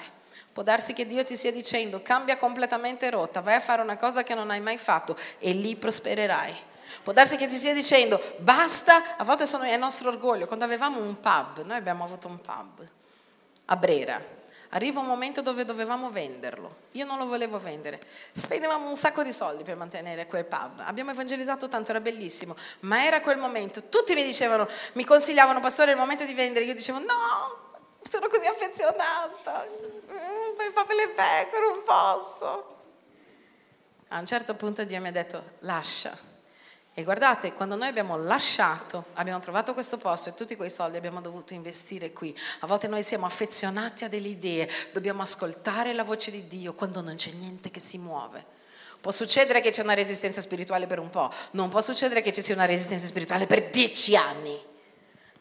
Può 0.52 0.62
darsi 0.62 0.92
che 0.92 1.06
Dio 1.06 1.24
ti 1.24 1.34
stia 1.34 1.50
dicendo 1.50 2.02
cambia 2.02 2.36
completamente 2.36 3.08
rotta, 3.08 3.40
vai 3.40 3.54
a 3.54 3.60
fare 3.60 3.80
una 3.80 3.96
cosa 3.96 4.22
che 4.22 4.34
non 4.34 4.50
hai 4.50 4.60
mai 4.60 4.76
fatto 4.76 5.16
e 5.38 5.52
lì 5.52 5.76
prospererai. 5.76 6.54
Può 7.02 7.12
darsi 7.14 7.36
che 7.36 7.46
ti 7.46 7.56
stia 7.56 7.72
dicendo 7.72 8.20
basta, 8.38 9.16
a 9.16 9.24
volte 9.24 9.46
sono, 9.46 9.64
è 9.64 9.72
il 9.72 9.78
nostro 9.78 10.10
orgoglio. 10.10 10.46
Quando 10.46 10.66
avevamo 10.66 11.00
un 11.00 11.18
pub, 11.20 11.64
noi 11.64 11.76
abbiamo 11.76 12.04
avuto 12.04 12.28
un 12.28 12.38
pub 12.40 12.86
a 13.66 13.76
Brera, 13.76 14.22
Arriva 14.74 15.00
un 15.00 15.06
momento 15.06 15.42
dove 15.42 15.64
dovevamo 15.64 16.10
venderlo. 16.10 16.76
Io 16.92 17.04
non 17.04 17.18
lo 17.18 17.26
volevo 17.26 17.60
vendere. 17.60 18.00
Spendevamo 18.32 18.88
un 18.88 18.96
sacco 18.96 19.22
di 19.22 19.32
soldi 19.32 19.62
per 19.64 19.76
mantenere 19.76 20.26
quel 20.26 20.46
pub. 20.46 20.80
Abbiamo 20.84 21.10
evangelizzato 21.10 21.68
tanto, 21.68 21.90
era 21.90 22.00
bellissimo. 22.00 22.56
Ma 22.80 23.04
era 23.04 23.20
quel 23.20 23.36
momento. 23.36 23.82
Tutti 23.84 24.14
mi 24.14 24.24
dicevano, 24.24 24.66
mi 24.92 25.04
consigliavano, 25.04 25.60
pastore, 25.60 25.90
è 25.90 25.94
il 25.94 26.00
momento 26.00 26.24
di 26.24 26.32
vendere. 26.32 26.64
Io 26.64 26.74
dicevo, 26.74 27.00
no, 27.00 27.98
sono 28.02 28.28
così 28.28 28.46
affezionata. 28.46 29.66
Mm, 29.66 30.56
per 30.56 30.66
il 30.66 30.72
papele 30.72 31.08
pecore 31.08 31.66
non 31.66 31.82
posso. 31.84 32.76
A 34.08 34.18
un 34.18 34.26
certo 34.26 34.54
punto 34.54 34.84
Dio 34.84 35.00
mi 35.00 35.08
ha 35.08 35.12
detto, 35.12 35.42
lascia 35.60 36.30
e 36.94 37.04
guardate, 37.04 37.54
quando 37.54 37.74
noi 37.74 37.88
abbiamo 37.88 38.18
lasciato, 38.18 39.06
abbiamo 39.14 39.38
trovato 39.38 39.72
questo 39.72 39.96
posto 39.96 40.28
e 40.28 40.34
tutti 40.34 40.56
quei 40.56 40.68
soldi 40.68 40.98
abbiamo 40.98 41.22
dovuto 41.22 41.54
investire 41.54 42.12
qui. 42.12 42.36
A 42.60 42.66
volte 42.66 42.86
noi 42.86 43.02
siamo 43.02 43.24
affezionati 43.24 44.04
a 44.04 44.08
delle 44.08 44.28
idee, 44.28 44.68
dobbiamo 44.92 45.22
ascoltare 45.22 45.94
la 45.94 46.04
voce 46.04 46.30
di 46.30 46.46
Dio 46.46 46.74
quando 46.74 47.00
non 47.00 47.14
c'è 47.14 47.30
niente 47.30 47.70
che 47.70 47.80
si 47.80 47.96
muove. 47.96 48.44
Può 49.00 49.10
succedere 49.10 49.62
che 49.62 49.70
c'è 49.70 49.82
una 49.82 49.94
resistenza 49.94 50.42
spirituale 50.42 50.86
per 50.86 50.98
un 50.98 51.08
po', 51.08 51.32
non 51.52 51.70
può 51.70 51.80
succedere 51.80 52.20
che 52.20 52.30
ci 52.30 52.42
sia 52.42 52.54
una 52.54 52.66
resistenza 52.66 53.06
spirituale 53.06 53.46
per 53.46 53.70
dieci 53.70 54.14
anni. 54.14 54.60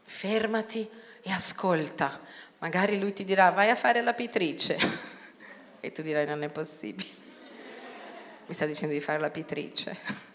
Fermati 0.04 0.90
e 1.22 1.32
ascolta. 1.32 2.18
Magari 2.60 2.98
lui 2.98 3.12
ti 3.12 3.26
dirà 3.26 3.50
vai 3.50 3.70
a 3.70 3.76
fare 3.76 4.02
la 4.02 4.14
pitrice 4.14 4.78
e 5.82 5.92
tu 5.92 6.02
dirai 6.02 6.26
non 6.26 6.44
è 6.44 6.50
possibile. 6.50 7.10
Mi 8.46 8.54
sta 8.54 8.66
dicendo 8.66 8.94
di 8.94 9.02
fare 9.02 9.20
la 9.20 9.30
pitrice. 9.30 10.30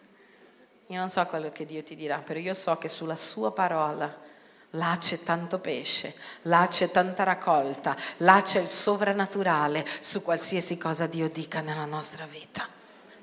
Io 0.88 0.98
non 0.98 1.08
so 1.08 1.24
quello 1.26 1.50
che 1.50 1.66
Dio 1.66 1.82
ti 1.82 1.96
dirà, 1.96 2.18
però 2.18 2.38
io 2.38 2.54
so 2.54 2.76
che 2.76 2.88
sulla 2.88 3.16
sua 3.16 3.52
parola 3.52 4.24
là 4.70 4.96
c'è 4.98 5.20
tanto 5.22 5.58
pesce, 5.58 6.14
là 6.42 6.66
c'è 6.68 6.90
tanta 6.90 7.22
raccolta, 7.22 7.96
là 8.18 8.40
c'è 8.42 8.60
il 8.60 8.68
sovrannaturale 8.68 9.84
su 10.00 10.22
qualsiasi 10.22 10.76
cosa 10.78 11.06
Dio 11.06 11.28
dica 11.28 11.60
nella 11.60 11.86
nostra 11.86 12.26
vita. 12.26 12.68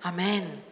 Amen. 0.02 0.72